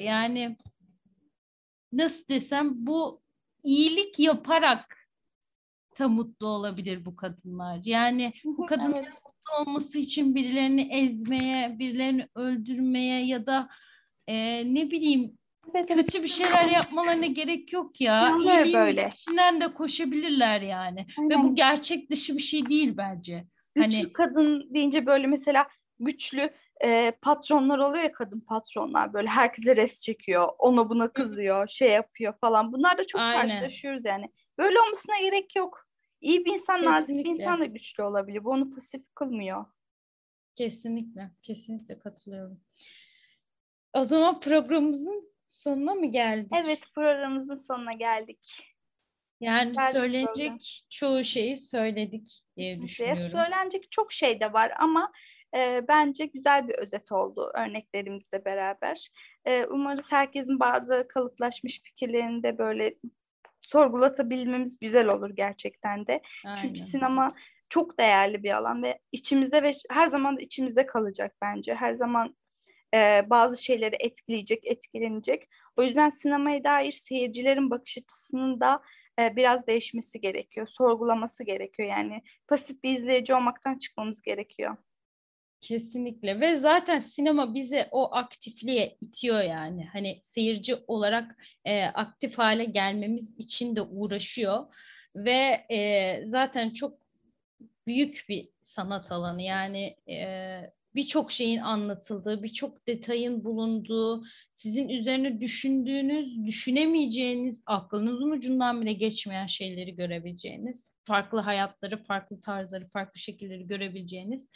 [0.02, 0.58] yani
[1.94, 3.22] nasıl desem bu
[3.64, 5.02] iyilik yaparak
[6.00, 7.80] da mutlu olabilir bu kadınlar.
[7.86, 9.22] Yani bu kadınların evet.
[9.26, 13.70] mutlu olması için birilerini ezmeye, birilerini öldürmeye ya da
[14.28, 15.38] e, ne bileyim
[15.76, 18.38] evet, kötü bir şeyler yapmalarına gerek yok ya.
[18.38, 19.10] İyiliğin böyle.
[19.14, 21.06] içinden de koşabilirler yani.
[21.20, 21.30] Aynen.
[21.30, 23.46] Ve bu gerçek dışı bir şey değil bence.
[23.76, 24.14] Güçlü hani...
[24.14, 25.68] kadın deyince böyle mesela
[26.00, 26.50] güçlü
[26.84, 30.50] e, patronlar oluyor ya kadın patronlar böyle herkese res çekiyor.
[30.60, 32.74] Ona buna kızıyor, şey yapıyor falan.
[32.74, 33.42] Bunlar da çok Aynen.
[33.42, 34.32] karşılaşıyoruz yani.
[34.58, 35.88] Böyle olmasına gerek yok.
[36.22, 37.02] İyi bir insan, Kesinlikle.
[37.02, 38.44] nazik bir insan da güçlü olabilir.
[38.44, 39.66] Bu onu pasif kılmıyor.
[40.56, 42.62] Kesinlikle, kesinlikle katılıyorum.
[43.94, 46.52] O zaman programımızın sonuna mı geldik?
[46.64, 48.68] Evet, programımızın sonuna geldik.
[49.40, 52.88] Yani Geldik söylenecek çoğu şeyi söyledik diye Kesinlikle.
[52.88, 53.32] düşünüyorum.
[53.32, 55.12] Söylenecek çok şey de var ama
[55.56, 59.12] e, bence güzel bir özet oldu örneklerimizle beraber.
[59.46, 62.96] E, umarız herkesin bazı kalıplaşmış fikirlerini de böyle
[63.62, 66.22] sorgulatabilmemiz güzel olur gerçekten de.
[66.46, 66.56] Aynen.
[66.56, 67.36] Çünkü sinema
[67.70, 71.76] çok değerli bir alan ve içimizde ve her zaman içimizde kalacak bence.
[71.76, 72.36] Her zaman
[72.96, 75.50] e, bazı şeyleri etkileyecek, etkilenecek.
[75.78, 78.82] O yüzden sinemaya dair seyircilerin bakış açısının da
[79.20, 81.90] e, biraz değişmesi gerekiyor, sorgulaması gerekiyor.
[81.90, 84.78] Yani pasif bir izleyici olmaktan çıkmamız gerekiyor.
[85.62, 86.40] Kesinlikle.
[86.42, 89.86] Ve zaten sinema bizi o aktifliğe itiyor yani.
[89.86, 91.36] Hani seyirci olarak
[91.66, 94.66] e, aktif hale gelmemiz için de uğraşıyor.
[95.16, 96.98] Ve e, zaten çok
[97.88, 99.42] büyük bir sanat alanı.
[99.42, 104.24] Yani e, birçok şeyin anlatıldığı, birçok detayın bulunduğu,
[104.56, 113.20] sizin üzerine düşündüğünüz, düşünemeyeceğiniz, aklınızın ucundan bile geçmeyen şeyleri görebileceğiniz, farklı hayatları, farklı tarzları, farklı
[113.20, 114.48] şekilleri görebileceğiniz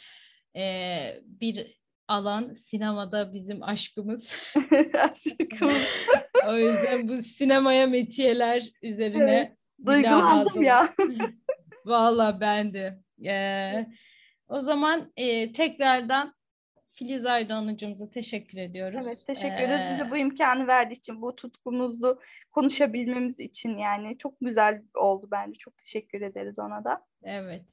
[0.56, 1.76] e, bir
[2.08, 4.24] alan sinemada bizim aşkımız.
[4.94, 5.82] aşkımız.
[6.48, 9.56] o yüzden bu sinemaya metiyeler üzerine evet,
[9.86, 10.94] duygulandım ya.
[11.86, 12.98] Valla ben de.
[13.28, 13.86] Ee,
[14.48, 16.34] o zaman e, tekrardan
[16.92, 19.06] Filiz Aydoğan hocamıza teşekkür ediyoruz.
[19.06, 22.20] Evet teşekkür ederiz ee, bize bu imkanı verdiği için, bu tutkumuzlu
[22.50, 25.58] konuşabilmemiz için yani çok güzel oldu bence.
[25.58, 27.06] Çok teşekkür ederiz ona da.
[27.22, 27.64] Evet.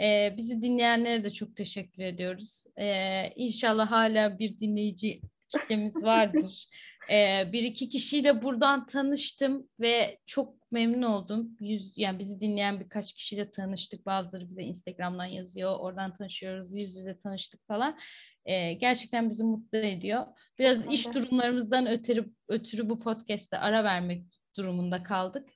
[0.00, 2.64] Ee, bizi dinleyenlere de çok teşekkür ediyoruz.
[2.78, 6.68] Ee, inşallah hala bir dinleyici kitlemiz vardır.
[7.10, 11.56] ee, bir iki kişiyle buradan tanıştım ve çok memnun oldum.
[11.60, 14.06] Yüz, yani bizi dinleyen birkaç kişiyle tanıştık.
[14.06, 15.78] Bazıları bize Instagram'dan yazıyor.
[15.78, 16.74] Oradan tanışıyoruz.
[16.74, 17.98] Yüz yüze tanıştık falan.
[18.44, 20.26] Ee, gerçekten bizi mutlu ediyor.
[20.58, 20.92] Biraz evet.
[20.92, 24.24] iş durumlarımızdan ötürü, ötürü bu podcast'te ara vermek
[24.56, 25.48] durumunda kaldık.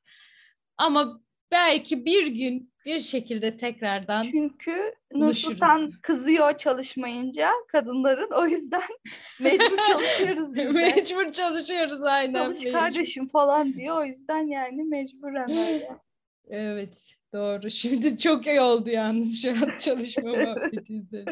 [0.77, 8.83] Ama belki bir gün bir şekilde tekrardan Çünkü Nursultan kızıyor çalışmayınca kadınların o yüzden
[9.41, 10.73] mecbur çalışıyoruz biz de.
[10.73, 12.35] mecbur çalışıyoruz aynen.
[12.35, 12.79] Çalış mecbur.
[12.79, 15.91] kardeşim falan diyor o yüzden yani mecburen öyle.
[16.51, 16.95] evet
[17.33, 17.71] doğru.
[17.71, 21.25] Şimdi çok iyi oldu yalnız şu an çalışma muhabbetinde.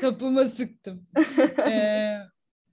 [0.00, 1.06] Kapıma sıktım.
[1.58, 2.16] Ee,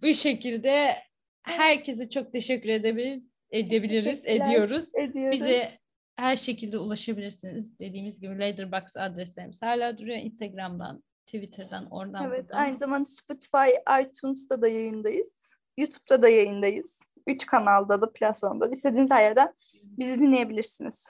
[0.02, 0.96] bu şekilde
[1.44, 4.86] herkese çok teşekkür edebiliriz edebiliriz, ediyoruz.
[4.96, 5.42] ediyoruz.
[5.42, 5.80] Bize
[6.16, 7.80] her şekilde ulaşabilirsiniz.
[7.80, 10.18] Dediğimiz gibi Leatherbox adreslerimiz hala duruyor.
[10.18, 12.58] Instagram'dan, Twitter'dan, oradan Evet, buradan.
[12.58, 13.70] aynı zamanda Spotify,
[14.02, 15.56] iTunes'ta da yayındayız.
[15.78, 17.00] YouTube'da da yayındayız.
[17.28, 18.74] Üç kanalda da, platformda da.
[18.74, 21.06] İstediğiniz her yerden bizi dinleyebilirsiniz.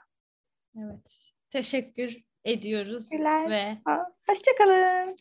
[0.77, 0.99] Evet.
[1.52, 3.10] Teşekkür ediyoruz.
[3.10, 3.49] Teşekkürler.
[3.49, 3.77] Ve...
[4.30, 5.15] Hoşçakalın.